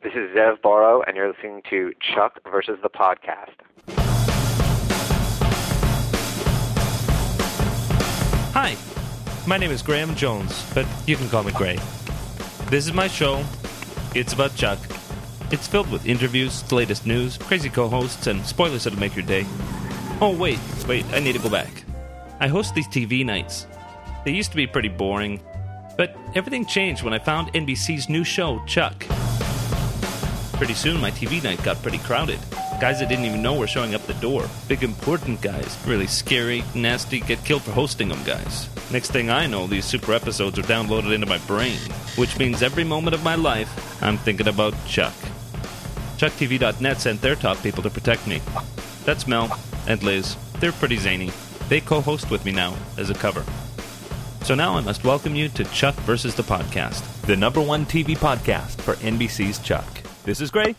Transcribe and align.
This 0.00 0.12
is 0.12 0.30
Zev 0.30 0.62
Borow, 0.62 1.02
and 1.02 1.16
you're 1.16 1.26
listening 1.26 1.60
to 1.70 1.92
Chuck 2.14 2.38
versus 2.48 2.78
the 2.84 2.88
Podcast. 2.88 3.56
Hi, 8.54 8.76
my 9.44 9.56
name 9.56 9.72
is 9.72 9.82
Graham 9.82 10.14
Jones, 10.14 10.64
but 10.72 10.86
you 11.08 11.16
can 11.16 11.28
call 11.28 11.42
me 11.42 11.50
Gray. 11.50 11.80
This 12.66 12.86
is 12.86 12.92
my 12.92 13.08
show. 13.08 13.44
It's 14.14 14.32
about 14.34 14.54
Chuck. 14.54 14.78
It's 15.50 15.66
filled 15.66 15.90
with 15.90 16.06
interviews, 16.06 16.62
the 16.62 16.76
latest 16.76 17.04
news, 17.04 17.36
crazy 17.36 17.68
co 17.68 17.88
hosts, 17.88 18.28
and 18.28 18.46
spoilers 18.46 18.84
that'll 18.84 19.00
make 19.00 19.16
your 19.16 19.26
day. 19.26 19.44
Oh, 20.20 20.32
wait, 20.38 20.60
wait, 20.86 21.06
I 21.06 21.18
need 21.18 21.32
to 21.32 21.42
go 21.42 21.50
back. 21.50 21.82
I 22.38 22.46
host 22.46 22.76
these 22.76 22.86
TV 22.86 23.26
nights. 23.26 23.66
They 24.24 24.30
used 24.30 24.52
to 24.52 24.56
be 24.56 24.68
pretty 24.68 24.90
boring, 24.90 25.40
but 25.96 26.16
everything 26.36 26.66
changed 26.66 27.02
when 27.02 27.14
I 27.14 27.18
found 27.18 27.52
NBC's 27.52 28.08
new 28.08 28.22
show, 28.22 28.64
Chuck. 28.64 29.04
Pretty 30.58 30.74
soon, 30.74 31.00
my 31.00 31.12
TV 31.12 31.40
night 31.40 31.62
got 31.62 31.80
pretty 31.82 31.98
crowded. 31.98 32.40
Guys 32.80 33.00
I 33.00 33.04
didn't 33.04 33.26
even 33.26 33.42
know 33.42 33.56
were 33.56 33.68
showing 33.68 33.94
up 33.94 34.04
the 34.08 34.14
door. 34.14 34.44
Big, 34.66 34.82
important 34.82 35.40
guys. 35.40 35.78
Really 35.86 36.08
scary, 36.08 36.64
nasty, 36.74 37.20
get 37.20 37.44
killed 37.44 37.62
for 37.62 37.70
hosting 37.70 38.08
them 38.08 38.20
guys. 38.24 38.68
Next 38.90 39.12
thing 39.12 39.30
I 39.30 39.46
know, 39.46 39.68
these 39.68 39.84
super 39.84 40.12
episodes 40.12 40.58
are 40.58 40.62
downloaded 40.62 41.14
into 41.14 41.28
my 41.28 41.38
brain, 41.46 41.78
which 42.16 42.36
means 42.40 42.60
every 42.60 42.82
moment 42.82 43.14
of 43.14 43.22
my 43.22 43.36
life, 43.36 44.02
I'm 44.02 44.18
thinking 44.18 44.48
about 44.48 44.74
Chuck. 44.84 45.14
ChuckTV.net 46.16 47.00
sent 47.00 47.20
their 47.20 47.36
top 47.36 47.62
people 47.62 47.84
to 47.84 47.90
protect 47.90 48.26
me. 48.26 48.42
That's 49.04 49.28
Mel 49.28 49.56
and 49.86 50.02
Liz. 50.02 50.36
They're 50.58 50.72
pretty 50.72 50.96
zany. 50.96 51.30
They 51.68 51.80
co 51.80 52.00
host 52.00 52.32
with 52.32 52.44
me 52.44 52.50
now 52.50 52.74
as 52.96 53.10
a 53.10 53.14
cover. 53.14 53.44
So 54.42 54.56
now 54.56 54.74
I 54.76 54.80
must 54.80 55.04
welcome 55.04 55.36
you 55.36 55.50
to 55.50 55.64
Chuck 55.66 55.94
versus 56.00 56.34
the 56.34 56.42
Podcast, 56.42 57.04
the 57.28 57.36
number 57.36 57.60
one 57.60 57.86
TV 57.86 58.18
podcast 58.18 58.80
for 58.80 58.94
NBC's 58.94 59.60
Chuck. 59.60 59.97
This 60.28 60.42
is 60.42 60.50
Gray. 60.50 60.74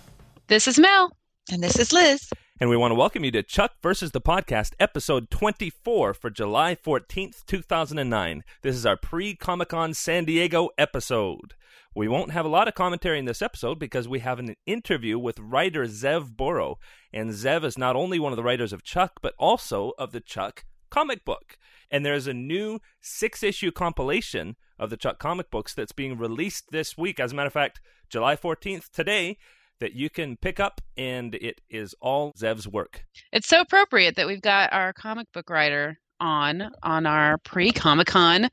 This 0.46 0.68
is 0.68 0.78
Mel. 0.78 1.12
And 1.52 1.64
this 1.64 1.80
is 1.80 1.92
Liz. 1.92 2.30
And 2.62 2.70
we 2.70 2.78
want 2.78 2.92
to 2.92 2.96
welcome 2.96 3.24
you 3.24 3.32
to 3.32 3.42
Chuck 3.42 3.72
versus 3.82 4.12
the 4.12 4.22
Podcast, 4.22 4.74
episode 4.80 5.32
24 5.32 6.14
for 6.14 6.30
July 6.30 6.76
14th, 6.76 7.44
2009. 7.48 8.44
This 8.62 8.76
is 8.76 8.86
our 8.86 8.96
pre 8.96 9.34
Comic 9.34 9.70
Con 9.70 9.96
San 9.96 10.26
Diego 10.26 10.70
episode. 10.78 11.56
We 11.96 12.08
won't 12.08 12.32
have 12.32 12.46
a 12.46 12.48
lot 12.48 12.68
of 12.68 12.76
commentary 12.76 13.18
in 13.18 13.26
this 13.26 13.42
episode 13.42 13.80
because 13.80 14.08
we 14.08 14.20
have 14.20 14.38
an 14.38 14.54
interview 14.68 15.18
with 15.18 15.40
writer 15.40 15.86
Zev 15.86 16.38
Borow. 16.38 16.78
And 17.12 17.32
Zev 17.32 17.64
is 17.64 17.76
not 17.76 17.96
only 17.96 18.20
one 18.20 18.32
of 18.32 18.38
the 18.38 18.44
writers 18.44 18.72
of 18.72 18.84
Chuck, 18.84 19.14
but 19.20 19.34
also 19.40 19.94
of 19.98 20.12
the 20.12 20.22
Chuck 20.22 20.64
comic 20.92 21.26
book. 21.26 21.58
And 21.90 22.06
there's 22.06 22.28
a 22.28 22.36
new 22.36 22.82
six 23.02 23.42
issue 23.42 23.72
compilation 23.72 24.58
of 24.80 24.90
the 24.90 24.98
Chuck 24.98 25.20
comic 25.20 25.52
books 25.52 25.74
that's 25.74 25.92
being 25.92 26.18
released 26.18 26.72
this 26.72 26.98
week. 26.98 27.20
As 27.20 27.32
a 27.32 27.36
matter 27.36 27.48
of 27.48 27.54
fact, 27.54 27.82
July 28.10 28.36
14th, 28.36 28.90
today, 28.92 29.38
that 29.80 29.94
you 29.94 30.10
can 30.10 30.38
pick 30.38 30.60
up, 30.60 30.82
and 30.98 31.36
it 31.36 31.62
is 31.70 31.96
all 32.02 32.34
Zev's 32.38 32.68
work. 32.68 33.06
It's 33.32 33.48
so 33.48 33.62
appropriate 33.62 34.16
that 34.16 34.28
we've 34.28 34.42
got 34.42 34.74
our 34.74 34.94
comic 34.94 35.28
book 35.34 35.50
writer 35.50 35.98
on 36.20 36.72
on 36.84 37.06
our 37.06 37.38
pre 37.40 37.72
Comic 37.72 38.08
Con 38.08 38.50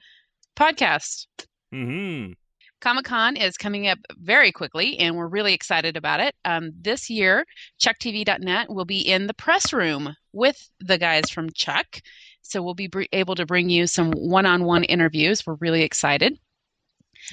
podcast. 0.56 1.26
Hmm. 1.72 2.32
Comic 2.80 3.06
Con 3.06 3.36
is 3.36 3.56
coming 3.56 3.88
up 3.88 3.98
very 4.18 4.52
quickly, 4.52 4.98
and 4.98 5.16
we're 5.16 5.26
really 5.26 5.54
excited 5.54 5.96
about 5.96 6.20
it. 6.20 6.34
Um, 6.44 6.72
this 6.80 7.08
year, 7.08 7.44
ChuckTV.net 7.80 8.70
will 8.70 8.84
be 8.84 9.00
in 9.00 9.26
the 9.26 9.34
press 9.34 9.72
room 9.72 10.14
with 10.32 10.56
the 10.80 10.98
guys 10.98 11.30
from 11.30 11.50
Chuck. 11.54 11.86
So 12.50 12.62
we'll 12.62 12.74
be 12.74 12.86
br- 12.88 13.02
able 13.12 13.34
to 13.34 13.46
bring 13.46 13.68
you 13.68 13.86
some 13.86 14.12
one 14.12 14.46
on 14.46 14.64
one 14.64 14.84
interviews. 14.84 15.46
We're 15.46 15.54
really 15.54 15.82
excited. 15.82 16.38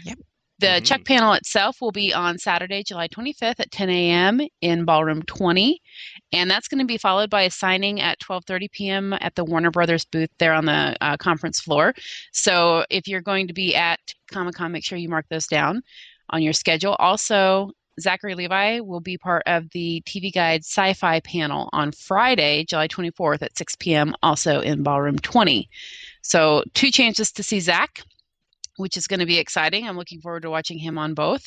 Yep. 0.06 0.18
The 0.60 0.68
Mhm. 0.68 0.86
Chuck 0.86 1.06
panel 1.06 1.34
itself 1.34 1.82
will 1.82 1.92
be 1.92 2.14
on 2.14 2.38
Saturday, 2.38 2.84
July 2.84 3.08
25th 3.08 3.60
at 3.60 3.72
10 3.72 3.90
a.m. 3.90 4.40
in 4.62 4.86
Ballroom 4.86 5.22
20, 5.24 5.82
and 6.32 6.50
that's 6.50 6.68
going 6.68 6.80
to 6.80 6.86
be 6.86 6.98
followed 6.98 7.30
by 7.30 7.42
a 7.42 7.50
signing 7.50 8.00
at 8.00 8.20
12:30 8.20 8.70
p.m. 8.72 9.14
at 9.20 9.36
the 9.36 9.44
Warner 9.44 9.72
Brothers 9.72 10.06
booth 10.06 10.30
there 10.38 10.54
on 10.54 10.66
the 10.66 10.96
uh, 11.02 11.18
conference 11.18 11.60
floor. 11.60 11.94
So 12.32 12.86
if 12.90 13.08
you're 13.08 13.22
going 13.22 13.48
to 13.48 13.54
be 13.54 13.76
at 13.76 14.00
Comic 14.32 14.56
Con, 14.56 14.72
make 14.72 14.86
sure 14.86 14.98
you 14.98 15.10
mark 15.10 15.26
those 15.30 15.48
down 15.48 15.82
on 16.30 16.42
your 16.42 16.54
schedule. 16.54 16.96
Also, 17.00 17.72
Zachary 18.00 18.36
Levi 18.36 18.80
will 18.80 19.00
be 19.00 19.18
part 19.18 19.44
of 19.46 19.70
the 19.72 20.02
TV 20.06 20.34
Guide 20.34 20.62
Sci-Fi 20.62 21.20
panel 21.22 21.70
on 21.74 21.92
Friday, 21.92 22.66
July 22.66 22.88
24th 22.88 23.42
at 23.42 23.58
6 23.58 23.76
p.m. 23.78 24.16
Also 24.24 24.62
in 24.62 24.84
Ballroom 24.84 25.20
20. 25.20 25.70
So 26.22 26.64
two 26.74 26.92
chances 26.92 27.32
to 27.34 27.44
see 27.44 27.60
Zach 27.60 28.04
which 28.78 28.98
is 28.98 29.08
going 29.08 29.20
to 29.20 29.26
be 29.26 29.38
exciting. 29.38 29.88
I'm 29.88 29.98
looking 29.98 30.22
forward 30.22 30.44
to 30.44 30.50
watching 30.50 30.78
him 30.78 30.98
on 30.98 31.14
both. 31.14 31.46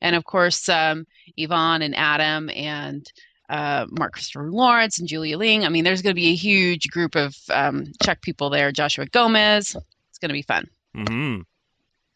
And 0.00 0.14
of 0.16 0.24
course, 0.24 0.68
um, 0.68 1.06
Yvonne 1.36 1.82
and 1.82 1.96
Adam 1.96 2.50
and 2.54 3.10
uh, 3.48 3.86
Mark 3.90 4.12
Christopher 4.12 4.50
Lawrence 4.50 4.98
and 4.98 5.08
Julia 5.08 5.38
Ling. 5.38 5.64
I 5.64 5.68
mean, 5.68 5.84
there's 5.84 6.02
going 6.02 6.14
to 6.14 6.20
be 6.20 6.28
a 6.28 6.34
huge 6.34 6.88
group 6.90 7.14
of 7.14 7.36
um, 7.50 7.92
Czech 8.02 8.20
people 8.20 8.50
there. 8.50 8.72
Joshua 8.72 9.06
Gomez. 9.06 9.76
It's 10.10 10.18
going 10.18 10.30
to 10.30 10.34
be 10.34 10.42
fun. 10.42 10.68
Hmm. 10.94 11.40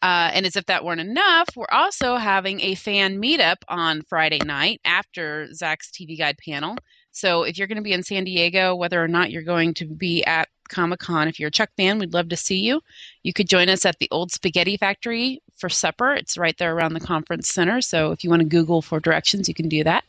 Uh, 0.01 0.31
and 0.33 0.45
as 0.45 0.55
if 0.55 0.65
that 0.65 0.83
weren't 0.83 1.01
enough, 1.01 1.47
we're 1.55 1.65
also 1.71 2.15
having 2.15 2.59
a 2.61 2.75
fan 2.75 3.21
meetup 3.21 3.57
on 3.67 4.01
Friday 4.03 4.39
night 4.39 4.81
after 4.83 5.53
Zach's 5.53 5.91
TV 5.91 6.17
Guide 6.17 6.37
panel. 6.37 6.75
So 7.11 7.43
if 7.43 7.57
you're 7.57 7.67
going 7.67 7.77
to 7.77 7.83
be 7.83 7.93
in 7.93 8.03
San 8.03 8.23
Diego, 8.23 8.75
whether 8.75 9.01
or 9.03 9.07
not 9.07 9.31
you're 9.31 9.43
going 9.43 9.73
to 9.75 9.85
be 9.85 10.23
at 10.23 10.47
Comic 10.69 11.01
Con, 11.01 11.27
if 11.27 11.39
you're 11.39 11.49
a 11.49 11.51
Chuck 11.51 11.69
fan, 11.75 11.99
we'd 11.99 12.13
love 12.13 12.29
to 12.29 12.37
see 12.37 12.59
you. 12.59 12.81
You 13.23 13.33
could 13.33 13.49
join 13.49 13.69
us 13.69 13.85
at 13.85 13.99
the 13.99 14.07
Old 14.11 14.31
Spaghetti 14.31 14.77
Factory 14.77 15.41
for 15.57 15.69
supper. 15.69 16.13
It's 16.13 16.37
right 16.37 16.57
there 16.57 16.73
around 16.73 16.93
the 16.93 17.01
conference 17.01 17.49
center. 17.49 17.81
So 17.81 18.11
if 18.11 18.23
you 18.23 18.29
want 18.29 18.41
to 18.41 18.47
Google 18.47 18.81
for 18.81 18.99
directions, 18.99 19.49
you 19.49 19.53
can 19.53 19.67
do 19.67 19.83
that. 19.83 20.05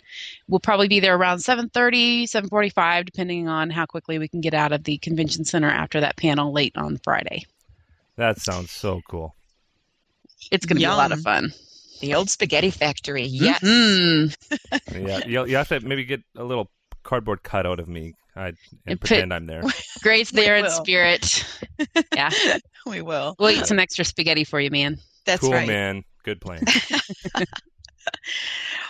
We'll 0.49 0.61
probably 0.61 0.89
be 0.89 1.01
there 1.01 1.17
around 1.17 1.39
7:30, 1.39 2.29
7:45, 2.29 3.05
depending 3.05 3.49
on 3.49 3.71
how 3.71 3.85
quickly 3.85 4.19
we 4.19 4.29
can 4.29 4.41
get 4.41 4.55
out 4.55 4.73
of 4.73 4.85
the 4.85 4.99
convention 4.99 5.45
center 5.45 5.69
after 5.69 6.01
that 6.01 6.17
panel 6.17 6.53
late 6.53 6.77
on 6.77 6.99
Friday. 7.03 7.45
That 8.17 8.39
sounds 8.39 8.71
so 8.71 9.01
cool. 9.09 9.35
It's 10.51 10.67
going 10.67 10.77
to 10.77 10.81
be 10.81 10.85
a 10.85 10.91
lot 10.95 11.13
of 11.13 11.21
fun. 11.21 11.53
The 12.01 12.15
old 12.15 12.31
spaghetti 12.31 12.71
factory. 12.71 13.25
Yes. 13.25 13.61
Mm. 13.63 14.35
Yeah, 15.09 15.21
you 15.27 15.47
you 15.47 15.57
have 15.57 15.69
to 15.69 15.81
maybe 15.81 16.05
get 16.05 16.23
a 16.37 16.45
little 16.45 16.71
cardboard 17.03 17.43
cutout 17.43 17.81
of 17.81 17.89
me 17.89 18.15
I, 18.37 18.49
and 18.49 18.57
And 18.87 19.01
put- 19.01 19.09
pretend 19.09 19.33
I'm 19.33 19.47
there. 19.47 19.63
Gray's 20.03 20.31
there 20.31 20.57
in 20.57 20.69
spirit. 20.71 21.45
Yeah. 22.15 22.31
We 22.87 23.03
will. 23.03 23.35
We'll 23.39 23.51
eat 23.51 23.67
some 23.67 23.79
extra 23.79 24.05
spaghetti 24.05 24.45
for 24.45 24.61
you, 24.61 24.71
man. 24.71 24.99
That's 25.25 25.41
cool, 25.41 25.53
right. 25.53 25.67
man. 25.67 26.05
Good 26.25 26.41
plan. 26.41 26.63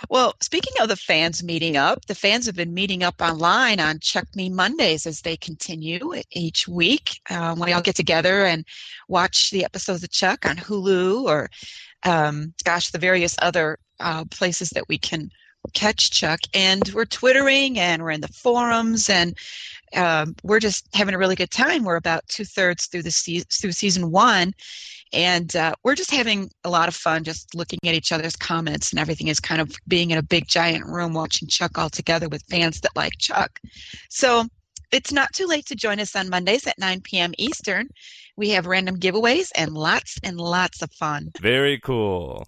Well, 0.09 0.33
speaking 0.41 0.73
of 0.81 0.89
the 0.89 0.95
fans 0.95 1.43
meeting 1.43 1.77
up, 1.77 2.05
the 2.05 2.15
fans 2.15 2.45
have 2.45 2.55
been 2.55 2.73
meeting 2.73 3.03
up 3.03 3.21
online 3.21 3.79
on 3.79 3.99
Chuck 3.99 4.27
Me 4.35 4.49
Mondays 4.49 5.05
as 5.05 5.21
they 5.21 5.37
continue 5.37 6.13
each 6.31 6.67
week. 6.67 7.21
Um, 7.29 7.59
we 7.59 7.71
all 7.71 7.81
get 7.81 7.95
together 7.95 8.45
and 8.45 8.65
watch 9.07 9.49
the 9.51 9.63
episodes 9.63 10.03
of 10.03 10.11
Chuck 10.11 10.45
on 10.45 10.57
Hulu 10.57 11.23
or, 11.23 11.49
um, 12.03 12.53
gosh, 12.63 12.91
the 12.91 12.97
various 12.97 13.35
other 13.41 13.77
uh, 13.99 14.25
places 14.25 14.69
that 14.71 14.87
we 14.89 14.97
can 14.97 15.29
catch 15.73 16.11
Chuck. 16.11 16.41
And 16.53 16.87
we're 16.93 17.05
twittering 17.05 17.79
and 17.79 18.03
we're 18.03 18.11
in 18.11 18.21
the 18.21 18.27
forums 18.27 19.09
and 19.09 19.37
um, 19.95 20.35
we're 20.43 20.59
just 20.59 20.87
having 20.93 21.15
a 21.15 21.17
really 21.17 21.35
good 21.35 21.51
time. 21.51 21.83
We're 21.83 21.95
about 21.95 22.27
two 22.27 22.45
thirds 22.45 22.87
through 22.87 23.03
the 23.03 23.11
se- 23.11 23.45
through 23.51 23.71
season 23.71 24.11
one, 24.11 24.53
and 25.13 25.55
uh, 25.55 25.75
we're 25.83 25.95
just 25.95 26.11
having 26.11 26.49
a 26.63 26.69
lot 26.69 26.87
of 26.87 26.95
fun 26.95 27.23
just 27.23 27.53
looking 27.55 27.79
at 27.85 27.93
each 27.93 28.11
other's 28.11 28.35
comments 28.35 28.91
and 28.91 28.99
everything 28.99 29.27
is 29.27 29.39
kind 29.39 29.61
of 29.61 29.71
being 29.87 30.11
in 30.11 30.17
a 30.17 30.23
big 30.23 30.47
giant 30.47 30.85
room 30.85 31.13
watching 31.13 31.47
chuck 31.47 31.77
all 31.77 31.89
together 31.89 32.27
with 32.27 32.43
fans 32.49 32.81
that 32.81 32.95
like 32.95 33.13
chuck 33.19 33.59
so 34.09 34.45
it's 34.91 35.11
not 35.11 35.31
too 35.33 35.45
late 35.45 35.65
to 35.65 35.75
join 35.75 35.99
us 35.99 36.15
on 36.15 36.29
mondays 36.29 36.67
at 36.67 36.77
9 36.79 37.01
p.m 37.01 37.31
eastern 37.37 37.87
we 38.35 38.49
have 38.49 38.65
random 38.65 38.99
giveaways 38.99 39.49
and 39.55 39.73
lots 39.73 40.17
and 40.23 40.37
lots 40.37 40.81
of 40.81 40.91
fun 40.91 41.31
Very 41.39 41.79
cool. 41.79 42.45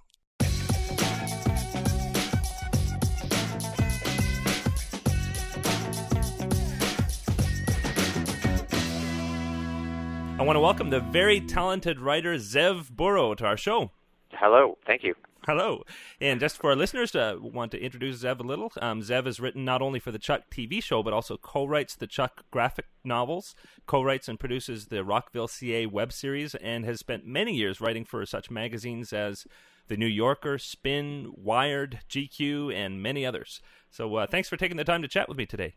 Want 10.45 10.57
to 10.57 10.61
welcome 10.61 10.91
the 10.91 10.99
very 10.99 11.41
talented 11.41 11.99
writer 11.99 12.35
Zev 12.35 12.91
Borow 12.91 13.33
to 13.33 13.45
our 13.47 13.57
show. 13.57 13.89
Hello, 14.31 14.77
thank 14.85 15.01
you. 15.01 15.15
Hello. 15.47 15.81
And 16.21 16.39
just 16.39 16.57
for 16.57 16.69
our 16.69 16.75
listeners, 16.75 17.15
uh, 17.15 17.37
want 17.41 17.71
to 17.71 17.81
introduce 17.81 18.21
Zev 18.21 18.39
a 18.39 18.43
little. 18.43 18.71
Um, 18.79 19.01
Zev 19.01 19.25
has 19.25 19.39
written 19.39 19.65
not 19.65 19.81
only 19.81 19.99
for 19.99 20.11
the 20.11 20.19
Chuck 20.19 20.43
TV 20.51 20.83
show, 20.83 21.01
but 21.01 21.13
also 21.13 21.37
co-writes 21.37 21.95
the 21.95 22.05
Chuck 22.05 22.43
graphic 22.51 22.85
novels, 23.03 23.55
co-writes 23.87 24.27
and 24.27 24.39
produces 24.39 24.89
the 24.89 25.03
Rockville 25.03 25.47
CA 25.47 25.87
web 25.87 26.13
series, 26.13 26.53
and 26.53 26.85
has 26.85 26.99
spent 26.99 27.25
many 27.25 27.55
years 27.55 27.81
writing 27.81 28.05
for 28.05 28.23
such 28.23 28.51
magazines 28.51 29.13
as 29.13 29.47
The 29.87 29.97
New 29.97 30.05
Yorker, 30.05 30.59
Spin, 30.59 31.31
Wired, 31.35 32.01
GQ, 32.07 32.71
and 32.71 33.01
many 33.01 33.25
others. 33.25 33.61
So 33.89 34.13
uh, 34.13 34.27
thanks 34.27 34.47
for 34.47 34.57
taking 34.57 34.77
the 34.77 34.83
time 34.83 35.01
to 35.01 35.07
chat 35.07 35.27
with 35.27 35.39
me 35.39 35.47
today. 35.47 35.73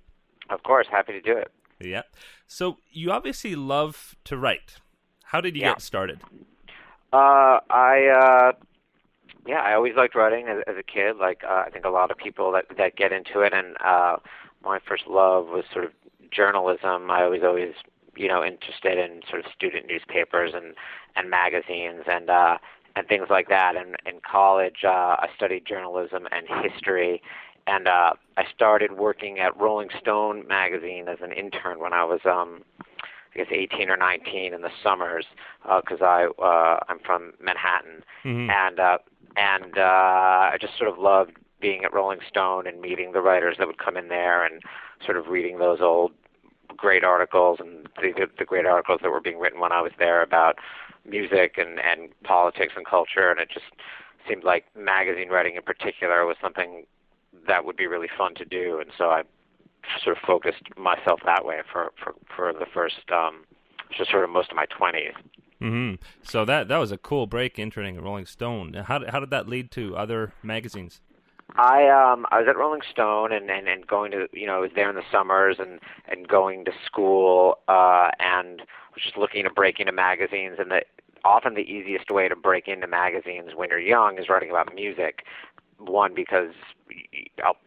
Of 0.50 0.62
course, 0.62 0.88
happy 0.90 1.12
to 1.12 1.22
do 1.22 1.38
it. 1.38 1.50
Yeah. 1.80 2.02
So 2.46 2.78
you 2.90 3.10
obviously 3.10 3.54
love 3.54 4.16
to 4.24 4.36
write. 4.36 4.76
How 5.24 5.40
did 5.40 5.56
you 5.56 5.62
Yeah. 5.62 5.74
get 5.74 5.80
started? 5.80 6.22
Uh, 7.12 7.60
I 7.70 8.06
uh, 8.08 8.52
yeah, 9.46 9.60
I 9.60 9.74
always 9.74 9.94
liked 9.96 10.14
writing 10.14 10.46
as, 10.48 10.62
as 10.66 10.76
a 10.78 10.82
kid. 10.82 11.16
Like 11.16 11.42
uh, 11.44 11.64
I 11.66 11.70
think 11.70 11.84
a 11.84 11.90
lot 11.90 12.10
of 12.10 12.18
people 12.18 12.52
that 12.52 12.66
that 12.76 12.96
get 12.96 13.12
into 13.12 13.40
it, 13.40 13.52
and 13.54 13.76
uh, 13.84 14.16
my 14.62 14.78
first 14.86 15.06
love 15.06 15.46
was 15.48 15.64
sort 15.72 15.84
of 15.86 15.92
journalism. 16.30 17.10
I 17.10 17.26
was 17.28 17.40
always 17.42 17.74
you 18.16 18.28
know 18.28 18.44
interested 18.44 18.98
in 18.98 19.22
sort 19.28 19.44
of 19.44 19.52
student 19.52 19.86
newspapers 19.86 20.52
and 20.54 20.74
and 21.16 21.30
magazines 21.30 22.04
and 22.06 22.28
uh, 22.28 22.58
and 22.94 23.08
things 23.08 23.28
like 23.30 23.48
that. 23.48 23.76
And 23.76 23.96
in 24.04 24.20
college, 24.30 24.84
uh, 24.84 25.16
I 25.18 25.28
studied 25.34 25.64
journalism 25.66 26.28
and 26.30 26.46
history. 26.70 27.22
And 27.68 27.86
uh, 27.86 28.12
I 28.38 28.44
started 28.54 28.92
working 28.92 29.38
at 29.40 29.54
Rolling 29.60 29.88
Stone 30.00 30.46
magazine 30.48 31.06
as 31.08 31.18
an 31.20 31.32
intern 31.32 31.80
when 31.80 31.92
I 31.92 32.04
was 32.04 32.20
um, 32.24 32.62
I 32.80 33.36
guess 33.36 33.48
18 33.50 33.90
or 33.90 33.96
19 33.96 34.54
in 34.54 34.62
the 34.62 34.70
summers 34.82 35.26
because 35.62 36.00
uh, 36.00 36.04
I 36.04 36.26
uh, 36.42 36.80
I'm 36.88 36.98
from 37.00 37.34
Manhattan 37.40 38.02
Mhm. 38.24 38.50
and 38.50 38.80
uh, 38.80 38.98
and 39.36 39.76
uh, 39.78 40.50
I 40.52 40.56
just 40.60 40.76
sort 40.78 40.90
of 40.90 40.98
loved 40.98 41.32
being 41.60 41.84
at 41.84 41.92
Rolling 41.92 42.20
Stone 42.26 42.66
and 42.66 42.80
meeting 42.80 43.12
the 43.12 43.20
writers 43.20 43.56
that 43.58 43.66
would 43.66 43.78
come 43.78 43.96
in 43.96 44.08
there 44.08 44.44
and 44.44 44.62
sort 45.04 45.16
of 45.16 45.26
reading 45.28 45.58
those 45.58 45.80
old 45.80 46.12
great 46.76 47.04
articles 47.04 47.58
and 47.60 47.88
the, 48.00 48.28
the 48.38 48.44
great 48.44 48.64
articles 48.64 49.00
that 49.02 49.10
were 49.10 49.20
being 49.20 49.38
written 49.38 49.60
when 49.60 49.72
I 49.72 49.82
was 49.82 49.92
there 49.98 50.22
about 50.22 50.56
music 51.04 51.58
and 51.58 51.78
and 51.80 52.10
politics 52.22 52.72
and 52.76 52.86
culture 52.86 53.30
and 53.30 53.40
it 53.40 53.50
just 53.50 53.66
seemed 54.26 54.44
like 54.44 54.64
magazine 54.76 55.28
writing 55.28 55.56
in 55.56 55.62
particular 55.62 56.24
was 56.24 56.36
something 56.40 56.84
that 57.48 57.64
would 57.64 57.76
be 57.76 57.86
really 57.86 58.08
fun 58.16 58.34
to 58.36 58.44
do 58.44 58.78
and 58.80 58.90
so 58.96 59.06
I 59.10 59.22
sort 60.04 60.16
of 60.16 60.22
focused 60.26 60.62
myself 60.76 61.20
that 61.24 61.44
way 61.44 61.60
for 61.72 61.92
for 62.02 62.14
for 62.34 62.52
the 62.52 62.66
first 62.72 63.10
um 63.12 63.44
just 63.96 64.10
sort 64.10 64.24
of 64.24 64.30
most 64.30 64.50
of 64.50 64.56
my 64.56 64.66
20s 64.66 65.14
hmm 65.60 65.94
So 66.22 66.44
that 66.44 66.68
that 66.68 66.76
was 66.78 66.92
a 66.92 66.98
cool 66.98 67.26
break 67.26 67.58
interning 67.58 67.96
at 67.96 68.02
Rolling 68.02 68.26
Stone. 68.26 68.74
How 68.74 68.98
did- 68.98 69.10
how 69.10 69.18
did 69.20 69.30
that 69.30 69.48
lead 69.48 69.70
to 69.72 69.96
other 69.96 70.32
magazines? 70.42 71.00
I 71.56 71.88
um 71.88 72.26
I 72.30 72.38
was 72.40 72.48
at 72.48 72.56
Rolling 72.56 72.82
Stone 72.90 73.32
and, 73.32 73.50
and, 73.50 73.66
and 73.66 73.86
going 73.86 74.10
to 74.12 74.28
you 74.32 74.46
know 74.46 74.56
I 74.56 74.60
was 74.60 74.70
there 74.74 74.88
in 74.90 74.96
the 74.96 75.02
summers 75.10 75.56
and 75.58 75.80
and 76.06 76.28
going 76.28 76.64
to 76.66 76.72
school 76.86 77.58
uh 77.68 78.10
and 78.20 78.60
was 78.94 79.02
just 79.02 79.16
looking 79.16 79.44
to 79.44 79.50
break 79.50 79.80
into 79.80 79.92
magazines 79.92 80.56
and 80.58 80.70
the 80.70 80.82
often 81.24 81.54
the 81.54 81.62
easiest 81.62 82.10
way 82.10 82.28
to 82.28 82.36
break 82.36 82.68
into 82.68 82.86
magazines 82.86 83.50
when 83.56 83.70
you're 83.70 83.80
young 83.80 84.18
is 84.18 84.28
writing 84.28 84.50
about 84.50 84.72
music 84.74 85.24
one 85.78 86.14
because 86.14 86.52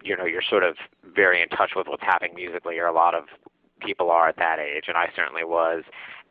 you 0.03 0.15
know 0.15 0.25
you're 0.25 0.41
sort 0.41 0.63
of 0.63 0.75
very 1.15 1.41
in 1.41 1.49
touch 1.49 1.71
with 1.75 1.87
what's 1.87 2.03
happening 2.03 2.35
musically 2.35 2.77
or 2.77 2.85
a 2.85 2.93
lot 2.93 3.15
of 3.15 3.25
people 3.79 4.11
are 4.11 4.27
at 4.29 4.37
that 4.37 4.59
age 4.59 4.85
and 4.87 4.97
I 4.97 5.09
certainly 5.15 5.43
was. 5.43 5.83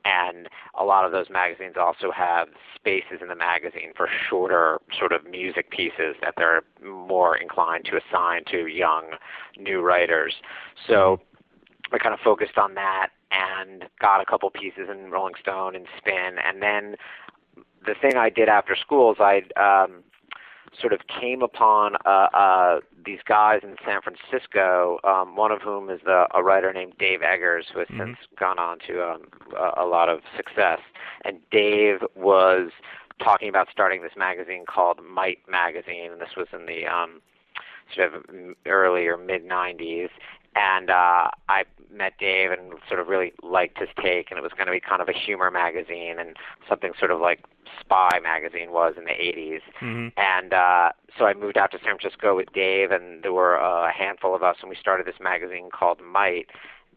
And 0.04 0.48
a 0.78 0.84
lot 0.84 1.04
of 1.04 1.12
those 1.12 1.28
magazines 1.28 1.74
also 1.78 2.10
have 2.10 2.48
spaces 2.74 3.18
in 3.20 3.28
the 3.28 3.34
magazine 3.34 3.92
for 3.94 4.08
shorter 4.28 4.80
sort 4.98 5.12
of 5.12 5.28
music 5.28 5.70
pieces 5.70 6.16
that 6.22 6.34
they're 6.38 6.62
more 6.82 7.36
inclined 7.36 7.84
to 7.86 7.98
assign 7.98 8.44
to 8.50 8.66
young 8.66 9.16
new 9.58 9.82
writers. 9.82 10.36
So 10.86 11.20
I 11.92 11.98
kind 11.98 12.14
of 12.14 12.20
focused 12.20 12.56
on 12.56 12.74
that 12.74 13.10
and 13.30 13.84
got 14.00 14.22
a 14.22 14.24
couple 14.24 14.50
pieces 14.50 14.88
in 14.90 15.10
Rolling 15.10 15.34
Stone 15.38 15.76
and 15.76 15.86
Spin. 15.98 16.36
And 16.42 16.62
then 16.62 16.96
the 17.84 17.94
thing 18.00 18.16
I 18.16 18.30
did 18.30 18.48
after 18.48 18.74
school 18.76 19.12
is 19.12 19.18
I 19.20 19.42
um 19.60 20.02
sort 20.78 20.92
of 20.92 21.00
came 21.08 21.42
upon 21.42 21.96
uh, 22.06 22.28
uh, 22.32 22.80
these 23.04 23.18
guys 23.26 23.60
in 23.62 23.76
San 23.84 24.00
Francisco, 24.02 24.98
um, 25.04 25.36
one 25.36 25.50
of 25.50 25.60
whom 25.62 25.90
is 25.90 26.00
the, 26.04 26.26
a 26.34 26.42
writer 26.42 26.72
named 26.72 26.94
Dave 26.98 27.22
Eggers, 27.22 27.66
who 27.72 27.80
has 27.80 27.88
Mhm. 27.88 27.98
since 27.98 28.18
gone 28.38 28.58
on 28.58 28.78
to 28.86 29.02
um, 29.02 29.22
a, 29.56 29.82
a 29.82 29.86
lot 29.86 30.08
of 30.08 30.20
success. 30.36 30.80
And 31.24 31.38
Dave 31.50 32.04
was 32.14 32.70
talking 33.22 33.48
about 33.48 33.68
starting 33.70 34.02
this 34.02 34.16
magazine 34.16 34.64
called 34.66 35.00
Might 35.04 35.38
Magazine, 35.48 36.12
and 36.12 36.20
this 36.20 36.36
was 36.36 36.46
in 36.52 36.66
the 36.66 36.86
um, 36.86 37.20
sort 37.94 38.14
of 38.14 38.24
early 38.66 39.06
or 39.06 39.16
mid 39.16 39.44
90s. 39.44 40.10
And 40.56 40.90
uh, 40.90 41.30
I 41.48 41.64
met 41.92 42.14
Dave 42.18 42.50
and 42.50 42.72
sort 42.88 43.00
of 43.00 43.08
really 43.08 43.32
liked 43.42 43.78
his 43.78 43.88
take, 44.02 44.30
and 44.30 44.38
it 44.38 44.42
was 44.42 44.52
going 44.52 44.66
to 44.66 44.72
be 44.72 44.80
kind 44.80 45.00
of 45.00 45.08
a 45.08 45.12
humor 45.12 45.50
magazine 45.50 46.16
and 46.18 46.36
something 46.68 46.92
sort 46.98 47.10
of 47.10 47.20
like 47.20 47.44
Spy 47.80 48.18
magazine 48.22 48.72
was 48.72 48.94
in 48.96 49.04
the 49.04 49.10
80s. 49.10 49.60
hmm 49.78 50.08
And 50.16 50.52
uh, 50.52 50.90
so 51.16 51.26
I 51.26 51.34
moved 51.34 51.56
out 51.56 51.70
to 51.72 51.78
San 51.78 51.98
Francisco 51.98 52.36
with 52.36 52.52
Dave, 52.52 52.90
and 52.90 53.22
there 53.22 53.32
were 53.32 53.54
a 53.54 53.92
handful 53.92 54.34
of 54.34 54.42
us, 54.42 54.56
and 54.60 54.70
we 54.70 54.76
started 54.76 55.06
this 55.06 55.20
magazine 55.20 55.68
called 55.72 56.00
Might. 56.02 56.46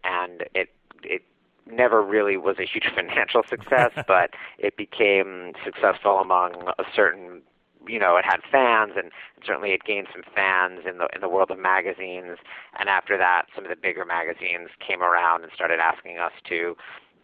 And 0.03 0.44
it 0.53 0.69
it 1.03 1.23
never 1.69 2.01
really 2.01 2.38
was 2.38 2.57
a 2.59 2.65
huge 2.65 2.88
financial 2.95 3.44
success, 3.50 3.91
but 4.07 4.31
it 4.57 4.77
became 4.77 5.53
successful 5.63 6.17
among 6.17 6.53
a 6.79 6.83
certain, 6.95 7.41
you 7.88 8.00
know, 8.00 8.18
it 8.18 8.25
had 8.25 8.41
fans, 8.51 8.94
and 8.95 9.12
certainly 9.45 9.71
it 9.71 9.83
gained 9.83 10.07
some 10.12 10.24
fans 10.35 10.81
in 10.88 10.97
the 10.97 11.07
in 11.13 11.21
the 11.21 11.30
world 11.30 11.51
of 11.51 11.59
magazines. 11.59 12.38
And 12.80 12.89
after 12.89 13.18
that, 13.18 13.45
some 13.56 13.65
of 13.65 13.69
the 13.69 13.75
bigger 13.75 14.06
magazines 14.06 14.69
came 14.85 15.01
around 15.01 15.44
and 15.44 15.51
started 15.53 15.80
asking 15.80 16.18
us 16.18 16.33
to 16.50 16.75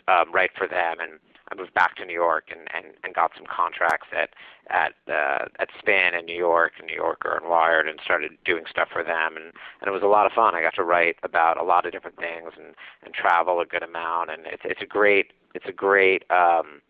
um, 0.08 0.32
write 0.34 0.52
for 0.58 0.68
them, 0.68 0.98
and 1.00 1.20
I 1.52 1.56
moved 1.56 1.74
back 1.74 1.96
to 1.96 2.06
New 2.06 2.14
York 2.14 2.50
and, 2.52 2.68
and, 2.74 2.94
and 3.04 3.14
got 3.14 3.32
some 3.36 3.46
contracts 3.46 4.08
at 4.16 4.30
at 4.70 4.94
uh, 5.12 5.46
at 5.60 5.70
Spin 5.80 6.14
in 6.14 6.26
New 6.26 6.38
York 6.38 6.74
and 6.78 6.88
New 6.88 6.96
Yorker 6.96 7.36
and 7.36 7.50
Wired 7.50 7.88
and 7.88 8.00
started 8.04 8.32
doing 8.46 8.66
stuff 8.70 8.90
for 8.92 9.04
them 9.04 9.36
and, 9.36 9.46
and 9.82 9.88
it 9.88 9.92
was 9.92 10.04
a 10.04 10.08
lot 10.08 10.28
of 10.28 10.32
fun. 10.32 10.54
I 10.54 10.62
got 10.62 10.76
to 10.76 10.84
write 10.84 11.16
about 11.24 11.60
a 11.60 11.64
lot 11.64 11.86
of 11.86 11.92
different 11.92 12.18
things 12.18 12.52
and, 12.56 12.76
and 13.04 13.14
travel 13.14 13.60
a 13.62 13.66
good 13.66 13.84
amount 13.84 14.30
and 14.30 14.46
it's 14.46 14.62
it's 14.64 14.82
a 14.82 14.86
great 14.86 15.34
it's 15.56 15.66
a 15.68 15.74
great 15.74 16.24
um, 16.30 16.82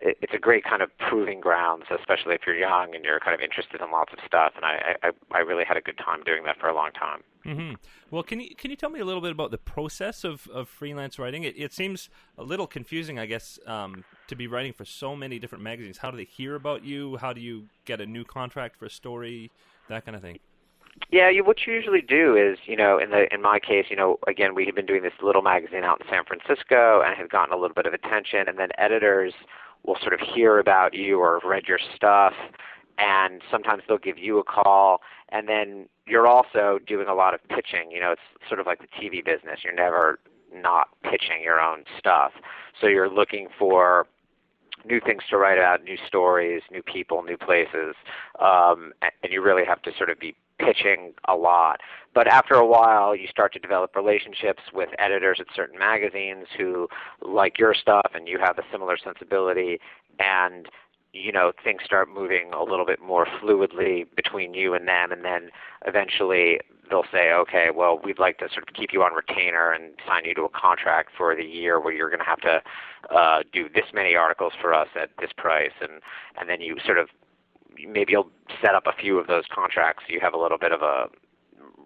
it's 0.00 0.32
a 0.34 0.38
great 0.38 0.64
kind 0.64 0.82
of 0.82 0.90
proving 0.98 1.40
grounds, 1.40 1.84
especially 1.90 2.34
if 2.34 2.42
you're 2.46 2.56
young 2.56 2.94
and 2.94 3.04
you're 3.04 3.20
kind 3.20 3.34
of 3.34 3.40
interested 3.40 3.80
in 3.80 3.90
lots 3.90 4.12
of 4.12 4.18
stuff. 4.26 4.52
And 4.56 4.64
I, 4.64 4.96
I, 5.02 5.10
I 5.32 5.38
really 5.38 5.64
had 5.64 5.76
a 5.76 5.80
good 5.80 5.98
time 5.98 6.22
doing 6.24 6.44
that 6.44 6.58
for 6.58 6.68
a 6.68 6.74
long 6.74 6.90
time. 6.92 7.22
hmm 7.44 7.74
Well, 8.10 8.22
can 8.22 8.40
you 8.40 8.54
can 8.56 8.70
you 8.70 8.76
tell 8.76 8.90
me 8.90 9.00
a 9.00 9.04
little 9.04 9.20
bit 9.20 9.32
about 9.32 9.50
the 9.50 9.58
process 9.58 10.24
of, 10.24 10.46
of 10.48 10.68
freelance 10.68 11.18
writing? 11.18 11.44
It, 11.44 11.54
it 11.56 11.72
seems 11.72 12.08
a 12.36 12.42
little 12.42 12.66
confusing, 12.66 13.18
I 13.18 13.26
guess, 13.26 13.58
um, 13.66 14.04
to 14.28 14.36
be 14.36 14.46
writing 14.46 14.72
for 14.72 14.84
so 14.84 15.16
many 15.16 15.38
different 15.38 15.64
magazines. 15.64 15.98
How 15.98 16.10
do 16.10 16.16
they 16.16 16.24
hear 16.24 16.54
about 16.54 16.84
you? 16.84 17.16
How 17.18 17.32
do 17.32 17.40
you 17.40 17.66
get 17.84 18.00
a 18.00 18.06
new 18.06 18.24
contract 18.24 18.76
for 18.76 18.86
a 18.86 18.90
story? 18.90 19.50
That 19.88 20.04
kind 20.04 20.16
of 20.16 20.22
thing. 20.22 20.38
Yeah, 21.10 21.28
you, 21.28 21.44
what 21.44 21.66
you 21.66 21.74
usually 21.74 22.00
do 22.00 22.36
is, 22.36 22.58
you 22.64 22.76
know, 22.76 22.98
in 22.98 23.10
the 23.10 23.32
in 23.32 23.42
my 23.42 23.58
case, 23.58 23.86
you 23.90 23.96
know, 23.96 24.18
again, 24.26 24.54
we 24.54 24.64
had 24.64 24.74
been 24.74 24.86
doing 24.86 25.02
this 25.02 25.12
little 25.22 25.42
magazine 25.42 25.84
out 25.84 26.00
in 26.00 26.06
San 26.08 26.24
Francisco 26.24 27.02
and 27.04 27.14
had 27.16 27.28
gotten 27.28 27.52
a 27.52 27.56
little 27.56 27.74
bit 27.74 27.86
of 27.86 27.94
attention, 27.94 28.48
and 28.48 28.58
then 28.58 28.70
editors 28.78 29.34
will 29.86 29.96
sort 30.00 30.12
of 30.12 30.20
hear 30.20 30.58
about 30.58 30.94
you 30.94 31.20
or 31.20 31.40
read 31.44 31.64
your 31.66 31.78
stuff, 31.94 32.34
and 32.98 33.42
sometimes 33.50 33.82
they'll 33.86 33.98
give 33.98 34.18
you 34.18 34.38
a 34.38 34.44
call, 34.44 35.00
and 35.30 35.48
then 35.48 35.86
you're 36.06 36.26
also 36.26 36.78
doing 36.86 37.08
a 37.08 37.14
lot 37.14 37.34
of 37.34 37.40
pitching. 37.48 37.90
You 37.90 38.00
know, 38.00 38.12
it's 38.12 38.48
sort 38.48 38.60
of 38.60 38.66
like 38.66 38.80
the 38.80 38.88
TV 38.88 39.24
business. 39.24 39.60
You're 39.64 39.74
never 39.74 40.18
not 40.54 40.88
pitching 41.02 41.42
your 41.42 41.60
own 41.60 41.84
stuff, 41.98 42.32
so 42.80 42.86
you're 42.86 43.10
looking 43.10 43.48
for 43.58 44.06
new 44.84 45.00
things 45.00 45.22
to 45.30 45.36
write 45.36 45.58
about, 45.58 45.82
new 45.82 45.96
stories, 46.06 46.62
new 46.70 46.82
people, 46.82 47.22
new 47.22 47.36
places, 47.36 47.94
um, 48.40 48.92
and 49.02 49.32
you 49.32 49.42
really 49.42 49.64
have 49.64 49.82
to 49.82 49.90
sort 49.96 50.10
of 50.10 50.18
be 50.18 50.34
pitching 50.58 51.12
a 51.28 51.34
lot. 51.34 51.80
But 52.14 52.26
after 52.26 52.54
a 52.54 52.66
while, 52.66 53.14
you 53.14 53.28
start 53.28 53.52
to 53.54 53.58
develop 53.58 53.94
relationships 53.94 54.62
with 54.72 54.88
editors 54.98 55.38
at 55.40 55.46
certain 55.54 55.78
magazines 55.78 56.46
who 56.56 56.88
like 57.20 57.58
your 57.58 57.74
stuff, 57.74 58.12
and 58.14 58.26
you 58.28 58.38
have 58.38 58.58
a 58.58 58.62
similar 58.72 58.96
sensibility, 58.96 59.80
and 60.18 60.66
you 61.12 61.32
know 61.32 61.52
things 61.62 61.82
start 61.84 62.08
moving 62.08 62.52
a 62.52 62.62
little 62.62 62.86
bit 62.86 63.00
more 63.00 63.26
fluidly 63.26 64.06
between 64.16 64.54
you 64.54 64.74
and 64.74 64.88
them, 64.88 65.12
and 65.12 65.24
then 65.24 65.50
eventually 65.86 66.58
they'll 66.88 67.04
say, 67.12 67.32
okay, 67.32 67.68
well, 67.74 68.00
we'd 68.02 68.18
like 68.18 68.38
to 68.38 68.48
sort 68.52 68.68
of 68.68 68.74
keep 68.74 68.92
you 68.92 69.02
on 69.02 69.12
retainer 69.12 69.72
and 69.72 69.94
sign 70.06 70.24
you 70.24 70.34
to 70.34 70.42
a 70.42 70.48
contract 70.48 71.10
for 71.16 71.34
the 71.34 71.44
year 71.44 71.80
where 71.80 71.92
you're 71.92 72.10
going 72.10 72.20
to 72.20 72.24
have 72.24 72.40
to 72.40 72.62
uh, 73.14 73.42
do 73.52 73.68
this 73.68 73.86
many 73.92 74.14
articles 74.14 74.52
for 74.60 74.72
us 74.72 74.88
at 75.00 75.10
this 75.20 75.30
price, 75.36 75.72
and 75.80 76.00
and 76.38 76.48
then 76.48 76.60
you 76.60 76.76
sort 76.84 76.98
of 76.98 77.08
maybe 77.88 78.12
you'll 78.12 78.30
set 78.62 78.74
up 78.74 78.86
a 78.86 78.92
few 78.92 79.18
of 79.18 79.26
those 79.26 79.44
contracts. 79.52 80.04
So 80.06 80.12
you 80.14 80.20
have 80.20 80.34
a 80.34 80.38
little 80.38 80.58
bit 80.58 80.72
of 80.72 80.82
a 80.82 81.08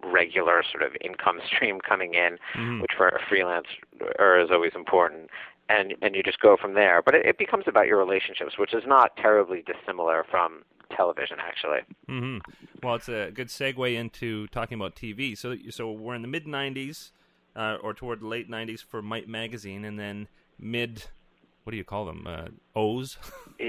regular 0.03 0.63
sort 0.69 0.83
of 0.83 0.95
income 1.01 1.39
stream 1.45 1.79
coming 1.79 2.13
in, 2.13 2.37
Mhm. 2.55 2.81
which 2.81 2.91
for 2.95 3.07
a 3.07 3.19
freelancer 3.21 4.43
is 4.43 4.51
always 4.51 4.73
important. 4.75 5.29
And 5.69 5.95
and 6.01 6.15
you 6.15 6.23
just 6.23 6.39
go 6.41 6.57
from 6.57 6.73
there. 6.73 7.01
But 7.01 7.15
it, 7.15 7.25
it 7.25 7.37
becomes 7.37 7.63
about 7.67 7.87
your 7.87 7.97
relationships, 7.97 8.57
which 8.57 8.73
is 8.73 8.83
not 8.85 9.15
terribly 9.15 9.63
dissimilar 9.65 10.25
from 10.29 10.63
television, 10.95 11.37
actually. 11.39 11.79
hmm 12.07 12.39
Well, 12.83 12.95
it's 12.95 13.07
a 13.07 13.31
good 13.33 13.47
segue 13.47 13.95
into 13.95 14.47
talking 14.47 14.75
about 14.75 14.95
TV. 14.95 15.37
So, 15.37 15.55
so 15.69 15.89
we're 15.91 16.15
in 16.15 16.23
the 16.23 16.27
mid 16.27 16.45
'90s, 16.45 17.11
uh, 17.55 17.77
or 17.81 17.93
toward 17.93 18.19
the 18.19 18.27
late 18.27 18.49
'90s 18.49 18.83
for 18.83 19.01
Might 19.01 19.29
magazine, 19.29 19.85
and 19.85 19.97
then 19.97 20.27
mid, 20.59 21.05
what 21.63 21.71
do 21.71 21.77
you 21.77 21.83
call 21.83 22.05
them? 22.05 22.25
Uh, 22.27 22.47
O's. 22.75 23.17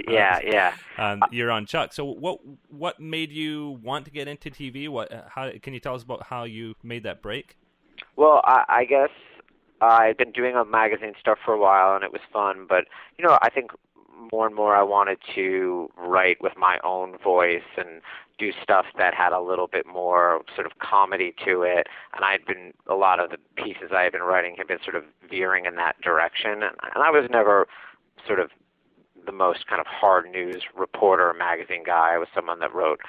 Yeah, 0.08 0.38
yeah. 0.42 0.75
um, 0.96 1.20
you're 1.30 1.50
on 1.50 1.66
Chuck. 1.66 1.92
So, 1.92 2.06
what 2.06 2.38
what 2.70 2.99
made 2.99 3.30
you 3.30 3.78
want 3.82 4.06
to 4.06 4.11
get 4.11 4.26
into 4.26 4.49
TV? 4.50 4.88
What 4.88 5.12
how 5.28 5.50
can 5.62 5.75
you 5.75 5.80
tell 5.80 5.94
us 5.94 6.02
about 6.02 6.22
how 6.28 6.44
you 6.44 6.75
made 6.82 7.02
that 7.02 7.20
break? 7.20 7.58
Well, 8.16 8.40
I, 8.42 8.64
I 8.68 8.84
guess 8.87 9.11
I've 9.82 10.16
been 10.16 10.32
doing 10.32 10.54
a 10.54 10.64
magazine 10.64 11.12
stuff 11.20 11.37
for 11.44 11.52
a 11.52 11.58
while, 11.58 11.94
and 11.94 12.04
it 12.04 12.11
was 12.11 12.22
fun. 12.32 12.64
But 12.66 12.87
you 13.18 13.26
know, 13.26 13.38
I 13.42 13.50
think 13.50 13.72
more 14.30 14.46
and 14.46 14.54
more 14.54 14.74
I 14.76 14.82
wanted 14.82 15.18
to 15.34 15.88
write 15.96 16.40
with 16.40 16.52
my 16.56 16.78
own 16.84 17.16
voice 17.18 17.62
and 17.76 18.00
do 18.38 18.52
stuff 18.62 18.86
that 18.98 19.14
had 19.14 19.32
a 19.32 19.40
little 19.40 19.66
bit 19.66 19.86
more 19.86 20.42
sort 20.54 20.66
of 20.66 20.78
comedy 20.78 21.34
to 21.44 21.62
it. 21.62 21.86
And 22.14 22.24
I'd 22.24 22.44
been 22.44 22.72
a 22.88 22.94
lot 22.94 23.20
of 23.20 23.30
the 23.30 23.38
pieces 23.56 23.90
I 23.94 24.02
had 24.02 24.12
been 24.12 24.22
writing 24.22 24.54
had 24.58 24.66
been 24.66 24.82
sort 24.82 24.96
of 24.96 25.04
veering 25.28 25.66
in 25.66 25.76
that 25.76 26.00
direction. 26.00 26.62
And, 26.62 26.76
I 26.94 27.10
was 27.10 27.28
never 27.30 27.66
sort 28.26 28.40
of 28.40 28.50
the 29.24 29.32
most 29.32 29.66
kind 29.66 29.80
of 29.80 29.86
hard 29.86 30.30
news 30.30 30.62
reporter 30.76 31.30
or 31.30 31.34
magazine 31.34 31.84
guy. 31.84 32.14
I 32.14 32.18
was 32.18 32.28
someone 32.34 32.58
that 32.60 32.74
wrote 32.74 33.00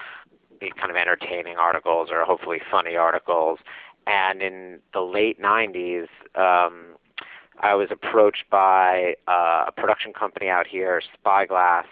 these 0.62 0.72
kind 0.77 0.91
of 0.91 0.98
entertaining 0.98 1.58
articles 1.58 2.10
or 2.12 2.24
hopefully 2.24 2.60
funny 2.70 2.96
articles. 2.96 3.60
And 4.05 4.41
in 4.41 4.79
the 4.93 5.01
late 5.01 5.41
90s, 5.41 6.08
um, 6.36 6.96
I 7.60 7.76
was 7.76 7.90
approached 7.92 8.46
by 8.50 9.16
uh, 9.28 9.66
a 9.68 9.72
production 9.72 10.14
company 10.14 10.50
out 10.50 10.68
here, 10.68 11.02
Spyglass 11.14 11.86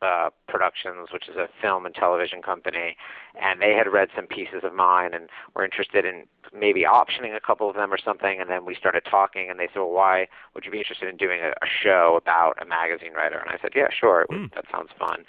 uh, 0.00 0.30
Productions, 0.46 1.08
which 1.12 1.28
is 1.28 1.36
a 1.36 1.48
film 1.60 1.84
and 1.84 1.94
television 1.94 2.40
company, 2.40 2.96
and 3.40 3.60
they 3.60 3.72
had 3.72 3.92
read 3.92 4.08
some 4.14 4.26
pieces 4.26 4.62
of 4.62 4.72
mine 4.72 5.12
and 5.12 5.28
were 5.54 5.64
interested 5.64 6.04
in 6.04 6.24
maybe 6.56 6.84
optioning 6.84 7.36
a 7.36 7.40
couple 7.40 7.68
of 7.68 7.74
them 7.74 7.92
or 7.92 7.98
something. 7.98 8.40
And 8.40 8.48
then 8.48 8.64
we 8.64 8.74
started 8.74 9.02
talking, 9.10 9.50
and 9.50 9.58
they 9.58 9.66
said, 9.66 9.80
"Well, 9.80 9.90
why 9.90 10.28
would 10.54 10.64
you 10.64 10.70
be 10.70 10.78
interested 10.78 11.08
in 11.08 11.16
doing 11.16 11.40
a, 11.40 11.50
a 11.50 11.68
show 11.82 12.18
about 12.20 12.62
a 12.62 12.64
magazine 12.64 13.12
writer?" 13.12 13.38
And 13.38 13.50
I 13.50 13.60
said, 13.60 13.72
"Yeah, 13.74 13.88
sure, 13.90 14.26
mm. 14.30 14.54
that 14.54 14.66
sounds 14.70 14.90
fun." 14.98 15.24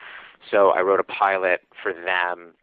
So 0.50 0.70
I 0.70 0.82
wrote 0.82 1.00
a 1.00 1.04
pilot 1.04 1.62
for 1.82 1.92
them, 1.92 2.54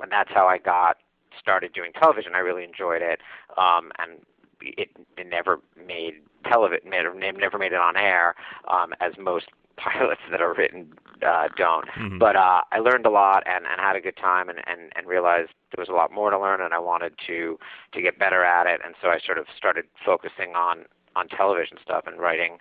and 0.00 0.10
that's 0.10 0.30
how 0.32 0.46
I 0.46 0.58
got 0.58 0.96
started 1.38 1.72
doing 1.72 1.92
television. 1.92 2.34
I 2.34 2.38
really 2.38 2.64
enjoyed 2.64 3.02
it, 3.02 3.20
um, 3.56 3.92
and 3.98 4.18
it, 4.60 4.90
it 5.16 5.26
never 5.28 5.60
made 5.86 6.14
television, 6.44 6.90
never 6.90 7.58
made 7.58 7.72
it 7.72 7.80
on 7.80 7.96
air, 7.96 8.34
um, 8.68 8.92
as 9.00 9.12
most 9.18 9.46
pilots 9.76 10.22
that 10.30 10.40
are 10.40 10.54
written 10.54 10.92
uh, 11.26 11.48
don't. 11.56 11.86
Mm-hmm. 11.88 12.18
But 12.18 12.36
uh, 12.36 12.62
I 12.72 12.78
learned 12.78 13.06
a 13.06 13.10
lot 13.10 13.42
and, 13.46 13.66
and 13.66 13.80
had 13.80 13.96
a 13.96 14.00
good 14.00 14.16
time 14.16 14.48
and, 14.48 14.60
and, 14.66 14.92
and 14.96 15.06
realized 15.06 15.50
there 15.74 15.82
was 15.82 15.88
a 15.88 15.92
lot 15.92 16.12
more 16.12 16.30
to 16.30 16.38
learn 16.38 16.60
and 16.62 16.72
I 16.72 16.78
wanted 16.78 17.14
to 17.26 17.58
to 17.92 18.02
get 18.02 18.18
better 18.18 18.42
at 18.44 18.66
it. 18.66 18.80
And 18.84 18.94
so 19.02 19.08
I 19.08 19.18
sort 19.24 19.38
of 19.38 19.46
started 19.56 19.84
focusing 20.04 20.54
on 20.54 20.84
on 21.14 21.28
television 21.28 21.78
stuff 21.82 22.04
and 22.06 22.18
writing. 22.18 22.58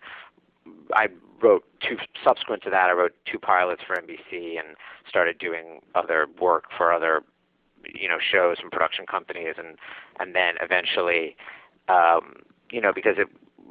I 0.93 1.07
wrote 1.41 1.63
two 1.81 1.97
subsequent 2.23 2.63
to 2.63 2.69
that. 2.69 2.89
I 2.89 2.93
wrote 2.93 3.13
two 3.29 3.39
pilots 3.39 3.81
for 3.85 3.95
NBC 3.95 4.57
and 4.57 4.75
started 5.07 5.37
doing 5.37 5.81
other 5.93 6.27
work 6.39 6.65
for 6.77 6.91
other 6.91 7.21
you 7.93 8.07
know 8.07 8.17
shows 8.19 8.57
and 8.61 8.71
production 8.71 9.05
companies 9.05 9.55
and 9.57 9.77
and 10.19 10.33
then 10.33 10.55
eventually 10.61 11.35
um, 11.89 12.37
you 12.69 12.81
know 12.81 12.91
because 12.93 13.15
it 13.17 13.27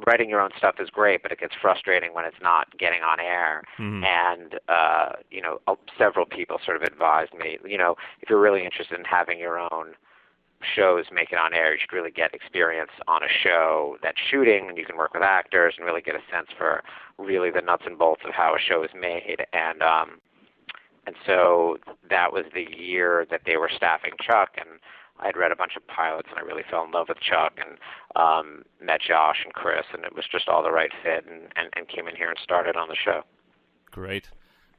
writing 0.07 0.29
your 0.29 0.41
own 0.41 0.51
stuff 0.59 0.77
is 0.81 0.91
great, 0.91 1.23
but 1.23 1.33
it 1.33 1.39
gets 1.39 1.55
frustrating 1.61 2.13
when 2.15 2.25
it's 2.25 2.41
not 2.43 2.77
getting 2.79 3.03
on 3.03 3.21
air. 3.21 3.63
Mm-hmm. 3.79 4.05
And 4.05 4.61
uh, 4.69 5.13
you 5.31 5.41
know, 5.41 5.61
several 5.97 6.27
people 6.27 6.59
sort 6.65 6.77
of 6.77 6.83
advised 6.83 7.35
me, 7.35 7.59
you 7.65 7.79
know, 7.79 7.97
if 8.21 8.31
you're 8.31 8.41
really 8.41 8.65
interested 8.65 8.99
in 8.99 9.05
having 9.05 9.39
your 9.39 9.59
own 9.59 9.95
shows 10.75 11.05
make 11.13 11.31
it 11.31 11.39
on 11.39 11.53
air, 11.53 11.73
you 11.75 11.79
should 11.81 11.95
really 11.95 12.11
get 12.11 12.35
experience 12.35 12.91
on 13.07 13.23
a 13.23 13.29
show 13.29 13.97
that's 14.03 14.19
shooting, 14.31 14.69
and 14.69 14.79
you 14.79 14.85
can 14.85 14.97
work 14.97 15.13
with 15.13 15.23
actors 15.23 15.75
and 15.77 15.87
really 15.87 16.01
get 16.01 16.15
a 16.15 16.23
sense 16.33 16.49
for 16.57 16.83
really 17.19 17.51
the 17.51 17.61
nuts 17.61 17.83
and 17.87 17.99
bolts 17.99 18.23
of 18.25 18.33
how 18.33 18.55
a 18.55 18.59
show 18.59 18.83
is 18.83 18.91
made. 18.99 19.45
And 19.53 19.83
um, 19.83 20.21
and 21.07 21.17
so 21.27 21.77
that 22.09 22.33
was 22.33 22.45
the 22.55 22.67
year 22.75 23.27
that 23.31 23.43
they 23.45 23.57
were 23.57 23.71
staffing 23.75 24.13
Chuck, 24.21 24.57
and 24.57 24.81
I 25.21 25.27
had 25.27 25.37
read 25.37 25.53
a 25.53 25.57
bunch 25.57 25.77
of 25.77 25.87
pilots 25.87 26.29
and 26.31 26.39
I 26.39 26.43
really 26.43 26.65
fell 26.69 26.85
in 26.85 26.91
love 26.91 27.09
with 27.09 27.21
Chuck 27.21 27.59
and 27.59 27.79
um, 28.17 28.65
met 28.83 29.01
Josh 29.01 29.39
and 29.45 29.53
Chris 29.55 29.87
and 29.93 30.05
it 30.05 30.15
was 30.15 30.25
just 30.31 30.49
all 30.49 30.63
the 30.63 30.73
right 30.73 30.91
fit 31.03 31.25
and, 31.27 31.43
and, 31.57 31.69
and 31.77 31.89
came 31.89 32.09
in 32.09 32.17
here 32.17 32.29
and 32.29 32.39
started 32.43 32.77
on 32.77 32.89
the 32.89 32.97
show. 32.97 33.23
Great. 33.91 34.31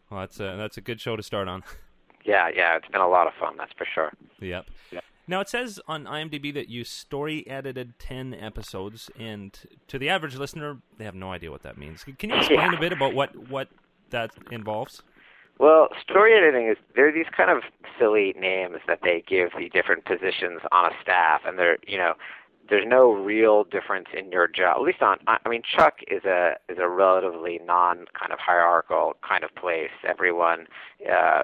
Well, 0.10 0.20
that's 0.20 0.40
a, 0.40 0.56
that's 0.58 0.78
a 0.78 0.82
good 0.82 1.00
show 1.00 1.16
to 1.16 1.24
start 1.24 1.48
on. 1.48 1.64
Yeah, 2.26 2.50
yeah, 2.56 2.76
it's 2.76 2.88
been 2.88 3.02
a 3.02 3.08
lot 3.08 3.28
of 3.28 3.34
fun, 3.40 3.56
that's 3.56 3.72
for 3.78 3.86
sure. 3.94 4.12
Yep. 4.40 4.66
yep. 4.92 5.04
Now 5.28 5.42
it 5.42 5.50
says 5.50 5.80
on 5.88 6.06
IMDb 6.06 6.54
that 6.54 6.70
you 6.70 6.84
story 6.84 7.48
edited 7.48 7.98
ten 8.00 8.34
episodes, 8.34 9.10
and 9.18 9.58
to 9.88 9.98
the 9.98 10.10
average 10.10 10.36
listener, 10.36 10.80
they 10.98 11.06
have 11.06 11.16
no 11.16 11.32
idea 11.32 11.52
what 11.52 11.64
that 11.64 11.78
means. 11.78 12.04
Can 12.04 12.30
you 12.30 12.36
explain 12.38 12.72
yeah. 12.72 12.78
a 12.78 12.80
bit 12.80 12.94
about 12.94 13.14
what 13.14 13.36
what 13.50 13.70
that 14.10 14.32
involves? 14.52 15.02
Well, 15.60 15.90
story 16.02 16.34
editing 16.36 16.68
is 16.68 16.78
there 16.96 17.08
are 17.08 17.12
these 17.12 17.32
kind 17.36 17.50
of 17.50 17.64
silly 17.98 18.36
names 18.38 18.78
that 18.88 19.00
they 19.04 19.24
give 19.26 19.50
the 19.58 19.70
different 19.70 20.06
positions 20.06 20.62
on 20.72 20.92
a 20.92 20.96
staff, 21.02 21.42
and 21.46 21.58
they're 21.58 21.78
you 21.88 21.98
know 21.98 22.14
there's 22.70 22.86
no 22.88 23.12
real 23.12 23.64
difference 23.64 24.08
in 24.18 24.32
your 24.32 24.48
job. 24.48 24.78
At 24.78 24.84
least 24.84 25.02
on 25.02 25.18
I 25.28 25.48
mean 25.48 25.62
Chuck 25.64 26.00
is 26.08 26.26
a 26.26 26.56
is 26.68 26.78
a 26.80 26.90
relatively 26.90 27.60
non 27.64 28.06
kind 28.20 28.34
of 28.34 28.40
hierarchical 28.40 29.14
kind 29.28 29.44
of 29.44 29.56
place. 29.56 29.92
Everyone 30.08 30.68
uh, 31.10 31.44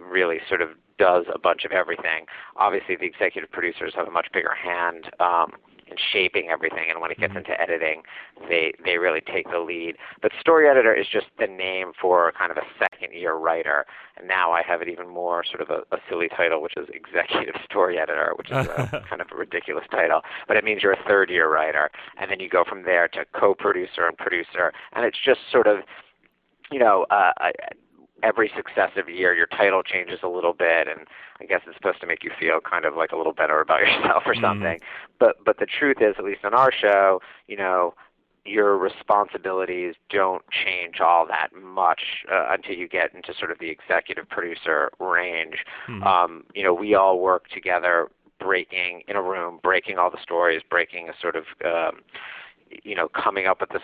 really 0.00 0.38
sort 0.48 0.62
of 0.62 0.70
does 0.98 1.24
a 1.34 1.38
bunch 1.38 1.64
of 1.64 1.72
everything. 1.72 2.26
Obviously, 2.56 2.96
the 2.96 3.06
executive 3.06 3.50
producers 3.50 3.94
have 3.96 4.06
a 4.06 4.10
much 4.10 4.28
bigger 4.32 4.54
hand. 4.54 5.10
Um, 5.18 5.52
and 5.92 6.00
shaping 6.12 6.48
everything. 6.48 6.86
And 6.88 7.00
when 7.02 7.10
it 7.10 7.18
gets 7.18 7.34
mm-hmm. 7.34 7.50
into 7.50 7.60
editing, 7.60 8.02
they 8.48 8.72
they 8.82 8.96
really 8.96 9.20
take 9.20 9.50
the 9.50 9.58
lead. 9.58 9.96
But 10.22 10.32
story 10.40 10.68
editor 10.68 10.94
is 10.94 11.06
just 11.06 11.26
the 11.38 11.46
name 11.46 11.92
for 12.00 12.32
kind 12.32 12.50
of 12.50 12.56
a 12.56 12.66
second 12.78 13.12
year 13.12 13.34
writer. 13.34 13.84
And 14.16 14.26
now 14.26 14.52
I 14.52 14.62
have 14.62 14.80
it 14.80 14.88
even 14.88 15.08
more 15.08 15.44
sort 15.44 15.60
of 15.60 15.68
a, 15.68 15.94
a 15.94 15.98
silly 16.08 16.28
title, 16.28 16.62
which 16.62 16.74
is 16.78 16.88
executive 16.94 17.60
story 17.64 17.98
editor, 17.98 18.32
which 18.36 18.50
is 18.50 18.66
a, 18.66 19.04
kind 19.08 19.20
of 19.20 19.28
a 19.30 19.36
ridiculous 19.36 19.84
title. 19.90 20.22
But 20.48 20.56
it 20.56 20.64
means 20.64 20.82
you're 20.82 20.92
a 20.92 21.04
third 21.06 21.28
year 21.28 21.52
writer, 21.52 21.90
and 22.18 22.30
then 22.30 22.40
you 22.40 22.48
go 22.48 22.64
from 22.66 22.84
there 22.84 23.08
to 23.08 23.24
co-producer 23.38 24.06
and 24.06 24.16
producer, 24.16 24.72
and 24.94 25.04
it's 25.04 25.18
just 25.22 25.40
sort 25.50 25.66
of 25.66 25.80
you 26.70 26.78
know, 26.78 27.04
uh, 27.10 27.32
every 28.22 28.50
successive 28.54 29.08
year 29.08 29.34
your 29.34 29.46
title 29.46 29.82
changes 29.82 30.20
a 30.22 30.28
little 30.28 30.52
bit 30.52 30.88
and 30.88 31.06
I 31.40 31.44
guess 31.44 31.60
it's 31.66 31.76
supposed 31.76 32.00
to 32.00 32.06
make 32.06 32.22
you 32.22 32.30
feel 32.38 32.60
kind 32.60 32.84
of 32.84 32.94
like 32.94 33.12
a 33.12 33.16
little 33.16 33.32
better 33.32 33.60
about 33.60 33.80
yourself 33.86 34.22
or 34.26 34.34
mm-hmm. 34.34 34.44
something. 34.44 34.78
Mm. 34.78 34.82
But 35.18 35.44
but 35.44 35.58
the 35.58 35.66
truth 35.66 35.98
is 36.00 36.14
at 36.18 36.24
least 36.24 36.44
on 36.44 36.54
our 36.54 36.72
show, 36.72 37.20
you 37.48 37.56
know, 37.56 37.94
your 38.44 38.76
responsibilities 38.76 39.94
don't 40.10 40.42
change 40.50 41.00
all 41.00 41.26
that 41.26 41.50
much 41.54 42.24
uh, 42.30 42.46
until 42.50 42.74
you 42.74 42.88
get 42.88 43.14
into 43.14 43.32
sort 43.38 43.50
of 43.50 43.58
the 43.58 43.70
executive 43.70 44.28
producer 44.28 44.90
range. 44.98 45.64
Mm-hmm. 45.88 46.02
Um, 46.02 46.44
you 46.54 46.62
know, 46.64 46.74
we 46.74 46.94
all 46.94 47.20
work 47.20 47.48
together 47.48 48.08
breaking 48.40 49.02
in 49.06 49.14
a 49.14 49.22
room, 49.22 49.60
breaking 49.62 49.98
all 49.98 50.10
the 50.10 50.20
stories, 50.20 50.62
breaking 50.68 51.08
a 51.08 51.12
sort 51.20 51.36
of 51.36 51.44
um, 51.64 52.00
you 52.82 52.94
know, 52.94 53.08
coming 53.08 53.46
up 53.46 53.60
with 53.60 53.70
the, 53.70 53.80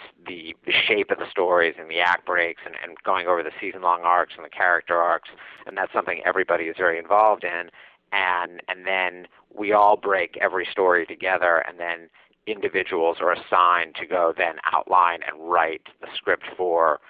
the 0.65 0.73
shape 0.87 1.11
of 1.11 1.19
the 1.19 1.31
stories 1.31 1.75
and 1.79 1.91
the 1.91 2.01
act 2.01 2.27
breaks 2.27 2.63
and, 2.65 2.75
and 2.83 2.97
going 3.05 3.27
over 3.27 3.43
the 3.43 3.51
season 3.61 3.83
long 3.83 4.03
arcs 4.03 4.35
and 4.37 4.45
the 4.45 4.51
character 4.51 4.97
arcs, 4.97 5.29
and 5.67 5.77
that's 5.77 5.93
something 5.93 6.21
everybody 6.25 6.65
is 6.65 6.77
very 6.79 6.99
involved 6.99 7.45
in. 7.45 7.71
And 8.11 8.63
and 8.69 8.87
then 8.87 9.27
we 9.55 9.73
all 9.73 9.97
break 9.97 10.39
every 10.41 10.67
story 10.71 11.05
together, 11.05 11.63
and 11.69 11.79
then 11.79 12.09
individuals 12.47 13.19
are 13.21 13.33
assigned 13.33 13.95
to 13.97 14.07
go 14.07 14.33
then 14.37 14.55
outline 14.73 15.21
and 15.27 15.51
write 15.51 15.83
the 16.01 16.09
script 16.17 16.45
for 16.57 17.01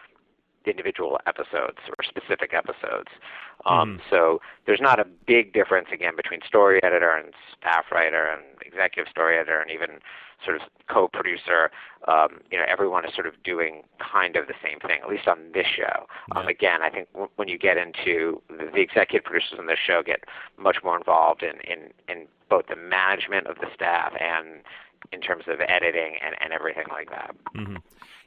the 0.64 0.70
individual 0.70 1.18
episodes 1.26 1.78
or 1.96 2.04
specific 2.04 2.52
episodes. 2.52 3.08
Um, 3.66 3.98
mm. 3.98 4.00
So 4.10 4.40
there's 4.66 4.80
not 4.80 5.00
a 5.00 5.04
big 5.26 5.52
difference 5.52 5.88
again 5.92 6.14
between 6.16 6.40
story 6.46 6.82
editor 6.82 7.14
and 7.14 7.32
staff 7.58 7.86
writer 7.92 8.26
and 8.26 8.42
executive 8.64 9.10
story 9.10 9.36
editor 9.36 9.60
and 9.60 9.70
even 9.70 9.98
sort 10.44 10.56
of 10.56 10.62
co-producer. 10.88 11.70
Um, 12.06 12.40
you 12.50 12.58
know, 12.58 12.64
everyone 12.68 13.04
is 13.04 13.14
sort 13.14 13.26
of 13.26 13.34
doing 13.42 13.82
kind 13.98 14.36
of 14.36 14.46
the 14.46 14.54
same 14.62 14.78
thing, 14.78 15.00
at 15.02 15.08
least 15.08 15.26
on 15.26 15.38
this 15.52 15.66
show. 15.66 16.06
Um, 16.36 16.44
yeah. 16.44 16.50
Again, 16.50 16.82
I 16.82 16.90
think 16.90 17.12
w- 17.12 17.30
when 17.36 17.48
you 17.48 17.58
get 17.58 17.76
into 17.76 18.40
the, 18.48 18.70
the 18.72 18.80
executive 18.80 19.24
producers 19.24 19.58
on 19.58 19.66
this 19.66 19.78
show 19.84 20.02
get 20.04 20.24
much 20.56 20.78
more 20.84 20.96
involved 20.96 21.42
in, 21.42 21.60
in, 21.70 21.90
in 22.08 22.26
both 22.48 22.66
the 22.68 22.76
management 22.76 23.46
of 23.48 23.56
the 23.56 23.66
staff 23.74 24.12
and 24.20 24.62
in 25.12 25.20
terms 25.20 25.44
of 25.48 25.60
editing 25.60 26.16
and, 26.24 26.34
and 26.40 26.52
everything 26.52 26.86
like 26.90 27.10
that. 27.10 27.34
Mm-hmm. 27.56 27.76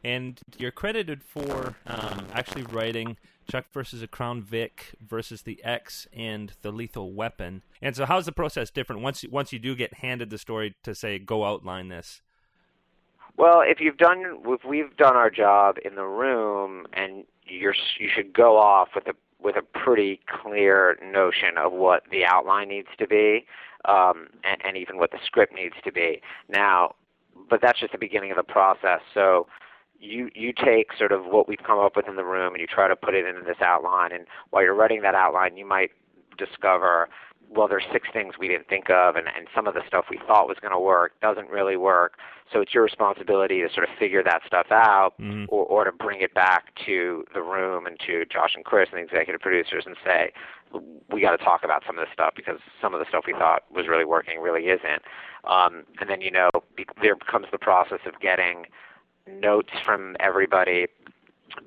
And 0.03 0.39
you're 0.57 0.71
credited 0.71 1.23
for 1.23 1.75
um, 1.85 2.25
actually 2.33 2.63
writing 2.63 3.17
Chuck 3.49 3.65
versus 3.71 4.01
a 4.01 4.07
Crown 4.07 4.41
Vic 4.41 4.95
versus 5.05 5.43
the 5.43 5.63
Ex 5.63 6.07
and 6.13 6.53
the 6.61 6.71
Lethal 6.71 7.13
Weapon. 7.13 7.63
And 7.81 7.95
so, 7.95 8.05
how's 8.05 8.25
the 8.25 8.31
process 8.31 8.69
different 8.69 9.01
once 9.01 9.23
once 9.29 9.51
you 9.53 9.59
do 9.59 9.75
get 9.75 9.95
handed 9.95 10.29
the 10.29 10.37
story 10.37 10.75
to 10.83 10.95
say 10.95 11.19
go 11.19 11.45
outline 11.45 11.89
this? 11.89 12.21
Well, 13.37 13.61
if 13.65 13.79
you've 13.79 13.97
done 13.97 14.41
if 14.45 14.63
we've 14.63 14.95
done 14.97 15.15
our 15.15 15.29
job 15.29 15.77
in 15.83 15.95
the 15.95 16.05
room, 16.05 16.85
and 16.93 17.23
you're 17.45 17.75
you 17.99 18.09
should 18.13 18.33
go 18.33 18.57
off 18.57 18.89
with 18.95 19.07
a 19.07 19.13
with 19.39 19.55
a 19.55 19.61
pretty 19.61 20.19
clear 20.27 20.97
notion 21.01 21.57
of 21.57 21.71
what 21.71 22.03
the 22.11 22.25
outline 22.25 22.69
needs 22.69 22.89
to 22.99 23.07
be, 23.07 23.45
um, 23.85 24.27
and, 24.43 24.61
and 24.63 24.77
even 24.77 24.97
what 24.97 25.11
the 25.11 25.17
script 25.25 25.53
needs 25.53 25.75
to 25.83 25.91
be. 25.91 26.21
Now, 26.47 26.95
but 27.49 27.61
that's 27.61 27.79
just 27.79 27.91
the 27.91 27.97
beginning 27.97 28.31
of 28.31 28.37
the 28.37 28.43
process. 28.43 29.01
So 29.13 29.47
you 30.01 30.29
you 30.33 30.51
take 30.51 30.87
sort 30.97 31.11
of 31.11 31.25
what 31.25 31.47
we've 31.47 31.63
come 31.65 31.79
up 31.79 31.95
with 31.95 32.07
in 32.07 32.15
the 32.15 32.25
room 32.25 32.53
and 32.53 32.61
you 32.61 32.67
try 32.67 32.87
to 32.87 32.95
put 32.95 33.13
it 33.13 33.25
into 33.25 33.41
this 33.43 33.61
outline 33.61 34.11
and 34.11 34.25
while 34.49 34.63
you're 34.63 34.73
writing 34.75 35.01
that 35.03 35.15
outline 35.15 35.55
you 35.57 35.65
might 35.65 35.91
discover 36.37 37.07
well, 37.53 37.67
there's 37.67 37.83
six 37.91 38.07
things 38.13 38.35
we 38.39 38.47
didn't 38.47 38.69
think 38.69 38.89
of, 38.89 39.17
and, 39.17 39.27
and 39.27 39.45
some 39.53 39.67
of 39.67 39.73
the 39.73 39.81
stuff 39.85 40.05
we 40.09 40.17
thought 40.25 40.47
was 40.47 40.55
going 40.61 40.71
to 40.71 40.79
work 40.79 41.19
doesn't 41.21 41.49
really 41.49 41.75
work. 41.75 42.13
So 42.49 42.61
it's 42.61 42.73
your 42.73 42.81
responsibility 42.83 43.59
to 43.59 43.67
sort 43.73 43.89
of 43.89 43.93
figure 43.99 44.23
that 44.23 44.39
stuff 44.47 44.67
out, 44.71 45.15
Mhm. 45.19 45.47
or, 45.49 45.65
or 45.65 45.83
to 45.83 45.91
bring 45.91 46.21
it 46.21 46.33
back 46.33 46.73
to 46.85 47.25
the 47.33 47.41
room 47.41 47.87
and 47.87 47.99
to 48.07 48.23
Josh 48.23 48.55
and 48.55 48.63
Chris 48.63 48.87
and 48.93 48.99
the 48.99 49.03
executive 49.03 49.41
producers 49.41 49.83
and 49.85 49.97
say, 50.01 50.31
we 51.09 51.19
got 51.19 51.31
to 51.37 51.43
talk 51.43 51.65
about 51.65 51.83
some 51.85 51.97
of 51.99 52.05
this 52.05 52.13
stuff 52.13 52.33
because 52.37 52.57
some 52.81 52.93
of 52.93 53.01
the 53.01 53.05
stuff 53.09 53.25
we 53.27 53.33
thought 53.33 53.63
was 53.69 53.85
really 53.89 54.05
working 54.05 54.39
really 54.39 54.69
isn't. 54.69 55.01
Um, 55.43 55.83
and 55.99 56.09
then 56.09 56.21
you 56.21 56.31
know 56.31 56.49
be, 56.77 56.85
there 57.01 57.17
comes 57.17 57.47
the 57.51 57.57
process 57.57 57.99
of 58.05 58.17
getting 58.21 58.65
notes 59.27 59.71
from 59.85 60.15
everybody, 60.19 60.87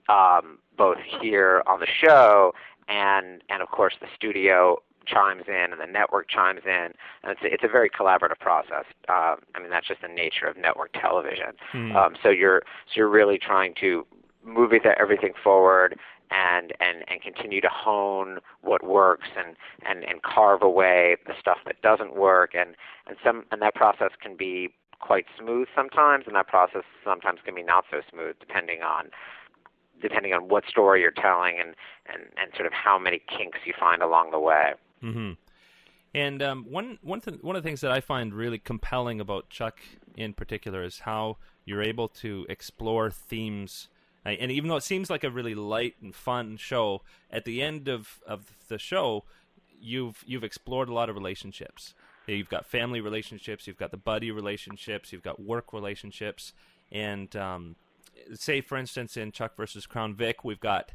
um, 0.09 0.59
both 0.77 0.99
here 1.21 1.63
on 1.67 1.81
the 1.81 1.87
show 1.87 2.53
and 2.89 3.43
and 3.49 3.63
of 3.63 3.69
course 3.69 3.95
the 4.01 4.07
studio 4.15 4.79
chimes 5.07 5.43
in 5.49 5.73
and 5.73 5.81
the 5.81 5.87
network 5.87 6.29
chimes 6.31 6.63
in, 6.65 6.93
and 7.23 7.33
it's 7.33 7.43
a, 7.43 7.53
it's 7.53 7.65
a 7.65 7.69
very 7.69 7.91
collaborative 7.91 8.39
process. 8.41 8.85
Um, 9.09 9.37
I 9.55 9.61
mean 9.61 9.71
that's 9.71 9.87
just 9.87 10.01
the 10.03 10.09
nature 10.09 10.47
of 10.47 10.57
network 10.57 10.93
television. 10.95 11.53
Hmm. 11.73 11.97
Um, 11.97 12.17
so 12.23 12.31
you're 12.31 12.63
so 12.87 12.93
you're 12.97 13.09
really 13.09 13.39
trying 13.39 13.75
to 13.81 14.07
move 14.45 14.73
everything 14.99 15.33
forward 15.43 15.99
and, 16.31 16.73
and, 16.81 17.05
and 17.09 17.23
continue 17.23 17.61
to 17.61 17.69
hone 17.71 18.39
what 18.63 18.85
works 18.85 19.29
and, 19.37 19.57
and, 19.89 20.05
and 20.05 20.23
carve 20.23 20.63
away 20.63 21.17
the 21.27 21.33
stuff 21.39 21.59
that 21.65 21.81
doesn't 21.83 22.15
work 22.15 22.55
and, 22.55 22.75
and 23.07 23.17
some 23.25 23.45
and 23.53 23.63
that 23.63 23.75
process 23.75 24.11
can 24.21 24.37
be 24.37 24.71
quite 25.01 25.27
smooth 25.39 25.69
sometimes 25.75 26.25
and 26.27 26.35
that 26.37 26.49
process 26.49 26.83
sometimes 27.05 27.41
can 27.45 27.55
be 27.55 27.63
not 27.63 27.85
so 27.91 28.01
smooth 28.11 28.37
depending 28.41 28.83
on 28.83 29.11
depending 30.03 30.33
on 30.33 30.49
what 30.49 30.65
story 30.67 31.01
you're 31.01 31.11
telling 31.11 31.59
and, 31.59 31.75
and, 32.13 32.25
and 32.37 32.53
sort 32.55 32.67
of 32.67 32.73
how 32.73 32.99
many 32.99 33.23
kinks 33.29 33.59
you 33.65 33.73
find 33.79 34.03
along 34.03 34.31
the 34.31 34.39
way. 34.39 34.73
hmm 35.01 35.33
And 36.15 36.43
um, 36.43 36.67
one 36.69 36.99
one 37.03 37.21
th- 37.21 37.43
one 37.43 37.57
of 37.57 37.63
the 37.63 37.69
things 37.69 37.81
that 37.81 37.91
I 37.91 38.01
find 38.01 38.35
really 38.35 38.59
compelling 38.59 39.21
about 39.21 39.51
Chuck 39.51 39.81
in 40.17 40.33
particular 40.33 40.83
is 40.83 41.01
how 41.01 41.39
you're 41.65 41.83
able 41.83 42.09
to 42.09 42.47
explore 42.49 43.11
themes. 43.11 43.89
And 44.27 44.51
even 44.51 44.69
though 44.71 44.77
it 44.77 44.83
seems 44.83 45.11
like 45.11 45.23
a 45.23 45.31
really 45.31 45.55
light 45.55 45.97
and 46.01 46.15
fun 46.15 46.57
show, 46.57 47.03
at 47.31 47.45
the 47.45 47.61
end 47.61 47.89
of, 47.89 48.23
of 48.27 48.53
the 48.69 48.79
show, 48.79 49.25
you've 49.79 50.25
you've 50.27 50.45
explored 50.45 50.89
a 50.89 50.95
lot 50.95 51.11
of 51.11 51.17
relationships. 51.17 51.95
You've 52.27 52.49
got 52.49 52.67
family 52.67 53.01
relationships, 53.01 53.67
you've 53.67 53.79
got 53.79 53.91
the 53.91 53.97
buddy 53.97 54.31
relationships, 54.31 55.13
you've 55.13 55.23
got 55.23 55.41
work 55.41 55.73
relationships, 55.73 56.53
and 56.91 57.35
um, 57.37 57.77
say 58.35 58.61
for 58.61 58.79
instance 58.79 59.17
in 59.17 59.33
Chuck 59.33 59.57
versus 59.57 59.87
Crown 59.87 60.15
Vic, 60.15 60.45
we've 60.45 60.61
got 60.61 60.93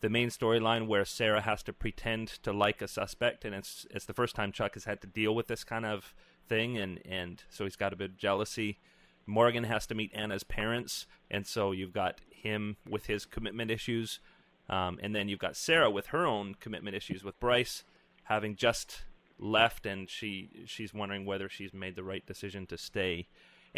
the 0.00 0.08
main 0.08 0.30
storyline 0.30 0.86
where 0.86 1.04
Sarah 1.04 1.42
has 1.42 1.62
to 1.64 1.72
pretend 1.72 2.28
to 2.42 2.52
like 2.52 2.80
a 2.80 2.88
suspect, 2.88 3.44
and 3.44 3.54
it's 3.54 3.86
it's 3.90 4.06
the 4.06 4.14
first 4.14 4.34
time 4.34 4.52
Chuck 4.52 4.74
has 4.74 4.84
had 4.84 5.00
to 5.02 5.06
deal 5.06 5.34
with 5.34 5.46
this 5.46 5.64
kind 5.64 5.84
of 5.84 6.14
thing, 6.48 6.78
and 6.78 7.00
and 7.06 7.42
so 7.50 7.64
he's 7.64 7.76
got 7.76 7.92
a 7.92 7.96
bit 7.96 8.10
of 8.10 8.16
jealousy. 8.16 8.78
Morgan 9.26 9.64
has 9.64 9.86
to 9.86 9.94
meet 9.94 10.10
Anna's 10.14 10.44
parents, 10.44 11.06
and 11.30 11.46
so 11.46 11.72
you've 11.72 11.92
got 11.92 12.20
him 12.30 12.76
with 12.88 13.06
his 13.06 13.26
commitment 13.26 13.70
issues, 13.70 14.20
um, 14.68 14.98
and 15.02 15.14
then 15.14 15.28
you've 15.28 15.38
got 15.38 15.56
Sarah 15.56 15.90
with 15.90 16.06
her 16.06 16.26
own 16.26 16.54
commitment 16.54 16.96
issues 16.96 17.22
with 17.22 17.38
Bryce, 17.38 17.84
having 18.24 18.56
just 18.56 19.02
left, 19.40 19.86
and 19.86 20.08
she 20.08 20.50
she's 20.66 20.94
wondering 20.94 21.24
whether 21.24 21.48
she's 21.48 21.72
made 21.72 21.96
the 21.96 22.04
right 22.04 22.24
decision 22.26 22.66
to 22.66 22.78
stay. 22.78 23.26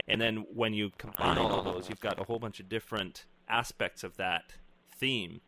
And 0.09 0.21
then 0.21 0.47
when 0.53 0.73
you 0.73 0.91
combine 0.97 1.39
all 1.39 1.63
those, 1.63 1.89
you've 1.89 2.01
got 2.01 2.19
a 2.19 2.25
whole 2.25 2.39
bunch 2.39 2.61
of 2.61 2.69
different 2.69 3.27
aspects 3.49 4.03
of 4.03 4.17
that 4.17 4.55
theme. 4.97 5.41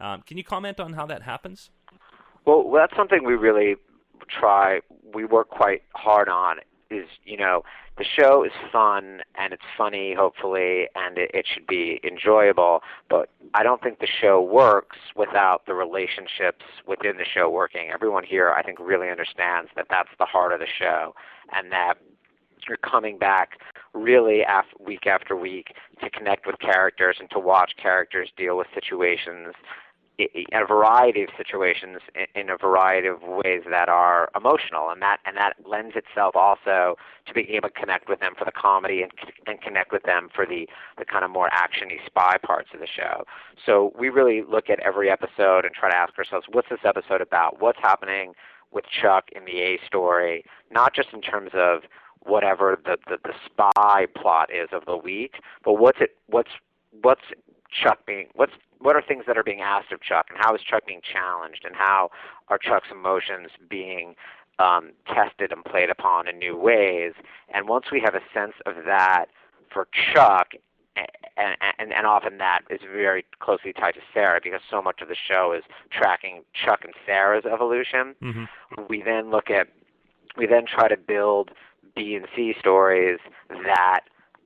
Um, 0.00 0.22
can 0.26 0.36
you 0.36 0.44
comment 0.44 0.80
on 0.80 0.94
how 0.94 1.06
that 1.06 1.22
happens? 1.22 1.70
Well, 2.44 2.68
that's 2.72 2.94
something 2.96 3.24
we 3.24 3.34
really 3.34 3.76
try. 4.28 4.80
We 5.14 5.24
work 5.24 5.48
quite 5.48 5.82
hard 5.94 6.28
on. 6.28 6.56
Is 6.92 7.08
you 7.24 7.36
know 7.36 7.62
the 7.98 8.04
show 8.04 8.44
is 8.44 8.52
fun 8.70 9.20
and 9.34 9.52
it's 9.52 9.62
funny, 9.76 10.14
hopefully, 10.14 10.88
and 10.94 11.18
it, 11.18 11.30
it 11.34 11.46
should 11.52 11.66
be 11.66 12.00
enjoyable. 12.04 12.80
But 13.08 13.28
I 13.54 13.62
don't 13.62 13.82
think 13.82 13.98
the 13.98 14.06
show 14.06 14.40
works 14.40 14.96
without 15.14 15.66
the 15.66 15.74
relationships 15.74 16.64
within 16.86 17.16
the 17.18 17.24
show 17.24 17.50
working. 17.50 17.90
Everyone 17.92 18.24
here, 18.24 18.50
I 18.50 18.62
think, 18.62 18.78
really 18.80 19.10
understands 19.10 19.70
that 19.76 19.86
that's 19.90 20.08
the 20.18 20.24
heart 20.24 20.52
of 20.52 20.60
the 20.60 20.66
show, 20.66 21.14
and 21.52 21.70
that 21.72 21.94
you're 22.68 22.78
coming 22.78 23.18
back 23.18 23.58
really 23.94 24.44
week 24.80 25.06
after 25.06 25.36
week 25.36 25.74
to 26.00 26.10
connect 26.10 26.46
with 26.46 26.58
characters 26.60 27.16
and 27.20 27.30
to 27.30 27.38
watch 27.38 27.72
characters 27.80 28.30
deal 28.36 28.56
with 28.56 28.66
situations 28.74 29.54
in 30.34 30.44
a 30.52 30.66
variety 30.66 31.22
of 31.22 31.28
situations 31.36 31.98
in 32.34 32.50
a 32.50 32.56
variety 32.56 33.08
of 33.08 33.22
ways 33.22 33.62
that 33.70 33.88
are 33.88 34.30
emotional 34.36 34.90
and 34.90 35.00
that 35.02 35.18
and 35.24 35.36
that 35.36 35.54
lends 35.68 35.94
itself 35.96 36.36
also 36.36 36.96
to 37.26 37.34
being 37.34 37.48
able 37.48 37.68
to 37.68 37.74
connect 37.74 38.08
with 38.08 38.20
them 38.20 38.32
for 38.38 38.44
the 38.44 38.52
comedy 38.52 39.02
and 39.02 39.12
and 39.46 39.60
connect 39.60 39.92
with 39.92 40.02
them 40.04 40.28
for 40.34 40.46
the 40.46 40.68
the 40.98 41.04
kind 41.04 41.24
of 41.24 41.30
more 41.30 41.48
actiony 41.50 42.04
spy 42.06 42.36
parts 42.44 42.70
of 42.74 42.80
the 42.80 42.86
show. 42.86 43.24
So 43.64 43.92
we 43.98 44.08
really 44.08 44.42
look 44.42 44.70
at 44.70 44.78
every 44.80 45.10
episode 45.10 45.64
and 45.64 45.74
try 45.74 45.90
to 45.90 45.96
ask 45.96 46.18
ourselves 46.18 46.46
what's 46.50 46.68
this 46.68 46.80
episode 46.84 47.20
about? 47.20 47.60
What's 47.60 47.78
happening 47.80 48.34
with 48.70 48.84
Chuck 48.86 49.24
in 49.34 49.44
the 49.44 49.60
A 49.60 49.78
story? 49.86 50.44
Not 50.70 50.94
just 50.94 51.08
in 51.12 51.20
terms 51.20 51.50
of 51.54 51.82
whatever 52.24 52.78
the, 52.84 52.96
the 53.08 53.18
the 53.24 53.34
spy 53.44 54.06
plot 54.16 54.48
is 54.54 54.68
of 54.70 54.84
the 54.86 54.96
week 54.96 55.40
but 55.64 55.74
what's 55.74 55.98
it 56.00 56.10
what's 56.28 56.50
what's 57.00 57.22
Chuck 57.72 58.04
being 58.06 58.28
what's 58.34 58.52
what 58.78 58.96
are 58.96 59.02
things 59.02 59.24
that 59.26 59.38
are 59.38 59.44
being 59.44 59.60
asked 59.60 59.92
of 59.92 60.00
Chuck, 60.02 60.26
and 60.28 60.38
how 60.40 60.54
is 60.54 60.60
Chuck 60.62 60.86
being 60.86 61.00
challenged, 61.00 61.64
and 61.64 61.74
how 61.76 62.10
are 62.48 62.58
Chuck's 62.58 62.88
emotions 62.90 63.50
being 63.68 64.14
um, 64.58 64.90
tested 65.06 65.52
and 65.52 65.64
played 65.64 65.88
upon 65.88 66.28
in 66.28 66.38
new 66.38 66.56
ways? 66.56 67.12
And 67.54 67.68
once 67.68 67.86
we 67.92 68.00
have 68.00 68.14
a 68.14 68.20
sense 68.34 68.54
of 68.66 68.84
that 68.84 69.26
for 69.72 69.86
Chuck, 70.12 70.48
and, 70.96 71.56
and, 71.78 71.92
and 71.92 72.06
often 72.06 72.38
that 72.38 72.62
is 72.70 72.80
very 72.92 73.24
closely 73.40 73.72
tied 73.72 73.94
to 73.94 74.00
Sarah 74.12 74.40
because 74.42 74.60
so 74.68 74.82
much 74.82 75.00
of 75.00 75.08
the 75.08 75.16
show 75.16 75.54
is 75.56 75.62
tracking 75.90 76.42
Chuck 76.52 76.80
and 76.84 76.92
Sarah's 77.06 77.44
evolution. 77.50 78.14
Mm-hmm. 78.22 78.44
We 78.88 79.02
then 79.02 79.30
look 79.30 79.48
at, 79.50 79.68
we 80.36 80.46
then 80.46 80.64
try 80.66 80.88
to 80.88 80.96
build 80.96 81.50
B 81.94 82.14
and 82.14 82.26
C 82.34 82.54
stories 82.58 83.20
that 83.48 84.00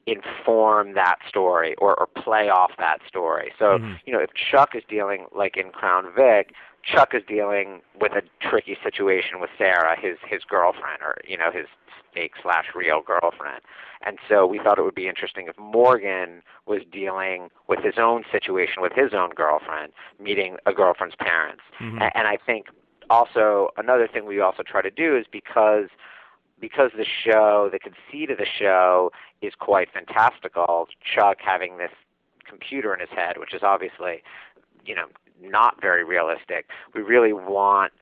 inform 0.06 0.94
that 0.94 1.16
story 1.28 1.74
or, 1.78 1.98
or 1.98 2.06
play 2.06 2.48
off 2.48 2.70
that 2.78 3.00
story. 3.06 3.52
So, 3.58 3.78
Mhm. 3.78 4.00
you 4.06 4.12
know, 4.12 4.20
if 4.20 4.32
Chuck 4.34 4.74
is 4.74 4.84
dealing 4.88 5.26
like 5.32 5.56
in 5.56 5.70
Crown 5.70 6.12
Vic, 6.12 6.52
Chuck 6.84 7.12
is 7.14 7.24
dealing 7.26 7.82
with 7.98 8.12
a 8.12 8.22
tricky 8.40 8.78
situation 8.82 9.40
with 9.40 9.50
Sarah, 9.58 9.98
his 9.98 10.18
his 10.26 10.44
girlfriend, 10.44 11.02
or 11.02 11.16
you 11.26 11.36
know, 11.36 11.50
his 11.50 11.66
fake 12.14 12.34
slash 12.40 12.66
real 12.74 13.00
girlfriend. 13.02 13.60
And 14.02 14.18
so 14.28 14.46
we 14.46 14.58
thought 14.58 14.78
it 14.78 14.82
would 14.82 14.94
be 14.94 15.08
interesting 15.08 15.48
if 15.48 15.58
Morgan 15.58 16.42
was 16.66 16.82
dealing 16.84 17.50
with 17.66 17.80
his 17.80 17.98
own 17.98 18.24
situation 18.30 18.80
with 18.82 18.92
his 18.92 19.12
own 19.12 19.30
girlfriend, 19.30 19.92
meeting 20.20 20.56
a 20.64 20.72
girlfriend's 20.72 21.16
parents. 21.16 21.62
Mhm. 21.80 22.00
A- 22.00 22.16
And 22.16 22.28
I 22.28 22.36
think 22.36 22.68
also 23.10 23.70
another 23.76 24.06
thing 24.06 24.24
we 24.24 24.40
also 24.40 24.62
try 24.62 24.82
to 24.82 24.90
do 24.90 25.16
is 25.16 25.26
because 25.26 25.88
because 26.58 26.90
the 26.96 27.04
show, 27.04 27.68
the 27.70 27.78
conceit 27.78 28.30
of 28.30 28.38
the 28.38 28.46
show 28.46 29.12
is 29.42 29.54
quite 29.58 29.88
fantastical. 29.92 30.88
Chuck 31.02 31.38
having 31.40 31.78
this 31.78 31.92
computer 32.46 32.94
in 32.94 33.00
his 33.00 33.10
head, 33.10 33.38
which 33.38 33.54
is 33.54 33.62
obviously, 33.62 34.22
you 34.84 34.94
know, 34.94 35.06
not 35.40 35.80
very 35.80 36.04
realistic. 36.04 36.68
We 36.94 37.02
really 37.02 37.32
want 37.32 37.92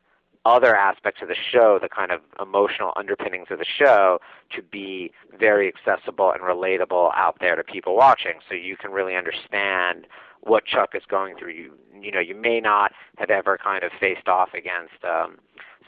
other 0.45 0.77
aspects 0.77 1.23
of 1.23 1.29
the 1.29 1.35
show, 1.35 1.79
the 1.81 1.89
kind 1.89 2.13
of 2.13 2.21
emotional 2.41 2.93
underpinnings 2.97 3.49
of 3.51 3.59
the 3.59 3.65
show, 3.65 4.19
to 4.55 4.63
be 4.63 5.13
very 5.39 5.69
accessible 5.69 6.33
and 6.33 6.43
relatable 6.43 7.11
out 7.17 7.37
there 7.41 7.57
to 7.57 7.65
people 7.65 7.97
watching, 7.97 8.35
so 8.49 8.55
you 8.55 8.77
can 8.77 8.91
really 8.91 9.17
understand 9.17 10.07
what 10.43 10.67
Chuck 10.67 10.91
is 10.95 11.03
going 11.09 11.37
through. 11.37 11.53
You, 11.53 11.73
you 11.99 12.13
know, 12.13 12.21
you 12.21 12.35
may 12.35 12.61
not 12.61 12.93
have 13.17 13.31
ever 13.31 13.57
kind 13.57 13.83
of 13.83 13.91
faced 13.99 14.29
off 14.29 14.51
against. 14.55 15.03
Um, 15.03 15.39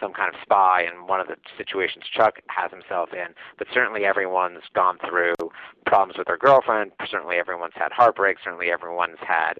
some 0.00 0.12
kind 0.12 0.28
of 0.28 0.40
spy 0.42 0.82
in 0.82 1.06
one 1.06 1.20
of 1.20 1.26
the 1.26 1.36
situations 1.56 2.04
Chuck 2.12 2.40
has 2.48 2.70
himself 2.70 3.10
in. 3.12 3.34
But 3.58 3.68
certainly 3.72 4.04
everyone's 4.04 4.62
gone 4.74 4.98
through 5.08 5.34
problems 5.86 6.18
with 6.18 6.26
their 6.26 6.36
girlfriend. 6.36 6.92
Certainly 7.10 7.36
everyone's 7.36 7.74
had 7.76 7.92
heartbreak. 7.92 8.36
Certainly 8.44 8.70
everyone's 8.70 9.18
had 9.26 9.54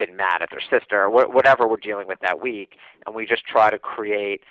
been 0.00 0.16
mad 0.16 0.42
at 0.42 0.50
their 0.50 0.60
sister. 0.60 1.06
Wh- 1.08 1.32
whatever 1.32 1.68
we're 1.68 1.76
dealing 1.76 2.08
with 2.08 2.18
that 2.20 2.42
week, 2.42 2.76
and 3.06 3.14
we 3.14 3.26
just 3.26 3.44
try 3.44 3.70
to 3.70 3.78
create 3.78 4.42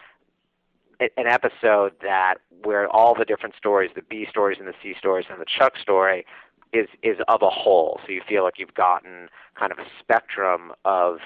an 0.99 1.27
episode 1.27 1.93
that 2.01 2.35
where 2.63 2.87
all 2.89 3.15
the 3.15 3.25
different 3.25 3.55
stories, 3.55 3.89
the 3.95 4.01
B 4.01 4.27
stories 4.29 4.57
and 4.59 4.67
the 4.67 4.73
C 4.81 4.93
stories 4.97 5.25
and 5.29 5.39
the 5.41 5.45
Chuck 5.45 5.73
story, 5.81 6.25
is 6.71 6.87
is 7.03 7.17
of 7.27 7.41
a 7.41 7.49
whole. 7.49 7.99
So 8.05 8.11
you 8.11 8.21
feel 8.27 8.43
like 8.43 8.55
you've 8.57 8.73
gotten 8.73 9.27
kind 9.57 9.71
of 9.71 9.79
a 9.79 9.85
spectrum 9.99 10.71
of 10.85 11.17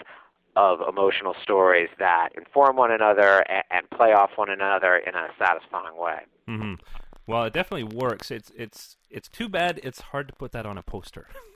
of 0.56 0.80
emotional 0.88 1.36
stories 1.42 1.90
that 1.98 2.30
inform 2.38 2.76
one 2.76 2.92
another 2.92 3.44
and, 3.50 3.64
and 3.72 3.90
play 3.90 4.14
off 4.14 4.32
one 4.36 4.50
another 4.50 4.98
in 4.98 5.16
a 5.16 5.28
satisfying 5.40 5.98
way. 5.98 6.20
Mm-hmm. 6.48 6.74
Well, 7.26 7.46
it 7.46 7.54
definitely 7.54 7.96
works. 7.96 8.32
It's 8.32 8.52
it's 8.56 8.98
it's 9.10 9.28
too 9.28 9.50
bad 9.50 9.80
it's 9.84 10.02
hard 10.02 10.28
to 10.28 10.34
put 10.34 10.52
that 10.52 10.66
on 10.66 10.78
a 10.78 10.84
poster. 10.84 11.28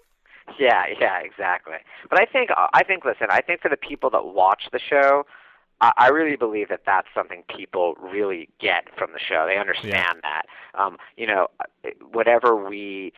Yeah, 0.58 0.84
yeah, 1.00 1.20
exactly. 1.20 1.76
But 2.10 2.20
I 2.20 2.26
think 2.26 2.50
I 2.74 2.84
think 2.84 3.06
listen, 3.06 3.28
I 3.30 3.42
think 3.42 3.62
for 3.62 3.70
the 3.70 3.78
people 3.78 4.10
that 4.12 4.26
watch 4.26 4.64
the 4.72 4.80
show, 4.80 5.26
I, 5.82 5.92
I 5.98 6.08
really 6.10 6.36
believe 6.36 6.70
that 6.70 6.82
that's 6.86 7.08
something 7.14 7.44
people 7.56 7.96
really 7.96 8.50
get 8.60 8.86
from 8.98 9.12
the 9.14 9.20
show. 9.20 9.46
They 9.48 9.58
understand 9.58 10.20
that. 10.24 10.44
Um, 10.74 10.98
you 11.16 11.28
know, 11.28 11.48
whatever 12.12 12.56
we 12.56 13.14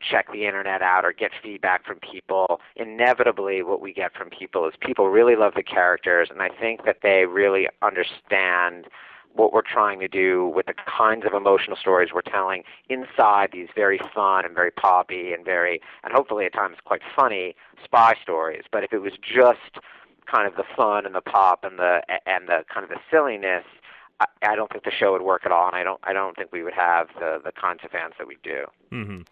check 0.00 0.32
the 0.32 0.46
internet 0.46 0.80
out 0.80 1.04
or 1.04 1.12
get 1.12 1.30
feedback 1.42 1.84
from 1.84 1.98
people, 1.98 2.60
inevitably 2.76 3.62
what 3.62 3.82
we 3.82 3.92
get 3.92 4.14
from 4.14 4.30
people 4.30 4.66
is 4.66 4.74
people 4.80 5.08
really 5.08 5.36
love 5.36 5.52
the 5.54 5.62
characters, 5.62 6.28
and 6.30 6.40
I 6.40 6.48
think 6.48 6.84
that 6.86 6.98
they 7.02 7.26
really 7.26 7.68
understand 7.82 8.86
what 9.34 9.52
we're 9.52 9.62
trying 9.62 10.00
to 10.00 10.08
do 10.08 10.46
with 10.54 10.66
the 10.66 10.74
kinds 10.74 11.24
of 11.24 11.32
emotional 11.34 11.76
stories 11.76 12.10
we're 12.12 12.20
telling 12.20 12.62
inside 12.88 13.50
these 13.52 13.68
very 13.74 14.00
fun 14.14 14.44
and 14.44 14.54
very 14.54 14.70
poppy 14.70 15.32
and 15.32 15.44
very 15.44 15.80
and 16.04 16.12
hopefully 16.12 16.44
at 16.46 16.52
times 16.52 16.76
quite 16.84 17.02
funny 17.16 17.54
spy 17.82 18.14
stories. 18.22 18.64
But 18.70 18.84
if 18.84 18.92
it 18.92 18.98
was 18.98 19.12
just 19.22 19.78
kind 20.30 20.46
of 20.46 20.56
the 20.56 20.64
fun 20.76 21.06
and 21.06 21.14
the 21.14 21.20
pop 21.20 21.64
and 21.64 21.78
the 21.78 22.02
and 22.26 22.48
the 22.48 22.64
kind 22.72 22.84
of 22.84 22.90
the 22.90 23.00
silliness, 23.10 23.64
I, 24.20 24.26
I 24.42 24.56
don't 24.56 24.70
think 24.70 24.84
the 24.84 24.90
show 24.90 25.12
would 25.12 25.22
work 25.22 25.42
at 25.44 25.52
all, 25.52 25.66
and 25.66 25.76
I 25.76 25.82
don't 25.82 26.00
I 26.02 26.12
don't 26.12 26.36
think 26.36 26.52
we 26.52 26.62
would 26.62 26.74
have 26.74 27.08
the 27.18 27.40
the 27.42 27.52
kinds 27.52 27.80
of 27.84 27.90
fans 27.90 28.14
that 28.18 28.26
we 28.26 28.36
do. 28.42 28.66
Mm-hmm. 28.92 29.22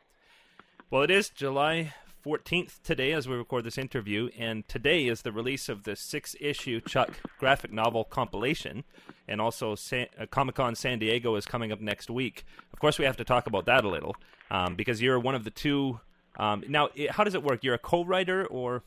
Well, 0.91 1.03
it 1.03 1.11
is 1.11 1.29
July 1.29 1.95
14th 2.29 2.83
today 2.83 3.13
as 3.13 3.27
we 3.27 3.35
record 3.35 3.65
this 3.65 3.79
interview, 3.79 4.29
and 4.39 4.69
today 4.69 5.07
is 5.07 5.23
the 5.23 5.33
release 5.33 5.71
of 5.71 5.85
the 5.85 5.97
six 5.97 6.37
issue 6.39 6.79
Chuck 6.79 7.19
graphic 7.39 7.73
novel 7.73 8.05
compilation, 8.05 8.85
and 9.27 9.41
also 9.41 9.75
San- 9.75 10.09
uh, 10.21 10.27
Comic 10.27 10.57
Con 10.57 10.75
San 10.75 10.99
Diego 10.99 11.37
is 11.37 11.47
coming 11.47 11.73
up 11.73 11.81
next 11.81 12.11
week. 12.11 12.45
Of 12.75 12.81
course, 12.81 12.99
we 12.99 13.07
have 13.07 13.17
to 13.17 13.25
talk 13.25 13.47
about 13.47 13.65
that 13.65 13.83
a 13.83 13.89
little 13.89 14.15
um, 14.51 14.75
because 14.75 15.01
you're 15.01 15.19
one 15.19 15.35
of 15.35 15.45
the 15.45 15.51
two. 15.51 16.01
Um, 16.37 16.65
now, 16.69 16.91
it, 16.95 17.13
how 17.13 17.25
does 17.25 17.35
it 17.35 17.43
work? 17.43 17.65
You're 17.65 17.77
a 17.77 17.79
co 17.79 18.05
writer 18.05 18.45
or? 18.45 18.83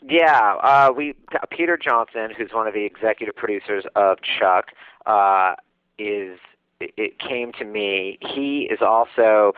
Yeah, 0.00 0.54
uh, 0.62 0.92
we 0.96 1.16
Peter 1.50 1.76
Johnson, 1.76 2.28
who's 2.38 2.50
one 2.52 2.68
of 2.68 2.74
the 2.74 2.84
executive 2.84 3.34
producers 3.34 3.82
of 3.96 4.18
Chuck, 4.38 4.66
uh, 5.06 5.56
is 5.98 6.38
it 6.80 7.18
came 7.18 7.52
to 7.52 7.64
me. 7.64 8.18
He 8.20 8.68
is 8.70 8.80
also 8.82 9.52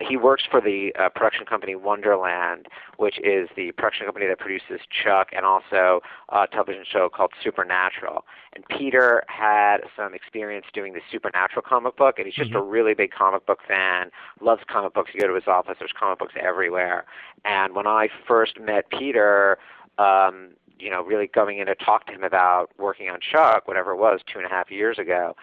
he 0.00 0.16
works 0.16 0.42
for 0.50 0.60
the 0.60 0.92
uh, 0.98 1.08
production 1.08 1.46
company 1.46 1.74
Wonderland, 1.74 2.66
which 2.96 3.18
is 3.18 3.48
the 3.56 3.72
production 3.72 4.06
company 4.06 4.26
that 4.26 4.38
produces 4.38 4.80
Chuck 4.90 5.28
and 5.34 5.46
also 5.46 6.00
a 6.30 6.46
television 6.46 6.84
show 6.90 7.08
called 7.08 7.32
Supernatural. 7.42 8.24
And 8.54 8.64
Peter 8.68 9.22
had 9.28 9.78
some 9.96 10.14
experience 10.14 10.66
doing 10.72 10.92
the 10.92 11.00
Supernatural 11.10 11.62
comic 11.62 11.96
book, 11.96 12.18
and 12.18 12.26
he's 12.26 12.34
just 12.34 12.50
mm-hmm. 12.50 12.58
a 12.58 12.62
really 12.62 12.94
big 12.94 13.12
comic 13.12 13.46
book 13.46 13.60
fan. 13.66 14.10
Loves 14.40 14.62
comic 14.68 14.92
books. 14.92 15.10
You 15.14 15.20
go 15.20 15.28
to 15.28 15.34
his 15.34 15.46
office, 15.46 15.76
there's 15.78 15.92
comic 15.98 16.18
books 16.18 16.34
everywhere. 16.40 17.04
And 17.44 17.74
when 17.74 17.86
I 17.86 18.08
first 18.26 18.60
met 18.60 18.90
Peter. 18.90 19.58
Um, 19.98 20.48
you 20.78 20.90
know, 20.90 21.02
really 21.02 21.26
going 21.26 21.56
in 21.56 21.68
to 21.68 21.74
talk 21.74 22.06
to 22.06 22.12
him 22.12 22.22
about 22.22 22.66
working 22.76 23.08
on 23.08 23.18
Chuck, 23.18 23.66
whatever 23.66 23.92
it 23.92 23.96
was, 23.96 24.20
two 24.30 24.38
and 24.38 24.44
a 24.44 24.50
half 24.50 24.70
years 24.70 24.98
ago 24.98 25.34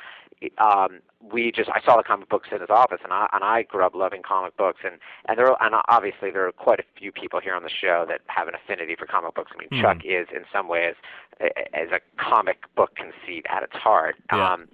um, 0.58 1.00
we 1.32 1.52
just 1.52 1.70
I 1.70 1.82
saw 1.84 1.98
the 1.98 2.04
comic 2.04 2.30
books 2.30 2.50
in 2.52 2.60
his 2.60 2.70
office, 2.70 3.00
and 3.04 3.14
I 3.14 3.28
and 3.34 3.44
I 3.44 3.64
grew 3.64 3.86
up 3.86 3.96
loving 3.96 4.22
comic 4.22 4.56
books, 4.58 4.82
and 4.84 4.96
and 5.28 5.38
there 5.38 5.52
are, 5.52 5.58
and 5.62 5.76
obviously 5.88 6.32
there 6.32 6.48
are 6.48 6.52
quite 6.52 6.80
a 6.80 6.84
few 6.98 7.12
people 7.12 7.40
here 7.40 7.56
on 7.56 7.64
the 7.64 7.70
show 7.70 8.06
that 8.08 8.22
have 8.28 8.48
an 8.48 8.56
affinity 8.56 8.96
for 8.96 9.06
comic 9.06 9.36
books. 9.36 9.52
I 9.54 9.60
mean, 9.60 9.70
mm. 9.70 9.82
Chuck 9.82 10.06
is 10.06 10.28
in 10.36 10.44
some 10.52 10.68
ways 10.68 10.96
as 11.40 11.90
a 11.92 12.00
comic 12.18 12.64
book 12.76 12.96
conceit 12.96 13.46
at 13.50 13.64
its 13.64 13.76
heart, 13.76 14.16
yeah. 14.32 14.54
um, 14.54 14.68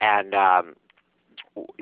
and 0.00 0.34
um, 0.34 0.74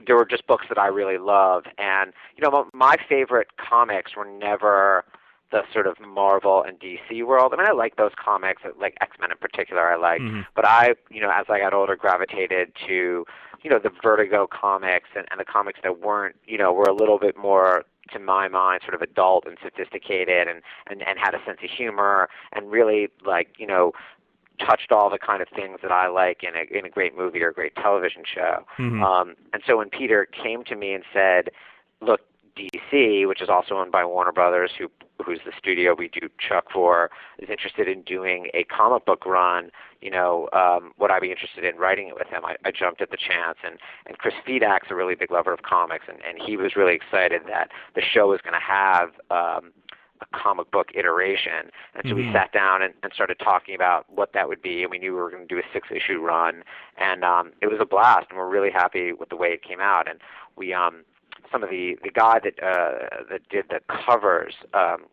there 0.07 0.17
were 0.17 0.27
just 0.27 0.47
books 0.47 0.67
that 0.69 0.79
I 0.79 0.87
really 0.87 1.19
love, 1.19 1.65
and 1.79 2.13
you 2.37 2.43
know 2.43 2.69
my 2.75 2.97
favorite 3.09 3.49
comics 3.57 4.17
were 4.17 4.27
never 4.27 5.05
the 5.51 5.63
sort 5.73 5.87
of 5.87 5.97
Marvel 6.01 6.63
and 6.67 6.79
DC 6.79 7.25
world. 7.25 7.53
I 7.53 7.57
mean, 7.57 7.67
I 7.67 7.73
like 7.73 7.97
those 7.97 8.13
comics, 8.23 8.63
like 8.79 8.97
X 9.01 9.17
Men 9.21 9.31
in 9.33 9.39
particular. 9.39 9.91
I 9.91 9.97
like, 9.97 10.21
mm-hmm. 10.21 10.43
but 10.55 10.67
I, 10.67 10.95
you 11.11 11.21
know, 11.21 11.31
as 11.31 11.47
I 11.49 11.59
got 11.59 11.75
older, 11.75 11.97
gravitated 11.97 12.73
to, 12.87 13.25
you 13.63 13.71
know, 13.71 13.79
the 13.79 13.91
Vertigo 14.03 14.47
comics 14.47 15.11
and, 15.17 15.27
and 15.31 15.41
the 15.41 15.45
comics 15.45 15.81
that 15.83 16.01
weren't, 16.01 16.37
you 16.47 16.59
know, 16.59 16.73
were 16.73 16.85
a 16.85 16.95
little 16.95 17.19
bit 17.19 17.37
more 17.37 17.85
to 18.13 18.19
my 18.19 18.49
mind 18.49 18.83
sort 18.83 18.95
of 18.95 19.03
adult 19.03 19.45
and 19.47 19.57
sophisticated 19.63 20.49
and, 20.49 20.63
and, 20.89 21.03
and 21.03 21.19
had 21.19 21.35
a 21.35 21.45
sense 21.45 21.59
of 21.63 21.71
humor 21.71 22.29
and 22.53 22.71
really 22.71 23.09
like, 23.25 23.49
you 23.59 23.67
know, 23.67 23.93
touched 24.59 24.93
all 24.93 25.11
the 25.11 25.19
kind 25.19 25.43
of 25.43 25.49
things 25.49 25.79
that 25.83 25.91
I 25.91 26.09
like 26.09 26.43
in 26.43 26.51
a 26.55 26.79
in 26.79 26.85
a 26.85 26.91
great 26.91 27.17
movie 27.17 27.43
or 27.43 27.49
a 27.49 27.55
great 27.55 27.75
television 27.77 28.23
show. 28.25 28.65
Mm-hmm. 28.79 29.03
Um, 29.03 29.35
and 29.53 29.63
so 29.67 29.79
when 29.79 29.89
Peter 29.89 30.27
came 30.27 30.65
to 30.65 30.77
me 30.77 30.93
and 30.93 31.03
said, 31.15 31.51
"Look, 32.03 32.21
DC, 32.57 33.27
which 33.27 33.41
is 33.41 33.49
also 33.49 33.77
owned 33.77 33.93
by 33.93 34.05
Warner 34.05 34.33
Brothers, 34.33 34.71
who 34.79 34.91
who's 35.23 35.41
the 35.45 35.53
studio 35.57 35.95
we 35.97 36.09
do 36.09 36.29
Chuck 36.39 36.67
for, 36.73 37.11
is 37.39 37.49
interested 37.51 37.89
in 37.89 38.03
doing 38.03 38.49
a 38.55 38.65
comic 38.65 39.05
book 39.05 39.25
run, 39.27 39.71
you 40.01 40.11
know, 40.11 40.49
um, 40.53 40.93
would 40.99 41.11
I 41.11 41.21
be 41.21 41.31
interested 41.31 41.65
in 41.65 41.77
writing 41.77 42.09
it 42.09 42.15
with 42.15 42.29
him? 42.29 42.45
I, 42.45 42.57
I 42.65 42.71
jumped 42.71 43.01
at 43.03 43.11
the 43.11 43.17
chance, 43.17 43.59
and 43.65 43.79
and 44.07 44.19
Chris 44.19 44.35
Fedak's 44.47 44.89
a 44.91 44.95
really 44.95 45.15
big 45.15 45.31
lover 45.31 45.53
of 45.53 45.63
comics, 45.63 46.07
and 46.09 46.19
and 46.27 46.39
he 46.45 46.57
was 46.57 46.77
really 46.77 46.95
excited 46.95 47.43
that 47.49 47.71
the 47.95 48.03
show 48.03 48.29
was 48.29 48.41
going 48.43 48.55
to 48.55 48.61
have. 48.61 49.11
Um, 49.31 49.73
a 50.23 50.37
comic 50.37 50.71
book 50.71 50.89
iteration. 50.95 51.71
And 51.95 52.03
so 52.05 52.11
mm-hmm. 52.11 52.29
we 52.29 52.33
sat 52.33 52.53
down 52.53 52.83
and, 52.83 52.93
and 53.03 53.11
started 53.15 53.39
talking 53.39 53.75
about 53.75 54.05
what 54.11 54.35
that 54.35 54.49
would 54.49 54.61
be, 54.61 54.83
and 54.83 54.91
we 54.91 54.99
knew 54.99 55.15
we 55.15 55.21
were 55.21 55.31
going 55.31 55.49
to 55.49 55.55
do 55.55 55.59
a 55.59 55.73
six 55.73 55.89
issue 55.91 56.21
run, 56.21 56.63
and 56.99 57.25
um, 57.25 57.53
it 57.63 57.69
was 57.69 57.79
a 57.81 57.87
blast, 57.87 58.27
and 58.29 58.39
we're 58.39 58.51
really 58.51 58.71
happy 58.71 59.13
with 59.13 59.31
the 59.31 59.37
way 59.37 59.49
it 59.49 59.63
came 59.63 59.81
out. 59.81 60.09
And 60.09 60.21
we 60.57 60.75
um, 60.75 61.05
some 61.51 61.63
of 61.63 61.71
the 61.71 61.97
the 62.03 62.11
guy 62.11 62.39
that 62.43 62.63
uh, 62.63 63.25
that 63.31 63.49
did 63.49 63.67
the 63.69 63.81
covers 63.89 64.55
um, 64.75 65.05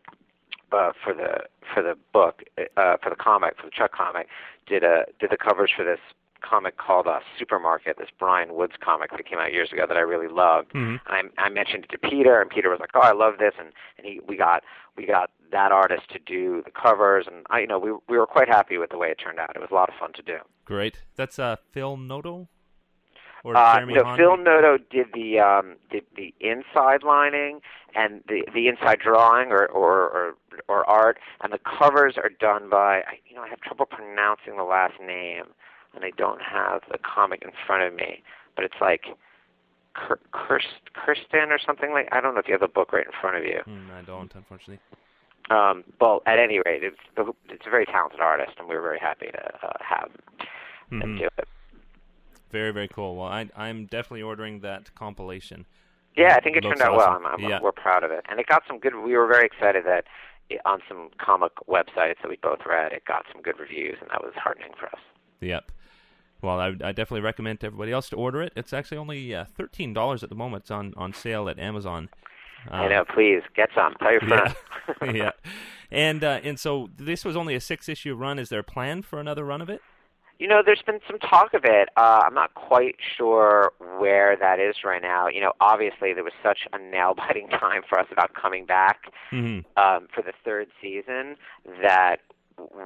uh, 0.72 0.92
for 1.02 1.14
the 1.14 1.44
for 1.72 1.82
the 1.82 1.94
book 2.12 2.42
uh, 2.76 2.96
for 3.02 3.10
the 3.10 3.16
comic 3.16 3.56
for 3.56 3.66
the 3.66 3.72
Chuck 3.76 3.92
comic 3.92 4.28
did 4.66 4.84
a 4.84 5.04
did 5.20 5.30
the 5.30 5.36
covers 5.36 5.70
for 5.74 5.84
this 5.84 6.00
comic 6.40 6.76
called 6.78 7.06
uh, 7.06 7.20
Supermarket, 7.38 7.98
this 7.98 8.08
Brian 8.18 8.54
Wood's 8.54 8.74
comic 8.80 9.10
that 9.10 9.26
came 9.26 9.38
out 9.38 9.52
years 9.52 9.72
ago 9.72 9.86
that 9.88 9.96
I 9.96 10.00
really 10.00 10.28
loved. 10.28 10.68
Mm-hmm. 10.68 10.96
And 11.12 11.30
I, 11.38 11.46
I 11.46 11.48
mentioned 11.48 11.84
it 11.84 11.90
to 11.90 11.98
Peter, 11.98 12.40
and 12.40 12.50
Peter 12.50 12.70
was 12.70 12.80
like, 12.80 12.90
"Oh, 12.94 13.00
I 13.00 13.12
love 13.12 13.34
this," 13.38 13.54
and 13.58 13.72
and 13.96 14.06
he 14.06 14.20
we 14.26 14.36
got 14.36 14.62
we 14.96 15.06
got 15.06 15.30
that 15.50 15.72
artist 15.72 16.08
to 16.10 16.18
do 16.18 16.62
the 16.64 16.70
covers, 16.70 17.26
and 17.26 17.46
I 17.50 17.60
you 17.60 17.66
know 17.66 17.78
we 17.78 17.92
we 18.08 18.18
were 18.18 18.26
quite 18.26 18.48
happy 18.48 18.78
with 18.78 18.90
the 18.90 18.98
way 18.98 19.08
it 19.08 19.16
turned 19.16 19.38
out. 19.38 19.54
It 19.54 19.60
was 19.60 19.70
a 19.70 19.74
lot 19.74 19.88
of 19.88 19.94
fun 19.98 20.12
to 20.14 20.22
do. 20.22 20.38
Great. 20.64 21.02
That's 21.16 21.38
uh, 21.38 21.56
Phil 21.72 21.96
Noto. 21.96 22.48
Or 23.44 23.56
uh, 23.56 23.84
no? 23.84 24.16
Phil 24.16 24.36
Noto 24.36 24.78
did 24.90 25.08
the 25.14 25.38
um, 25.38 25.76
did 25.90 26.04
the 26.16 26.34
inside 26.40 27.02
lining 27.02 27.60
and 27.94 28.22
the 28.28 28.42
the 28.52 28.68
inside 28.68 28.98
drawing 29.00 29.50
or, 29.50 29.66
or 29.66 30.08
or 30.08 30.34
or 30.68 30.88
art, 30.88 31.18
and 31.42 31.52
the 31.52 31.58
covers 31.58 32.14
are 32.16 32.30
done 32.30 32.68
by 32.68 32.98
I, 33.00 33.20
you 33.26 33.36
know 33.36 33.42
I 33.42 33.48
have 33.48 33.60
trouble 33.60 33.86
pronouncing 33.86 34.56
the 34.56 34.64
last 34.64 34.94
name, 35.00 35.44
and 35.94 36.04
I 36.04 36.10
don't 36.16 36.42
have 36.42 36.82
the 36.90 36.98
comic 36.98 37.42
in 37.42 37.50
front 37.66 37.84
of 37.84 37.94
me, 37.94 38.22
but 38.56 38.64
it's 38.64 38.80
like 38.80 39.04
Kirst, 39.94 40.90
Kirsten 40.94 41.50
or 41.50 41.58
something 41.64 41.92
like 41.92 42.08
I 42.12 42.20
don't 42.20 42.34
know 42.34 42.40
if 42.40 42.48
you 42.48 42.54
have 42.54 42.60
the 42.60 42.68
book 42.68 42.92
right 42.92 43.06
in 43.06 43.12
front 43.20 43.36
of 43.36 43.44
you. 43.44 43.60
Mm, 43.66 43.90
I 43.92 44.02
don't, 44.02 44.32
unfortunately. 44.34 44.80
Um, 45.50 45.84
well, 46.00 46.22
at 46.26 46.38
any 46.38 46.58
rate, 46.66 46.82
it's 46.82 46.96
it's 47.48 47.66
a 47.66 47.70
very 47.70 47.86
talented 47.86 48.20
artist, 48.20 48.52
and 48.58 48.68
we 48.68 48.74
were 48.74 48.82
very 48.82 48.98
happy 48.98 49.26
to 49.26 49.66
uh, 49.66 49.72
have 49.80 50.10
mm-hmm. 50.90 51.02
him 51.02 51.18
do 51.18 51.24
it. 51.38 51.48
Very, 52.50 52.72
very 52.72 52.88
cool. 52.88 53.16
Well, 53.16 53.28
I, 53.28 53.48
I'm 53.56 53.86
definitely 53.86 54.22
ordering 54.22 54.60
that 54.60 54.94
compilation. 54.94 55.66
Yeah, 56.16 56.34
I 56.34 56.40
think 56.40 56.56
it 56.56 56.62
turned 56.62 56.80
out 56.80 56.92
awesome. 56.92 57.22
well. 57.22 57.32
I'm, 57.32 57.44
I'm, 57.44 57.50
yeah. 57.50 57.58
We're 57.62 57.72
proud 57.72 58.02
of 58.02 58.10
it, 58.10 58.24
and 58.28 58.40
it 58.40 58.46
got 58.46 58.62
some 58.66 58.78
good. 58.78 58.94
We 58.96 59.16
were 59.16 59.26
very 59.26 59.46
excited 59.46 59.84
that 59.84 60.04
it, 60.50 60.60
on 60.64 60.80
some 60.88 61.10
comic 61.18 61.52
websites 61.68 62.16
that 62.22 62.28
we 62.28 62.38
both 62.42 62.60
read, 62.66 62.92
it 62.92 63.04
got 63.04 63.26
some 63.32 63.42
good 63.42 63.58
reviews, 63.60 63.98
and 64.00 64.10
that 64.10 64.22
was 64.22 64.32
heartening 64.36 64.72
for 64.78 64.86
us. 64.86 65.00
Yep. 65.40 65.70
Well, 66.42 66.58
I, 66.58 66.68
I 66.68 66.92
definitely 66.92 67.20
recommend 67.20 67.60
to 67.60 67.66
everybody 67.66 67.92
else 67.92 68.08
to 68.10 68.16
order 68.16 68.42
it. 68.42 68.52
It's 68.56 68.72
actually 68.72 68.98
only 68.98 69.34
uh, 69.34 69.44
thirteen 69.56 69.92
dollars 69.92 70.22
at 70.22 70.28
the 70.28 70.34
moment. 70.34 70.64
It's 70.64 70.70
on, 70.70 70.94
on 70.96 71.12
sale 71.12 71.48
at 71.48 71.58
Amazon. 71.58 72.08
Um, 72.70 72.82
I 72.82 72.88
know. 72.88 73.04
Please 73.04 73.42
get 73.54 73.70
some. 73.74 73.94
Tell 74.00 74.12
your 74.12 74.20
friends. 74.20 74.54
Yeah. 75.02 75.12
yeah. 75.12 75.30
And 75.90 76.24
uh, 76.24 76.40
and 76.42 76.58
so 76.58 76.88
this 76.96 77.22
was 77.22 77.36
only 77.36 77.54
a 77.54 77.60
six 77.60 77.90
issue 77.90 78.14
run. 78.14 78.38
Is 78.38 78.48
there 78.48 78.60
a 78.60 78.64
plan 78.64 79.02
for 79.02 79.20
another 79.20 79.44
run 79.44 79.60
of 79.60 79.68
it? 79.68 79.82
You 80.38 80.46
know, 80.46 80.62
there's 80.64 80.82
been 80.82 81.00
some 81.06 81.18
talk 81.18 81.52
of 81.52 81.64
it. 81.64 81.88
Uh, 81.96 82.22
I'm 82.24 82.34
not 82.34 82.54
quite 82.54 82.96
sure 83.16 83.72
where 83.98 84.36
that 84.36 84.60
is 84.60 84.76
right 84.84 85.02
now. 85.02 85.26
You 85.26 85.40
know, 85.40 85.52
obviously 85.60 86.12
there 86.12 86.22
was 86.22 86.32
such 86.42 86.60
a 86.72 86.78
nail-biting 86.78 87.48
time 87.60 87.82
for 87.88 87.98
us 87.98 88.06
about 88.12 88.34
coming 88.34 88.64
back 88.64 89.12
mm-hmm. 89.32 89.60
um, 89.76 90.06
for 90.14 90.22
the 90.22 90.32
third 90.44 90.68
season 90.80 91.36
that 91.82 92.18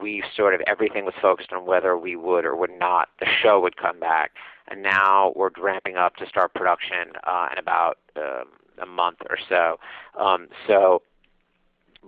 we 0.02 0.22
sort 0.36 0.54
of 0.54 0.60
everything 0.66 1.04
was 1.04 1.14
focused 1.20 1.52
on 1.52 1.66
whether 1.66 1.96
we 1.96 2.16
would 2.16 2.44
or 2.44 2.56
would 2.56 2.78
not 2.78 3.08
the 3.20 3.26
show 3.26 3.60
would 3.60 3.76
come 3.76 3.98
back. 4.00 4.32
And 4.68 4.82
now 4.82 5.32
we're 5.36 5.50
ramping 5.60 5.96
up 5.96 6.16
to 6.16 6.26
start 6.26 6.54
production 6.54 7.12
uh, 7.24 7.48
in 7.52 7.58
about 7.58 7.98
um, 8.16 8.44
a 8.80 8.86
month 8.86 9.18
or 9.28 9.36
so. 9.48 9.78
Um, 10.18 10.48
so 10.66 11.02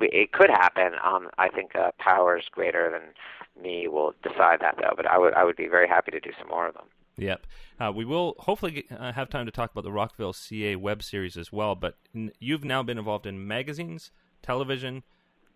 it 0.00 0.32
could 0.32 0.50
happen. 0.50 0.92
Um, 1.04 1.28
I 1.38 1.48
think 1.48 1.74
uh, 1.76 1.90
power 1.98 2.36
is 2.38 2.44
greater 2.50 2.90
than 2.90 3.14
me 3.60 3.88
will 3.88 4.14
decide 4.22 4.60
that 4.60 4.76
though. 4.78 4.94
But 4.96 5.06
I 5.06 5.18
would 5.18 5.34
I 5.34 5.44
would 5.44 5.56
be 5.56 5.68
very 5.68 5.88
happy 5.88 6.10
to 6.10 6.20
do 6.20 6.30
some 6.38 6.48
more 6.48 6.66
of 6.66 6.74
them. 6.74 6.84
Yep. 7.16 7.46
Uh, 7.78 7.92
we 7.94 8.04
will 8.04 8.34
hopefully 8.40 8.72
get, 8.72 8.86
uh, 8.90 9.12
have 9.12 9.28
time 9.28 9.46
to 9.46 9.52
talk 9.52 9.70
about 9.70 9.84
the 9.84 9.92
Rockville 9.92 10.32
CA 10.32 10.74
web 10.76 11.02
series 11.02 11.36
as 11.36 11.52
well. 11.52 11.74
But 11.74 11.96
n- 12.14 12.32
you've 12.40 12.64
now 12.64 12.82
been 12.82 12.98
involved 12.98 13.26
in 13.26 13.46
magazines, 13.46 14.10
television, 14.42 15.04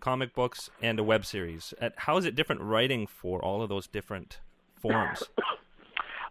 comic 0.00 0.34
books, 0.34 0.70
and 0.80 0.98
a 1.00 1.02
web 1.02 1.24
series. 1.24 1.74
how 1.96 2.16
is 2.16 2.24
it 2.24 2.36
different 2.36 2.60
writing 2.60 3.06
for 3.06 3.44
all 3.44 3.62
of 3.62 3.68
those 3.68 3.86
different 3.86 4.38
forms? 4.76 5.22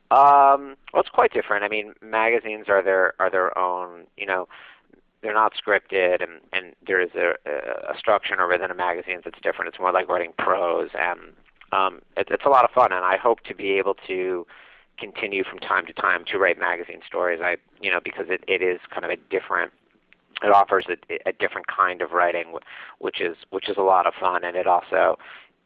Um, 0.09 0.77
well, 0.93 1.01
it's 1.01 1.09
quite 1.09 1.33
different. 1.33 1.65
I 1.65 1.67
mean, 1.67 1.93
magazines 2.01 2.67
are 2.69 2.81
their 2.81 3.13
are 3.19 3.29
their 3.29 3.57
own. 3.57 4.05
You 4.15 4.25
know, 4.25 4.47
they're 5.21 5.33
not 5.33 5.53
scripted, 5.53 6.23
and 6.23 6.39
and 6.53 6.75
there 6.85 7.01
is 7.01 7.09
a, 7.13 7.33
a 7.91 7.97
structure 7.97 8.35
within 8.47 8.71
a 8.71 8.73
magazine 8.73 9.19
that's 9.23 9.39
different. 9.41 9.67
It's 9.67 9.79
more 9.79 9.91
like 9.91 10.07
writing 10.07 10.31
prose, 10.37 10.91
and 10.97 11.33
um, 11.71 12.01
it, 12.15 12.27
it's 12.29 12.45
a 12.45 12.49
lot 12.49 12.65
of 12.65 12.71
fun. 12.71 12.91
And 12.91 13.03
I 13.03 13.17
hope 13.17 13.41
to 13.41 13.55
be 13.55 13.71
able 13.71 13.95
to 14.07 14.45
continue 14.97 15.43
from 15.43 15.59
time 15.59 15.85
to 15.85 15.93
time 15.93 16.25
to 16.31 16.37
write 16.37 16.59
magazine 16.59 17.01
stories. 17.05 17.39
I, 17.43 17.57
you 17.81 17.91
know, 17.91 17.99
because 18.03 18.25
it, 18.29 18.43
it 18.47 18.61
is 18.61 18.79
kind 18.91 19.05
of 19.05 19.11
a 19.11 19.17
different 19.29 19.71
it 20.43 20.51
offers 20.51 20.85
a, 20.87 21.29
a 21.29 21.33
different 21.33 21.67
kind 21.67 22.01
of 22.01 22.11
writing, 22.11 22.53
which 22.99 23.21
is 23.21 23.37
which 23.49 23.69
is 23.69 23.77
a 23.77 23.81
lot 23.81 24.05
of 24.05 24.13
fun, 24.19 24.43
and 24.43 24.55
it 24.55 24.67
also 24.67 25.17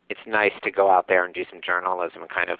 it's 0.09 0.21
nice 0.25 0.53
to 0.63 0.71
go 0.71 0.89
out 0.89 1.07
there 1.07 1.25
and 1.25 1.33
do 1.33 1.45
some 1.49 1.61
journalism 1.65 2.21
and 2.21 2.29
kind 2.29 2.49
of 2.49 2.59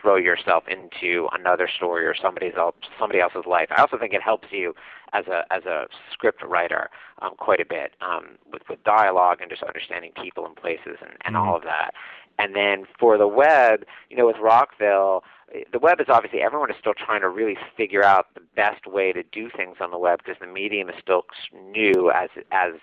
throw 0.00 0.16
yourself 0.16 0.64
into 0.68 1.26
another 1.32 1.68
story 1.74 2.04
or 2.06 2.14
somebody 2.20 2.52
else 2.56 2.74
somebody 2.98 3.20
else's 3.20 3.46
life. 3.46 3.68
I 3.70 3.80
also 3.80 3.98
think 3.98 4.12
it 4.12 4.22
helps 4.22 4.48
you 4.50 4.74
as 5.12 5.26
a 5.26 5.42
as 5.50 5.64
a 5.64 5.86
script 6.12 6.42
writer 6.44 6.90
um, 7.22 7.32
quite 7.36 7.60
a 7.60 7.64
bit 7.64 7.92
um, 8.00 8.38
with 8.52 8.62
with 8.68 8.82
dialogue 8.84 9.38
and 9.40 9.50
just 9.50 9.62
understanding 9.62 10.12
people 10.20 10.46
and 10.46 10.54
places 10.54 10.98
and, 11.00 11.12
and 11.24 11.34
mm-hmm. 11.34 11.48
all 11.48 11.56
of 11.56 11.62
that. 11.62 11.92
And 12.40 12.56
then 12.56 12.86
for 12.98 13.18
the 13.18 13.28
web, 13.28 13.84
you 14.08 14.16
know, 14.16 14.26
with 14.26 14.38
Rockville, 14.40 15.24
the 15.72 15.78
web 15.78 16.00
is 16.00 16.06
obviously 16.08 16.40
everyone 16.40 16.70
is 16.70 16.76
still 16.78 16.94
trying 16.94 17.20
to 17.20 17.28
really 17.28 17.58
figure 17.76 18.04
out 18.04 18.26
the 18.34 18.40
best 18.56 18.86
way 18.86 19.12
to 19.12 19.22
do 19.22 19.50
things 19.54 19.76
on 19.80 19.90
the 19.90 19.98
web 19.98 20.20
because 20.24 20.38
the 20.40 20.46
medium 20.46 20.88
is 20.88 20.94
still 21.02 21.24
new 21.52 22.10
as 22.14 22.30
as 22.50 22.74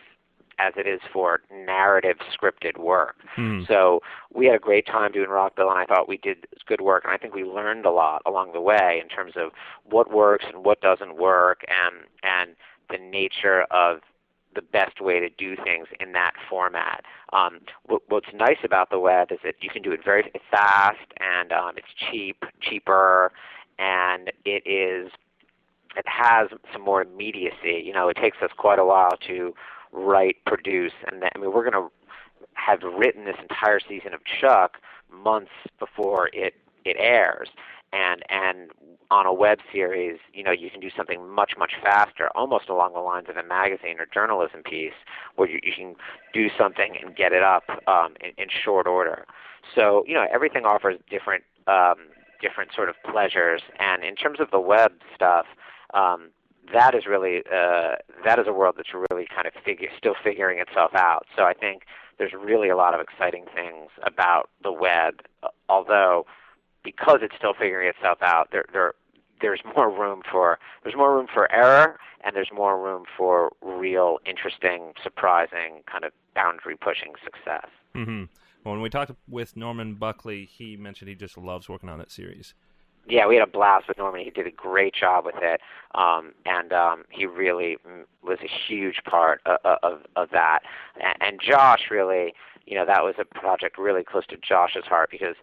as 0.60 0.74
it 0.76 0.88
is 0.88 1.02
for 1.14 1.42
narrative 1.52 2.18
scripted 2.34 2.80
work. 2.80 3.18
Mm. 3.38 3.68
So 3.68 4.02
we 4.34 4.48
had 4.48 4.56
a 4.56 4.60
great 4.60 4.88
time 4.88 5.12
doing 5.12 5.30
Rockville, 5.30 5.70
and 5.70 5.78
I 5.78 5.86
thought 5.86 6.10
we 6.10 6.18
did 6.18 6.48
good 6.66 6.82
work, 6.82 7.04
and 7.06 7.14
I 7.14 7.18
think 7.18 7.36
we 7.36 7.44
learned 7.44 7.86
a 7.86 7.92
lot 7.92 8.24
along 8.26 8.54
the 8.54 8.62
way 8.62 9.00
in 9.02 9.08
terms 9.08 9.34
of 9.36 9.52
what 9.84 10.12
works 10.12 10.46
and 10.52 10.66
what 10.66 10.82
doesn't 10.82 11.18
work, 11.18 11.62
and 11.68 12.06
and 12.24 12.56
the 12.90 12.98
nature 12.98 13.64
of 13.72 14.02
the 14.58 14.62
best 14.64 15.00
way 15.00 15.20
to 15.20 15.30
do 15.30 15.56
things 15.56 15.88
in 16.00 16.12
that 16.14 16.34
format. 16.50 17.06
Um, 17.32 17.60
what, 17.86 18.02
what's 18.10 18.34
nice 18.34 18.58
about 18.64 18.90
the 18.90 19.00
web 19.00 19.32
is 19.32 19.38
that 19.44 19.56
you 19.62 19.70
can 19.70 19.84
do 19.84 19.92
it 19.92 20.04
very 20.04 20.32
fast 20.50 21.08
and 21.20 21.52
um, 21.52 21.74
it's 21.78 21.94
cheap, 21.96 22.44
cheaper, 22.60 23.32
and 23.78 24.32
it 24.44 24.64
is 24.66 25.12
it 25.96 26.06
has 26.08 26.50
some 26.74 26.82
more 26.82 27.02
immediacy. 27.02 27.82
You 27.86 27.94
know, 27.94 28.10
it 28.10 28.18
takes 28.18 28.38
us 28.42 28.52
quite 28.58 28.80
a 28.80 28.86
while 28.86 29.18
to 29.28 29.54
write, 29.92 30.38
produce, 30.46 30.94
and 31.10 31.22
then, 31.22 31.30
I 31.36 31.40
mean 31.40 31.54
we're 31.54 31.70
going 31.70 31.84
to 31.84 31.92
have 32.54 32.82
written 32.82 33.26
this 33.26 33.38
entire 33.40 33.80
season 33.80 34.14
of 34.14 34.22
Chuck 34.26 34.78
months 35.12 35.52
before 35.80 36.30
it 36.34 36.56
it 36.84 36.98
airs 37.00 37.50
and 37.94 38.24
and 38.30 38.72
on 39.10 39.26
a 39.26 39.34
web 39.34 39.60
series, 39.72 40.20
you 40.34 40.44
know, 40.44 40.52
you 40.52 40.70
can 40.70 40.80
do 40.80 40.90
something 40.96 41.30
much 41.30 41.54
much 41.58 41.74
faster, 41.82 42.30
almost 42.36 42.70
along 42.70 42.94
the 42.94 43.00
lines 43.00 43.28
of 43.30 43.38
a 43.38 43.44
magazine 43.44 44.00
or 44.00 44.06
journalism 44.06 44.64
piece, 44.64 44.94
where 45.36 45.50
you, 45.50 45.60
you 45.64 45.72
can 45.76 45.96
do 46.34 46.50
something 46.58 46.98
and 47.02 47.16
get 47.16 47.32
it 47.32 47.44
up 47.44 47.64
um, 47.88 48.16
in, 48.22 48.32
in 48.38 48.50
short 48.50 48.88
order. 48.88 49.26
So 49.74 50.04
you 50.08 50.14
know, 50.14 50.26
everything 50.32 50.66
offers 50.66 50.98
different 51.10 51.44
um, 51.68 52.08
different 52.42 52.72
sort 52.76 52.90
of 52.90 52.96
pleasures, 53.10 53.62
and 53.80 54.04
in 54.04 54.16
terms 54.16 54.40
of 54.40 54.52
the 54.52 54.60
web 54.60 54.92
stuff. 55.16 55.46
Um, 55.94 56.30
that 56.74 56.94
is 56.94 57.06
really 57.06 57.44
uh, 57.50 57.96
that 58.26 58.40
is 58.40 58.46
a 58.46 58.52
world 58.52 58.76
that's 58.78 58.90
really 59.10 59.26
kind 59.34 59.48
of 59.48 59.54
figure, 59.64 59.88
still 59.98 60.16
figuring 60.22 60.60
itself 60.60 60.94
out. 60.94 61.26
So 61.34 61.44
I 61.44 61.54
think 61.54 61.84
there's 62.18 62.34
really 62.34 62.70
a 62.70 62.76
lot 62.76 62.94
of 62.94 63.00
exciting 63.00 63.46
things 63.54 63.90
about 64.04 64.50
the 64.64 64.72
web, 64.72 65.22
although 65.70 66.26
because 66.88 67.20
it's 67.22 67.36
still 67.38 67.54
figuring 67.54 67.90
itself 67.90 68.20
out, 68.22 68.48
there 68.54 68.64
there 68.72 68.94
there's 69.42 69.60
more 69.76 69.90
room 69.92 70.22
for 70.32 70.58
there's 70.84 70.96
more 70.96 71.14
room 71.14 71.28
for 71.32 71.52
error 71.52 72.00
and 72.24 72.34
there's 72.34 72.50
more 72.54 72.82
room 72.82 73.04
for 73.18 73.52
real 73.62 74.20
interesting, 74.26 74.94
surprising, 75.04 75.82
kind 75.92 76.06
of 76.06 76.14
boundary 76.34 76.78
pushing 76.78 77.14
success. 77.24 77.68
Mm-hmm. 77.94 78.24
Well, 78.64 78.74
when 78.74 78.82
we 78.82 78.90
talked 78.90 79.12
with 79.30 79.58
Norman 79.58 79.96
Buckley, 79.96 80.46
he 80.46 80.78
mentioned 80.78 81.10
he 81.10 81.16
just 81.16 81.38
loves 81.38 81.68
working 81.68 81.90
on 81.90 82.00
that 82.00 82.10
series. 82.10 82.54
Yeah, 83.10 83.28
we 83.28 83.36
had 83.36 83.48
a 83.48 83.52
blast 83.52 83.88
with 83.88 83.98
Norman. 83.98 84.24
He 84.24 84.32
did 84.32 84.48
a 84.48 84.52
great 84.52 84.94
job 84.94 85.26
with 85.26 85.36
it, 85.42 85.62
um, 85.94 86.34
and 86.46 86.74
um, 86.74 87.04
he 87.10 87.26
really 87.26 87.78
was 88.24 88.40
a 88.42 88.50
huge 88.68 89.02
part 89.06 89.42
of, 89.46 89.78
of, 89.84 90.00
of 90.16 90.30
that. 90.32 90.60
And, 91.02 91.16
and 91.22 91.42
Josh 91.42 91.90
really, 91.92 92.34
you 92.66 92.76
know, 92.76 92.86
that 92.86 93.04
was 93.04 93.16
a 93.20 93.26
project 93.26 93.78
really 93.78 94.04
close 94.04 94.26
to 94.28 94.38
Josh's 94.38 94.86
heart 94.86 95.10
because 95.12 95.36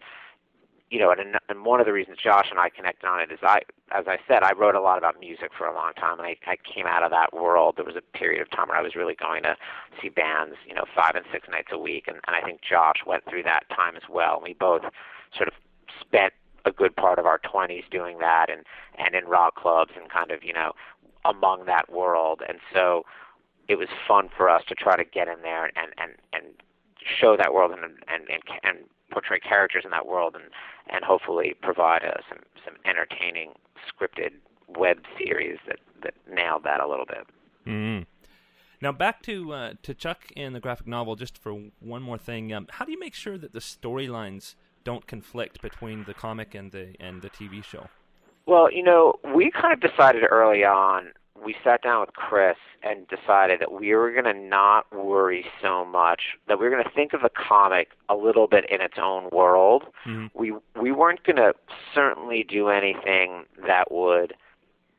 you 0.91 0.99
know, 0.99 1.11
and, 1.11 1.37
and 1.49 1.65
one 1.65 1.79
of 1.79 1.85
the 1.85 1.93
reasons 1.93 2.17
Josh 2.23 2.47
and 2.51 2.59
I 2.59 2.69
connected 2.69 3.07
on 3.07 3.19
it 3.19 3.31
is 3.31 3.39
I, 3.41 3.61
as 3.91 4.05
I 4.07 4.17
said, 4.27 4.43
I 4.43 4.53
wrote 4.53 4.75
a 4.75 4.81
lot 4.81 4.97
about 4.97 5.19
music 5.19 5.51
for 5.57 5.65
a 5.65 5.73
long 5.73 5.93
time, 5.93 6.19
and 6.19 6.27
I, 6.27 6.37
I 6.45 6.57
came 6.57 6.85
out 6.85 7.03
of 7.03 7.11
that 7.11 7.33
world. 7.33 7.75
There 7.77 7.85
was 7.85 7.95
a 7.95 8.17
period 8.17 8.41
of 8.41 8.51
time 8.51 8.67
where 8.69 8.77
I 8.77 8.81
was 8.81 8.95
really 8.95 9.15
going 9.15 9.43
to 9.43 9.55
see 10.01 10.09
bands, 10.09 10.55
you 10.67 10.75
know, 10.75 10.85
five 10.95 11.15
and 11.15 11.25
six 11.31 11.47
nights 11.49 11.69
a 11.71 11.77
week, 11.77 12.05
and, 12.07 12.17
and 12.27 12.35
I 12.35 12.41
think 12.41 12.61
Josh 12.61 12.97
went 13.05 13.23
through 13.27 13.43
that 13.43 13.67
time 13.69 13.95
as 13.95 14.03
well. 14.09 14.39
We 14.43 14.53
both 14.53 14.83
sort 15.35 15.47
of 15.47 15.53
spent 15.99 16.33
a 16.65 16.71
good 16.71 16.95
part 16.95 17.19
of 17.19 17.25
our 17.25 17.39
20s 17.39 17.89
doing 17.89 18.19
that, 18.19 18.49
and 18.49 18.63
and 18.97 19.15
in 19.15 19.25
rock 19.25 19.55
clubs 19.55 19.91
and 19.99 20.09
kind 20.09 20.31
of, 20.31 20.43
you 20.43 20.53
know, 20.53 20.73
among 21.25 21.65
that 21.65 21.91
world, 21.91 22.41
and 22.47 22.59
so 22.73 23.03
it 23.67 23.77
was 23.77 23.87
fun 24.07 24.29
for 24.35 24.49
us 24.49 24.61
to 24.67 24.75
try 24.75 24.95
to 24.95 25.03
get 25.03 25.27
in 25.27 25.41
there 25.41 25.65
and 25.65 25.93
and 25.97 26.13
and 26.31 26.53
show 27.19 27.35
that 27.37 27.53
world 27.53 27.71
and 27.71 27.83
and 27.83 28.29
and, 28.29 28.41
and 28.63 28.77
portray 29.11 29.39
characters 29.39 29.83
in 29.85 29.91
that 29.91 30.07
world 30.07 30.35
and 30.35 30.45
and 30.89 31.03
hopefully 31.03 31.55
provide 31.61 32.03
us 32.03 32.23
some 32.29 32.39
some 32.63 32.75
entertaining 32.85 33.51
scripted 33.87 34.31
web 34.77 34.99
series 35.17 35.57
that 35.67 35.79
that 36.03 36.13
nailed 36.31 36.63
that 36.63 36.79
a 36.79 36.87
little 36.87 37.05
bit. 37.05 37.25
Mm-hmm. 37.65 38.03
Now 38.81 38.91
back 38.91 39.21
to 39.23 39.53
uh, 39.53 39.73
to 39.83 39.93
Chuck 39.93 40.31
in 40.35 40.53
the 40.53 40.59
graphic 40.59 40.87
novel. 40.87 41.15
Just 41.15 41.37
for 41.37 41.53
one 41.79 42.01
more 42.01 42.17
thing, 42.17 42.53
um, 42.53 42.67
how 42.69 42.85
do 42.85 42.91
you 42.91 42.99
make 42.99 43.13
sure 43.13 43.37
that 43.37 43.53
the 43.53 43.59
storylines 43.59 44.55
don't 44.83 45.07
conflict 45.07 45.61
between 45.61 46.03
the 46.05 46.13
comic 46.13 46.53
and 46.53 46.71
the 46.71 46.95
and 46.99 47.21
the 47.21 47.29
TV 47.29 47.63
show? 47.63 47.87
Well, 48.45 48.71
you 48.71 48.83
know, 48.83 49.15
we 49.33 49.49
kind 49.49 49.73
of 49.73 49.79
decided 49.79 50.23
early 50.29 50.63
on 50.63 51.13
we 51.45 51.55
sat 51.63 51.81
down 51.83 52.01
with 52.01 52.13
Chris 52.13 52.57
and 52.83 53.07
decided 53.07 53.59
that 53.61 53.71
we 53.71 53.93
were 53.93 54.11
going 54.11 54.25
to 54.25 54.33
not 54.33 54.91
worry 54.93 55.45
so 55.61 55.85
much 55.85 56.37
that 56.47 56.59
we 56.59 56.65
were 56.65 56.71
going 56.71 56.83
to 56.83 56.89
think 56.89 57.13
of 57.13 57.21
the 57.21 57.29
comic 57.29 57.89
a 58.09 58.15
little 58.15 58.47
bit 58.47 58.65
in 58.69 58.81
its 58.81 58.95
own 59.01 59.29
world. 59.31 59.83
Mm-hmm. 60.05 60.27
We 60.33 60.53
we 60.79 60.91
weren't 60.91 61.23
going 61.23 61.37
to 61.37 61.53
certainly 61.93 62.43
do 62.43 62.69
anything 62.69 63.45
that 63.67 63.91
would 63.91 64.33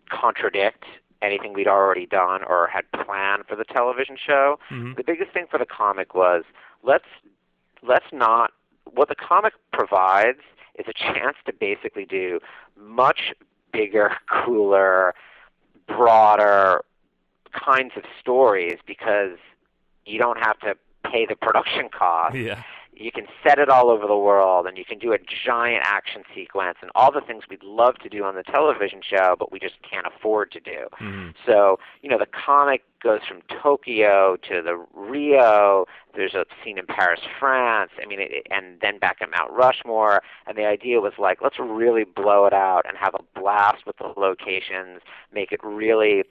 contradict 0.09 0.85
anything 1.23 1.53
we'd 1.53 1.67
already 1.67 2.07
done 2.07 2.43
or 2.45 2.69
had 2.69 2.85
planned 2.93 3.45
for 3.49 3.57
the 3.57 3.65
television 3.65 4.17
show. 4.25 4.59
Mm-hmm. 4.71 4.95
The 4.97 5.05
biggest 5.05 5.33
thing 5.33 5.47
for 5.51 5.59
the 5.59 5.67
comic 5.67 6.15
was 6.15 6.45
let's 6.83 7.09
let's 7.83 8.07
not 8.13 8.53
what 8.85 9.09
the 9.09 9.17
comic 9.17 9.55
provides 9.73 10.41
is 10.79 10.87
a 10.89 10.93
chance 11.15 11.37
to 11.47 11.53
basically 11.53 12.05
do 12.05 12.39
much 12.79 13.35
bigger, 13.73 14.13
cooler, 14.31 15.15
broader 15.87 16.85
kinds 17.53 17.93
of 17.97 18.05
stories 18.21 18.79
because 18.87 19.39
you 20.05 20.19
don't 20.19 20.39
have 20.39 20.59
to 20.61 20.77
pay 21.05 21.27
the 21.27 21.37
production 21.37 21.89
cost. 21.89 22.37
Yeah. 22.37 22.63
You 22.97 23.13
can 23.13 23.27
set 23.47 23.59
it 23.59 23.69
all 23.69 23.91
over 23.91 24.07
the 24.07 24.17
world 24.17 24.67
and 24.67 24.79
you 24.79 24.85
can 24.85 24.99
do 24.99 25.13
a 25.13 25.19
giant 25.19 25.83
action 25.85 26.23
sequence 26.35 26.79
and 26.81 26.91
all 26.95 27.13
the 27.13 27.21
things 27.21 27.45
we'd 27.49 27.63
love 27.63 27.97
to 27.99 28.09
do 28.09 28.25
on 28.25 28.35
the 28.35 28.43
television 28.43 29.01
show, 29.03 29.37
but 29.39 29.53
we 29.53 29.59
just 29.59 29.75
can't 29.89 30.07
afford 30.07 30.51
to 30.53 30.61
do. 30.61 30.87
Mm-hmm. 31.01 31.31
So, 31.45 31.79
you 32.03 32.09
know, 32.09 32.19
the 32.19 32.27
comic 32.27 32.83
goes 33.03 33.21
from 33.29 33.43
Tokyo 33.63 34.37
to 34.49 34.63
the 34.63 34.85
Rio. 34.95 35.85
There's 36.15 36.35
a 36.35 36.47
scene 36.65 36.79
in 36.79 36.87
Paris, 36.87 37.21
France. 37.39 37.91
I 38.03 38.07
mean, 38.07 38.21
it, 38.21 38.47
and 38.51 38.81
then 38.81 38.99
back 38.99 39.19
at 39.21 39.31
Mount 39.31 39.53
Rushmore. 39.53 40.23
And 40.47 40.57
the 40.57 40.65
idea 40.65 41.01
was 41.01 41.13
like, 41.19 41.39
let's 41.43 41.59
really 41.59 42.05
blow 42.05 42.47
it 42.47 42.55
out 42.55 42.83
and 42.89 42.97
have 42.97 43.15
a 43.15 43.39
blast 43.39 43.87
with 43.87 43.99
the 43.99 44.13
locations, 44.17 45.03
make 45.33 45.53
it 45.53 45.61
really 45.63 46.25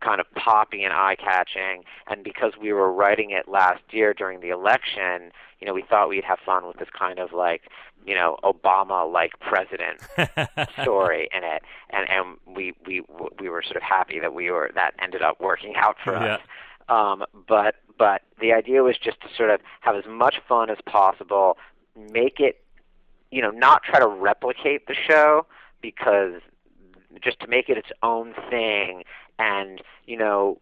kind 0.00 0.20
of 0.20 0.26
poppy 0.34 0.82
and 0.82 0.92
eye 0.92 1.16
catching. 1.16 1.84
And 2.08 2.24
because 2.24 2.52
we 2.60 2.72
were 2.72 2.92
writing 2.92 3.30
it 3.30 3.48
last 3.48 3.82
year 3.90 4.14
during 4.14 4.40
the 4.40 4.50
election, 4.50 5.32
you 5.60 5.66
know, 5.66 5.74
we 5.74 5.82
thought 5.82 6.08
we'd 6.08 6.24
have 6.24 6.38
fun 6.44 6.66
with 6.66 6.78
this 6.78 6.88
kind 6.98 7.18
of 7.18 7.32
like, 7.32 7.62
you 8.06 8.14
know, 8.14 8.38
Obama 8.42 9.10
like 9.10 9.38
president 9.40 10.00
story 10.82 11.28
in 11.36 11.44
it. 11.44 11.62
And 11.90 12.08
and 12.08 12.56
we 12.56 12.74
we 12.86 13.02
we 13.38 13.48
were 13.48 13.62
sort 13.62 13.76
of 13.76 13.82
happy 13.82 14.18
that 14.20 14.34
we 14.34 14.50
were 14.50 14.70
that 14.74 14.94
ended 14.98 15.22
up 15.22 15.40
working 15.40 15.74
out 15.76 15.96
for 16.02 16.14
yeah. 16.14 16.34
us. 16.34 16.40
Um, 16.88 17.24
but 17.46 17.76
but 17.98 18.22
the 18.40 18.52
idea 18.52 18.82
was 18.82 18.96
just 18.96 19.20
to 19.20 19.28
sort 19.36 19.50
of 19.50 19.60
have 19.80 19.94
as 19.94 20.04
much 20.08 20.40
fun 20.48 20.70
as 20.70 20.78
possible, 20.86 21.58
make 21.94 22.40
it, 22.40 22.64
you 23.30 23.42
know, 23.42 23.50
not 23.50 23.82
try 23.84 24.00
to 24.00 24.08
replicate 24.08 24.86
the 24.88 24.94
show 24.94 25.46
because 25.82 26.40
just 27.22 27.40
to 27.40 27.46
make 27.46 27.68
it 27.68 27.76
its 27.76 27.90
own 28.02 28.34
thing 28.48 29.04
and 29.38 29.82
you 30.06 30.16
know, 30.16 30.58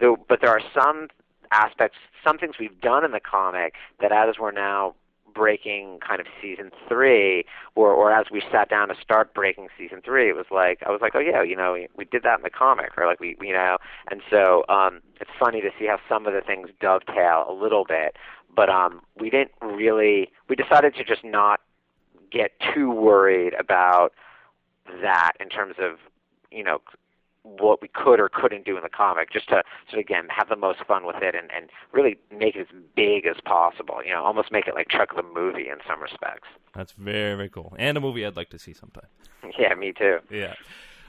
the, 0.00 0.16
but 0.28 0.40
there 0.40 0.50
are 0.50 0.62
some 0.74 1.08
aspects, 1.52 1.98
some 2.24 2.38
things 2.38 2.56
we've 2.60 2.80
done 2.80 3.04
in 3.04 3.12
the 3.12 3.20
comic 3.20 3.74
that 4.00 4.12
as 4.12 4.36
we're 4.38 4.52
now 4.52 4.94
breaking 5.32 5.98
kind 6.06 6.20
of 6.20 6.26
season 6.42 6.70
three, 6.88 7.44
or 7.74 7.92
or 7.92 8.12
as 8.12 8.26
we 8.32 8.42
sat 8.50 8.68
down 8.68 8.88
to 8.88 8.94
start 9.00 9.32
breaking 9.32 9.68
season 9.78 10.00
three, 10.04 10.28
it 10.28 10.36
was 10.36 10.46
like 10.50 10.82
I 10.84 10.90
was 10.90 11.00
like, 11.00 11.12
oh 11.14 11.20
yeah, 11.20 11.42
you 11.42 11.56
know, 11.56 11.74
we, 11.74 11.88
we 11.96 12.04
did 12.04 12.22
that 12.24 12.38
in 12.38 12.42
the 12.42 12.50
comic, 12.50 12.90
or 12.96 13.06
like 13.06 13.20
we, 13.20 13.36
you 13.40 13.52
know, 13.52 13.78
and 14.10 14.22
so 14.28 14.64
um, 14.68 15.00
it's 15.20 15.30
funny 15.38 15.60
to 15.60 15.70
see 15.78 15.86
how 15.86 15.98
some 16.08 16.26
of 16.26 16.32
the 16.32 16.40
things 16.40 16.68
dovetail 16.80 17.46
a 17.48 17.52
little 17.52 17.84
bit, 17.84 18.16
but 18.54 18.68
um, 18.68 19.00
we 19.18 19.30
didn't 19.30 19.52
really. 19.62 20.30
We 20.48 20.56
decided 20.56 20.94
to 20.96 21.04
just 21.04 21.24
not 21.24 21.60
get 22.30 22.52
too 22.74 22.90
worried 22.90 23.54
about 23.58 24.12
that 25.02 25.32
in 25.40 25.48
terms 25.48 25.76
of 25.78 25.98
you 26.50 26.64
know 26.64 26.80
what 27.42 27.80
we 27.80 27.88
could 27.88 28.20
or 28.20 28.28
couldn't 28.28 28.66
do 28.66 28.76
in 28.76 28.82
the 28.82 28.88
comic, 28.88 29.32
just 29.32 29.48
to 29.48 29.62
sort 29.88 29.94
of 29.94 29.98
again 30.00 30.28
have 30.28 30.48
the 30.48 30.56
most 30.56 30.84
fun 30.86 31.06
with 31.06 31.22
it 31.22 31.34
and, 31.34 31.50
and 31.54 31.70
really 31.92 32.18
make 32.30 32.54
it 32.54 32.60
as 32.60 32.66
big 32.94 33.26
as 33.26 33.36
possible. 33.44 34.00
You 34.04 34.12
know, 34.12 34.22
almost 34.22 34.52
make 34.52 34.66
it 34.66 34.74
like 34.74 34.88
Chuck 34.88 35.16
the 35.16 35.22
movie 35.22 35.68
in 35.68 35.78
some 35.88 36.02
respects. 36.02 36.48
That's 36.74 36.92
very 36.92 37.34
very 37.34 37.48
cool, 37.48 37.74
and 37.78 37.96
a 37.96 38.00
movie 38.00 38.24
I'd 38.26 38.36
like 38.36 38.50
to 38.50 38.58
see 38.58 38.74
sometime. 38.74 39.08
Yeah, 39.58 39.74
me 39.74 39.92
too. 39.92 40.18
Yeah. 40.30 40.54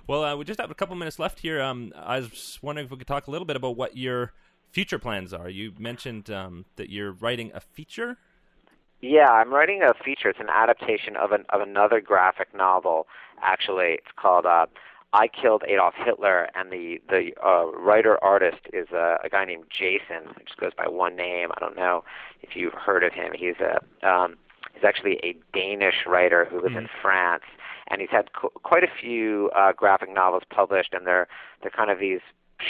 Well, 0.07 0.23
uh, 0.23 0.35
we 0.35 0.45
just 0.45 0.59
have 0.59 0.71
a 0.71 0.75
couple 0.75 0.95
minutes 0.95 1.19
left 1.19 1.39
here. 1.39 1.61
Um, 1.61 1.93
I 1.95 2.19
was 2.19 2.59
wondering 2.61 2.85
if 2.85 2.91
we 2.91 2.97
could 2.97 3.07
talk 3.07 3.27
a 3.27 3.31
little 3.31 3.45
bit 3.45 3.55
about 3.55 3.75
what 3.77 3.95
your 3.95 4.33
future 4.71 4.99
plans 4.99 5.33
are. 5.33 5.49
You 5.49 5.73
mentioned 5.77 6.29
um, 6.29 6.65
that 6.77 6.89
you're 6.89 7.11
writing 7.11 7.51
a 7.53 7.59
feature. 7.59 8.17
Yeah, 9.01 9.31
I'm 9.31 9.51
writing 9.51 9.81
a 9.81 9.93
feature. 10.03 10.29
It's 10.29 10.39
an 10.39 10.49
adaptation 10.49 11.15
of 11.15 11.31
an 11.31 11.45
of 11.49 11.61
another 11.61 12.01
graphic 12.01 12.55
novel. 12.55 13.07
Actually, 13.41 13.93
it's 13.93 14.11
called 14.15 14.45
uh, 14.45 14.67
I 15.13 15.27
Killed 15.27 15.63
Adolf 15.67 15.95
Hitler, 15.97 16.49
and 16.55 16.71
the 16.71 17.01
the 17.09 17.31
uh, 17.43 17.65
writer 17.71 18.23
artist 18.23 18.61
is 18.71 18.89
a, 18.93 19.17
a 19.23 19.29
guy 19.29 19.43
named 19.45 19.65
Jason. 19.69 20.29
He 20.37 20.45
just 20.45 20.57
goes 20.57 20.71
by 20.77 20.87
one 20.87 21.15
name. 21.15 21.49
I 21.55 21.59
don't 21.59 21.75
know 21.75 22.03
if 22.41 22.55
you've 22.55 22.73
heard 22.73 23.03
of 23.03 23.11
him. 23.11 23.31
He's 23.35 23.55
a 23.59 24.07
um, 24.07 24.37
he's 24.73 24.83
actually 24.83 25.19
a 25.23 25.35
Danish 25.51 26.05
writer 26.05 26.45
who 26.45 26.57
lives 26.57 26.75
mm-hmm. 26.75 26.85
in 26.85 26.89
France, 27.01 27.43
and 27.89 28.01
he's 28.01 28.11
had 28.11 28.33
co- 28.33 28.53
quite 28.63 28.83
a 28.83 28.91
few 29.01 29.49
uh, 29.55 29.73
graphic 29.73 30.13
novels 30.13 30.43
published, 30.49 30.93
and 30.93 31.07
they're 31.07 31.27
they're 31.61 31.71
kind 31.71 31.89
of 31.89 31.99
these 31.99 32.21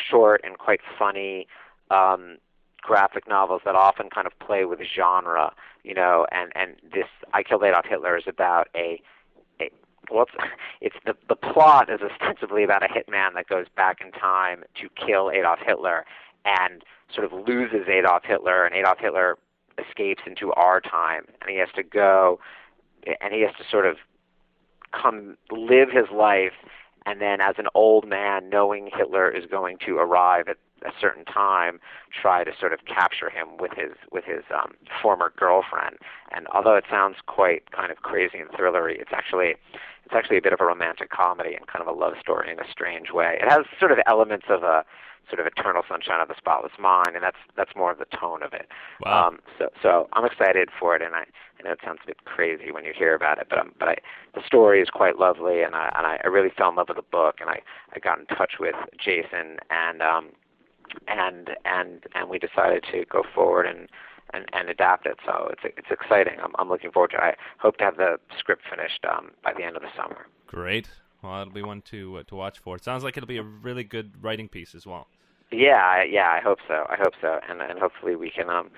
short 0.10 0.42
and 0.46 0.58
quite 0.58 0.80
funny 0.98 1.46
um, 1.92 2.38
graphic 2.82 3.28
novels 3.28 3.62
that 3.66 3.76
often 3.76 4.10
kind 4.10 4.28
of 4.28 4.38
play 4.40 4.66
with 4.66 4.80
genre, 4.96 5.54
you 5.84 5.94
know. 5.94 6.26
And 6.32 6.52
and 6.56 6.76
this 6.94 7.08
I 7.34 7.44
Killed 7.44 7.64
Adolf 7.64 7.86
Hitler 7.88 8.18
is 8.18 8.26
about 8.28 8.70
a 8.76 9.02
a 9.60 9.70
well, 10.12 10.24
it's, 10.24 10.36
it's 10.82 10.96
the 11.06 11.16
the 11.28 11.36
plot 11.36 11.90
is 11.90 12.02
ostensibly 12.02 12.64
about 12.64 12.84
a 12.84 12.88
hitman 12.88 13.34
that 13.36 13.48
goes 13.48 13.68
back 13.76 14.00
in 14.02 14.12
time 14.12 14.64
to 14.82 14.90
kill 14.96 15.32
Adolf 15.32 15.60
Hitler 15.66 16.06
and 16.46 16.84
sort 17.14 17.26
of 17.26 17.48
loses 17.48 17.88
Adolf 17.88 18.24
Hitler, 18.26 18.66
and 18.66 18.74
Adolf 18.74 19.00
Hitler 19.00 19.38
escapes 19.78 20.24
into 20.26 20.52
our 20.54 20.82
time, 20.82 21.26
and 21.42 21.50
he 21.50 21.58
has 21.58 21.70
to 21.76 21.84
go, 21.84 22.40
and 23.22 23.34
he 23.34 23.42
has 23.42 23.52
to 23.58 23.64
sort 23.70 23.86
of 23.86 23.98
come 24.92 25.38
live 25.52 25.90
his 25.92 26.10
life, 26.14 26.54
and 27.06 27.22
then 27.22 27.42
as 27.42 27.56
an 27.58 27.68
old 27.74 28.08
man, 28.08 28.50
knowing 28.50 28.90
Hitler 28.94 29.30
is 29.30 29.46
going 29.46 29.78
to 29.86 29.98
arrive 29.98 30.48
at 30.48 30.58
a 30.86 30.92
certain 31.00 31.26
time 31.26 31.80
try 32.10 32.44
to 32.44 32.52
sort 32.60 32.74
of 32.74 32.80
capture 32.86 33.30
him 33.30 33.58
with 33.60 33.72
his 33.76 33.92
with 34.12 34.26
his 34.26 34.44
um, 34.54 34.74
former 35.02 35.32
girlfriend. 35.38 35.98
And 36.36 36.48
although 36.54 36.76
it 36.76 36.86
sounds 36.90 37.18
quite 37.28 37.72
kind 37.72 37.92
of 37.92 37.98
crazy 37.98 38.40
and 38.40 38.50
thrillery, 38.50 39.00
it's 39.00 39.12
actually 39.14 39.56
it's 40.06 40.14
actually 40.14 40.38
a 40.38 40.42
bit 40.42 40.54
of 40.54 40.60
a 40.60 40.66
romantic 40.66 41.10
comedy 41.10 41.56
and 41.56 41.68
kind 41.68 41.82
of 41.82 41.88
a 41.88 41.98
love 41.98 42.14
story 42.20 42.52
in 42.52 42.60
a 42.60 42.70
strange 42.70 43.12
way. 43.12 43.38
It 43.42 43.50
has 43.50 43.66
sort 43.80 43.92
of 43.92 44.00
elements 44.08 44.48
of 44.50 44.64
a 44.64 44.84
sort 45.30 45.40
of 45.40 45.48
Eternal 45.48 45.84
Sunshine 45.88 46.20
of 46.20 46.28
the 46.28 46.36
Spotless 46.38 46.74
Mind, 46.80 47.16
and 47.16 47.24
that's 47.24 47.38
that's 47.56 47.72
more 47.76 47.92
of 47.92 48.00
the 48.00 48.06
tone 48.06 48.44
of 48.44 48.54
it. 48.54 48.68
Wow. 49.06 49.28
Um, 49.28 49.40
so 49.58 49.70
so 49.82 50.10
I'm 50.14 50.26
excited 50.26 50.70
for 50.78 50.96
it, 50.96 51.02
and 51.02 51.16
I, 51.16 51.24
I 51.60 51.64
know 51.64 51.72
it 51.72 51.80
sounds 51.84 52.00
a 52.04 52.08
bit 52.08 52.26
crazy 52.26 52.72
when 52.72 52.84
you 52.84 52.94
hear 52.96 53.16
about 53.16 53.38
it, 53.38 53.48
but 53.50 53.60
um, 53.60 53.72
but 53.80 53.88
I, 53.90 53.96
the 54.34 54.42
story 54.46 54.82
is 54.82 54.90
quite 54.90 55.18
lovely, 55.20 55.62
and 55.62 55.76
I 55.76 55.92
and 55.96 56.06
I, 56.06 56.20
I 56.24 56.28
really 56.28 56.52
fell 56.56 56.70
in 56.70 56.76
love 56.76 56.90
with 56.90 56.98
the 56.98 57.04
book, 57.04 57.36
and 57.40 57.50
I 57.50 57.62
I 57.96 58.00
got 58.00 58.20
in 58.20 58.26
touch 58.26 58.54
with 58.60 58.76
Jason 58.98 59.58
and 59.70 60.02
um 60.02 60.30
and 61.08 61.52
and 61.66 62.04
and 62.16 62.30
we 62.30 62.40
decided 62.40 62.84
to 62.92 63.06
go 63.10 63.24
forward 63.34 63.66
and 63.66 63.88
and, 64.34 64.46
and 64.54 64.70
adapt 64.70 65.06
it. 65.06 65.18
So 65.26 65.50
it's 65.52 65.76
it's 65.78 65.92
exciting. 65.92 66.40
I'm 66.44 66.52
I'm 66.58 66.70
looking 66.70 66.92
forward 66.92 67.12
to. 67.12 67.18
it. 67.18 67.22
I 67.22 67.36
hope 67.60 67.78
to 67.78 67.84
have 67.84 67.98
the 67.98 68.18
script 68.38 68.64
finished 68.70 69.06
um, 69.12 69.32
by 69.44 69.54
the 69.54 69.64
end 69.64 69.76
of 69.76 69.82
the 69.82 69.90
summer. 69.96 70.28
Great. 70.48 70.90
Well, 71.22 71.42
it'll 71.42 71.54
be 71.54 71.62
one 71.62 71.82
to 71.84 72.18
uh, 72.18 72.24
to 72.28 72.36
watch 72.36 72.60
for. 72.60 72.76
It 72.76 72.84
sounds 72.84 73.04
like 73.04 73.18
it'll 73.18 73.28
be 73.28 73.38
a 73.38 73.44
really 73.44 73.84
good 73.84 74.24
writing 74.24 74.48
piece 74.48 74.74
as 74.74 74.86
well. 74.86 75.08
Yeah, 75.52 76.04
yeah, 76.04 76.30
I 76.32 76.40
hope 76.42 76.60
so. 76.68 76.86
I 76.90 76.96
hope 76.96 77.14
so, 77.22 77.40
and 77.48 77.62
and 77.62 77.78
hopefully 77.78 78.16
we 78.16 78.32
can 78.32 78.50
um 78.50 78.70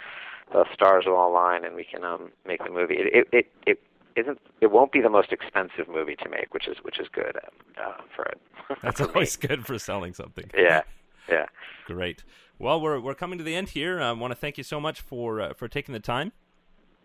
the 0.51 0.65
stars 0.73 1.05
will 1.07 1.25
align 1.25 1.63
and 1.63 1.75
we 1.75 1.83
can 1.83 2.03
um 2.03 2.31
make 2.45 2.63
the 2.63 2.71
movie. 2.71 2.95
It 2.95 3.07
it 3.13 3.27
it, 3.31 3.51
it 3.65 3.79
isn't 4.15 4.39
it 4.61 4.71
won't 4.71 4.91
be 4.91 5.01
the 5.01 5.09
most 5.09 5.31
expensive 5.31 5.87
movie 5.87 6.15
to 6.15 6.29
make, 6.29 6.53
which 6.53 6.67
is 6.67 6.77
which 6.81 6.99
is 6.99 7.07
good 7.11 7.37
uh, 7.81 7.93
for 8.15 8.25
it. 8.25 8.41
That's 8.81 9.01
always 9.01 9.35
good 9.35 9.65
for 9.65 9.77
selling 9.77 10.13
something. 10.13 10.49
Yeah, 10.57 10.81
yeah. 11.29 11.45
Great. 11.85 12.23
Well, 12.59 12.79
we're 12.79 12.99
we're 12.99 13.15
coming 13.15 13.37
to 13.37 13.43
the 13.43 13.55
end 13.55 13.69
here. 13.69 13.99
I 14.01 14.11
want 14.11 14.31
to 14.31 14.35
thank 14.35 14.57
you 14.57 14.63
so 14.63 14.79
much 14.79 15.01
for 15.01 15.41
uh, 15.41 15.53
for 15.53 15.67
taking 15.67 15.93
the 15.93 15.99
time. 15.99 16.31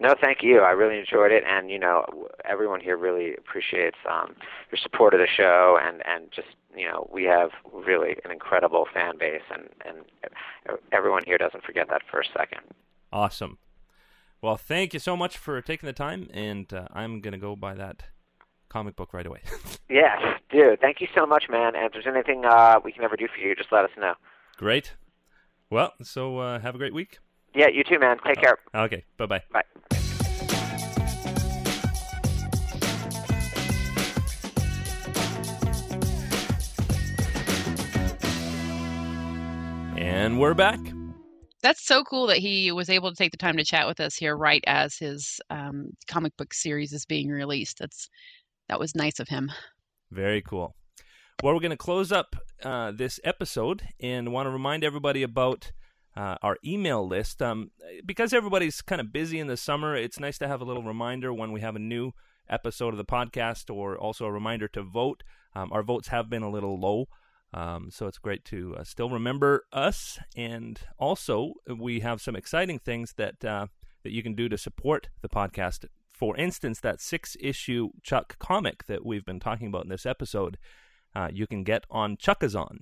No, 0.01 0.15
thank 0.21 0.43
you. 0.43 0.61
I 0.61 0.71
really 0.71 0.99
enjoyed 0.99 1.33
it, 1.33 1.43
and 1.45 1.71
you 1.71 1.79
know, 1.79 2.29
everyone 2.45 2.81
here 2.81 2.97
really 2.97 3.35
appreciates 3.35 3.97
um, 4.09 4.37
your 4.71 4.79
support 4.81 5.15
of 5.15 5.21
the 5.21 5.27
show, 5.27 5.79
and 5.83 6.03
and 6.07 6.31
just 6.31 6.49
you 6.77 6.87
know, 6.87 7.09
we 7.13 7.25
have 7.25 7.51
really 7.73 8.17
an 8.25 8.31
incredible 8.31 8.87
fan 8.93 9.19
base, 9.19 9.43
and 9.51 9.69
and 9.85 10.77
everyone 10.93 11.23
here 11.25 11.39
doesn't 11.39 11.65
forget 11.65 11.89
that 11.89 12.03
for 12.09 12.21
a 12.21 12.25
second. 12.37 12.61
Awesome. 13.13 13.59
Well, 14.41 14.57
thank 14.57 14.95
you 14.95 15.01
so 15.01 15.17
much 15.17 15.37
for 15.37 15.61
taking 15.61 15.89
the 15.89 15.93
time, 15.93 16.29
and 16.33 16.73
uh, 16.73 16.87
I'm 16.93 17.21
gonna 17.21 17.39
go 17.39 17.57
by 17.57 17.75
that 17.75 18.05
comic 18.69 18.97
book 18.97 19.13
right 19.13 19.27
away. 19.27 19.41
yes, 19.91 20.21
dude. 20.51 20.81
Thank 20.81 21.01
you 21.01 21.09
so 21.15 21.27
much, 21.27 21.45
man. 21.49 21.75
And 21.75 21.87
if 21.87 21.93
there's 21.93 22.07
anything 22.07 22.45
uh, 22.45 22.81
we 22.85 22.93
can 22.93 23.05
ever 23.05 23.17
do 23.17 23.27
for 23.27 23.41
you, 23.41 23.55
just 23.55 23.73
let 23.73 23.85
us 23.85 23.91
know. 23.99 24.15
Great. 24.57 24.95
Well, 25.71 25.93
so 26.03 26.39
uh, 26.39 26.59
have 26.61 26.75
a 26.75 26.79
great 26.79 26.95
week. 26.95 27.19
Yeah, 27.55 27.69
you 27.69 27.85
too, 27.85 27.99
man. 27.99 28.19
Take 28.27 28.41
care. 28.41 28.59
Okay. 28.75 29.05
Bye-bye. 29.17 29.43
Bye. 29.53 29.63
And 39.97 40.39
we're 40.39 40.55
back. 40.55 40.81
That's 41.63 41.85
so 41.85 42.05
cool 42.05 42.29
that 42.29 42.39
he 42.39 42.71
was 42.71 42.89
able 42.89 43.11
to 43.11 43.17
take 43.17 43.33
the 43.33 43.37
time 43.37 43.57
to 43.57 43.65
chat 43.65 43.87
with 43.89 43.99
us 43.99 44.15
here 44.15 44.37
right 44.37 44.63
as 44.67 44.97
his 44.97 45.41
um, 45.51 45.91
comic 46.07 46.37
book 46.37 46.55
series 46.55 46.93
is 46.93 47.05
being 47.05 47.29
released. 47.29 47.79
That's 47.79 48.09
that 48.69 48.81
was 48.81 48.95
nice 48.95 49.21
of 49.21 49.29
him. 49.29 49.51
Very 50.11 50.43
cool. 50.43 50.75
Well, 51.43 51.55
we're 51.55 51.61
going 51.61 51.71
to 51.71 51.77
close 51.77 52.11
up 52.11 52.37
uh, 52.63 52.91
this 52.91 53.21
episode 53.23 53.83
and 54.01 54.33
want 54.33 54.47
to 54.47 54.51
remind 54.51 54.83
everybody 54.83 55.23
about 55.23 55.71
uh, 56.17 56.37
our 56.43 56.57
email 56.65 57.07
list. 57.07 57.41
Um, 57.41 57.71
because 58.05 58.33
everybody's 58.33 58.83
kind 58.83 59.01
of 59.01 59.13
busy 59.13 59.39
in 59.39 59.47
the 59.47 59.57
summer, 59.57 59.95
it's 59.95 60.19
nice 60.19 60.39
to 60.39 60.49
have 60.49 60.61
a 60.61 60.65
little 60.65 60.83
reminder 60.83 61.33
when 61.33 61.53
we 61.53 61.61
have 61.61 61.77
a 61.77 61.81
new 61.81 62.13
episode 62.51 62.93
of 62.93 62.99
the 62.99 63.05
podcast 63.05 63.73
or 63.73 63.97
also 63.97 64.25
a 64.25 64.33
reminder 64.33 64.67
to 64.69 64.83
vote. 64.83 65.23
Um, 65.55 65.73
our 65.73 65.83
votes 65.83 66.09
have 66.09 66.29
been 66.29 66.43
a 66.43 66.51
little 66.51 66.79
low. 66.79 67.07
Um, 67.55 67.91
so 67.91 68.07
it's 68.07 68.19
great 68.19 68.45
to 68.47 68.77
uh, 68.77 68.85
still 68.85 69.09
remember 69.09 69.65
us, 69.73 70.19
and 70.37 70.79
also 70.99 71.55
we 71.67 72.01
have 72.01 72.21
some 72.21 72.37
exciting 72.37 72.79
things 72.79 73.15
that 73.17 73.43
uh, 73.43 73.69
that 74.03 74.13
you 74.13 74.23
can 74.23 74.35
do 74.35 74.51
to 74.51 74.59
support 74.59 75.09
the 75.23 75.31
podcast 75.31 75.87
for 76.19 76.37
instance, 76.37 76.81
that 76.81 77.01
six 77.01 77.37
issue 77.41 77.91
Chuck 78.03 78.39
comic 78.39 78.87
that 78.87 79.07
we've 79.07 79.25
been 79.25 79.39
talking 79.39 79.69
about 79.69 79.85
in 79.85 79.91
this 79.91 80.05
episode, 80.05 80.59
uh, 81.15 81.29
you 81.33 81.47
can 81.47 81.63
get 81.63 81.85
on 81.91 82.17
Chuckazon 82.17 82.81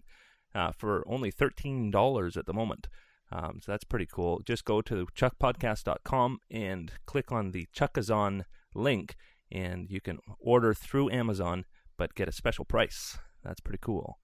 uh, 0.55 0.73
for 0.73 1.05
only 1.07 1.31
$13 1.31 2.37
at 2.37 2.47
the 2.47 2.53
moment. 2.55 2.89
Um, 3.31 3.61
so 3.63 3.73
that's 3.73 3.85
pretty 3.85 4.07
cool. 4.07 4.41
Just 4.45 4.65
go 4.65 4.81
to 4.83 5.07
chuckpodcast.com 5.15 6.39
and 6.51 6.93
click 7.05 7.31
on 7.31 7.51
the 7.51 7.67
Chuckazon 7.73 8.47
link, 8.75 9.17
and 9.53 9.91
you 9.91 10.01
can 10.01 10.19
order 10.41 10.73
through 10.73 11.11
Amazon 11.11 11.65
but 11.99 12.15
get 12.15 12.29
a 12.29 12.33
special 12.33 12.65
price. 12.65 13.19
That's 13.43 13.61
pretty 13.61 13.81
cool. 13.81 14.19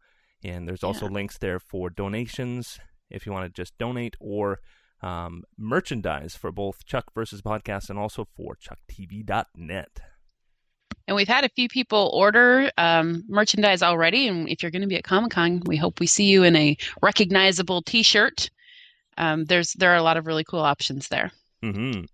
And 0.45 0.67
there's 0.67 0.83
also 0.83 1.07
yeah. 1.07 1.13
links 1.13 1.39
there 1.39 1.61
for 1.61 1.91
donations 1.91 2.79
if 3.11 3.27
you 3.27 3.33
want 3.33 3.45
to 3.47 3.63
just 3.63 3.77
donate 3.79 4.17
or 4.21 4.59
um, 5.03 5.43
merchandise 5.59 6.37
for 6.37 6.53
both 6.53 6.85
Chuck 6.85 7.13
versus 7.15 7.43
podcast 7.43 7.91
and 7.91 7.99
also 7.99 8.27
for 8.37 8.57
ChuckTV.net. 8.57 10.01
And 11.09 11.17
we've 11.17 11.29
had 11.29 11.45
a 11.45 11.49
few 11.49 11.69
people 11.69 12.11
order 12.15 12.71
um, 12.79 13.25
merchandise 13.29 13.83
already. 13.83 14.29
And 14.29 14.49
if 14.49 14.63
you're 14.63 14.71
going 14.71 14.83
to 14.83 14.89
be 14.89 14.97
at 14.97 15.05
Comic 15.05 15.33
Con, 15.33 15.63
we 15.67 15.77
hope 15.77 15.99
we 15.99 16.07
see 16.07 16.27
you 16.27 16.45
in 16.45 16.55
a 16.55 16.77
recognizable 17.03 17.83
T-shirt. 17.83 18.51
Um, 19.19 19.45
there's 19.45 19.73
there 19.75 19.93
are 19.93 19.97
a 19.97 20.03
lot 20.03 20.17
of 20.17 20.27
really 20.27 20.45
cool 20.45 20.61
options 20.61 21.09
there. 21.09 21.33
Mm-hmm. 21.63 22.05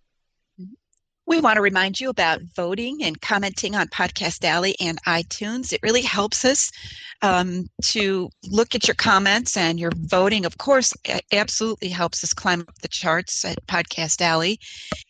We 1.29 1.41
want 1.41 1.57
to 1.57 1.61
remind 1.61 2.01
you 2.01 2.09
about 2.09 2.41
voting 2.57 3.05
and 3.05 3.21
commenting 3.21 3.77
on 3.77 3.89
Podcast 3.89 4.45
Alley 4.45 4.75
and 4.81 4.99
iTunes. 5.03 5.75
It 5.75 5.83
really 5.83 6.01
helps 6.01 6.43
us 6.43 6.73
um, 7.21 7.69
to 7.83 8.31
look 8.49 8.75
at 8.75 8.89
your 8.89 8.95
comments 8.95 9.55
and 9.55 9.79
your 9.79 9.93
voting. 9.95 10.47
Of 10.47 10.57
course, 10.57 10.95
absolutely 11.31 11.91
helps 11.91 12.25
us 12.25 12.33
climb 12.33 12.63
up 12.63 12.79
the 12.81 12.89
charts 12.89 13.45
at 13.45 13.65
Podcast 13.67 14.23
Alley. 14.23 14.59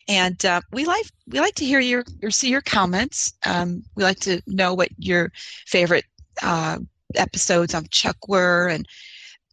And 0.09 0.43
uh, 0.45 0.59
we 0.73 0.83
like 0.83 1.05
we 1.29 1.39
like 1.39 1.55
to 1.55 1.65
hear 1.65 1.79
your, 1.79 2.03
your 2.21 2.31
see 2.31 2.49
your 2.49 2.61
comments. 2.61 3.31
Um, 3.45 3.81
we 3.95 4.03
like 4.03 4.19
to 4.19 4.41
know 4.45 4.73
what 4.73 4.89
your 4.97 5.31
favorite 5.67 6.03
uh, 6.43 6.79
episodes 7.15 7.73
on 7.73 7.87
Chuck 7.91 8.27
were, 8.27 8.67
and 8.67 8.85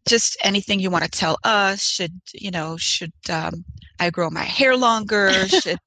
just 0.07 0.37
anything 0.43 0.81
you 0.81 0.91
want 0.91 1.05
to 1.05 1.11
tell 1.11 1.39
us. 1.45 1.83
Should 1.83 2.13
you 2.33 2.51
know? 2.51 2.77
Should 2.77 3.13
um, 3.31 3.65
I 3.99 4.11
grow 4.11 4.31
my 4.31 4.45
hair 4.45 4.77
longer? 4.77 5.31
Should 5.49 5.79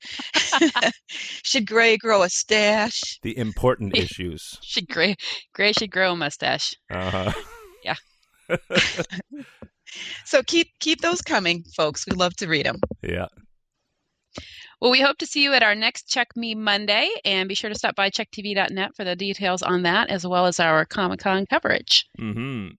should 1.43 1.67
Gray 1.67 1.97
grow 1.97 2.23
a 2.23 2.29
stash? 2.29 3.19
The 3.23 3.37
important 3.37 3.97
issues. 3.97 4.57
should 4.61 4.87
Gray 4.87 5.15
Gray 5.53 5.73
should 5.73 5.91
grow 5.91 6.13
a 6.13 6.15
mustache? 6.15 6.73
Uh-huh. 6.89 7.33
Yeah. 7.83 7.95
so 10.25 10.43
keep 10.43 10.67
keep 10.79 11.01
those 11.01 11.21
coming, 11.21 11.63
folks. 11.75 12.05
We 12.09 12.15
love 12.15 12.35
to 12.37 12.47
read 12.47 12.65
them. 12.65 12.79
Yeah. 13.01 13.27
Well, 14.81 14.91
we 14.91 15.01
hope 15.01 15.17
to 15.17 15.25
see 15.25 15.43
you 15.43 15.53
at 15.53 15.63
our 15.63 15.75
next 15.75 16.07
Chuck 16.07 16.27
Me 16.37 16.55
Monday, 16.55 17.09
and 17.25 17.49
be 17.49 17.55
sure 17.55 17.69
to 17.69 17.75
stop 17.75 17.95
by 17.95 18.09
chucktv.net 18.09 18.95
for 18.95 19.03
the 19.03 19.13
details 19.13 19.61
on 19.61 19.81
that, 19.81 20.09
as 20.09 20.25
well 20.25 20.45
as 20.45 20.57
our 20.57 20.85
Comic 20.85 21.19
Con 21.19 21.45
coverage. 21.45 22.05
Mm-hmm. 22.17 22.75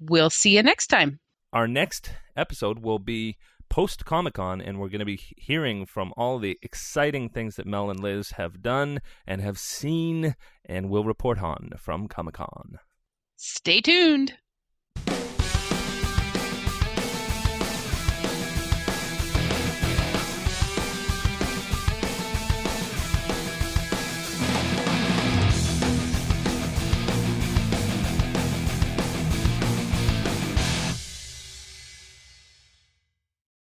We'll 0.00 0.30
see 0.30 0.56
you 0.56 0.62
next 0.62 0.86
time. 0.86 1.20
Our 1.52 1.68
next 1.68 2.12
episode 2.36 2.78
will 2.78 2.98
be 2.98 3.36
post 3.68 4.04
Comic 4.04 4.34
Con, 4.34 4.60
and 4.60 4.80
we're 4.80 4.88
going 4.88 5.00
to 5.00 5.04
be 5.04 5.20
hearing 5.36 5.84
from 5.86 6.12
all 6.16 6.38
the 6.38 6.58
exciting 6.62 7.28
things 7.28 7.56
that 7.56 7.66
Mel 7.66 7.90
and 7.90 8.00
Liz 8.00 8.32
have 8.32 8.62
done 8.62 9.00
and 9.26 9.40
have 9.40 9.58
seen 9.58 10.34
and 10.64 10.88
will 10.88 11.04
report 11.04 11.42
on 11.42 11.72
from 11.78 12.08
Comic 12.08 12.34
Con. 12.34 12.78
Stay 13.36 13.80
tuned. 13.80 14.34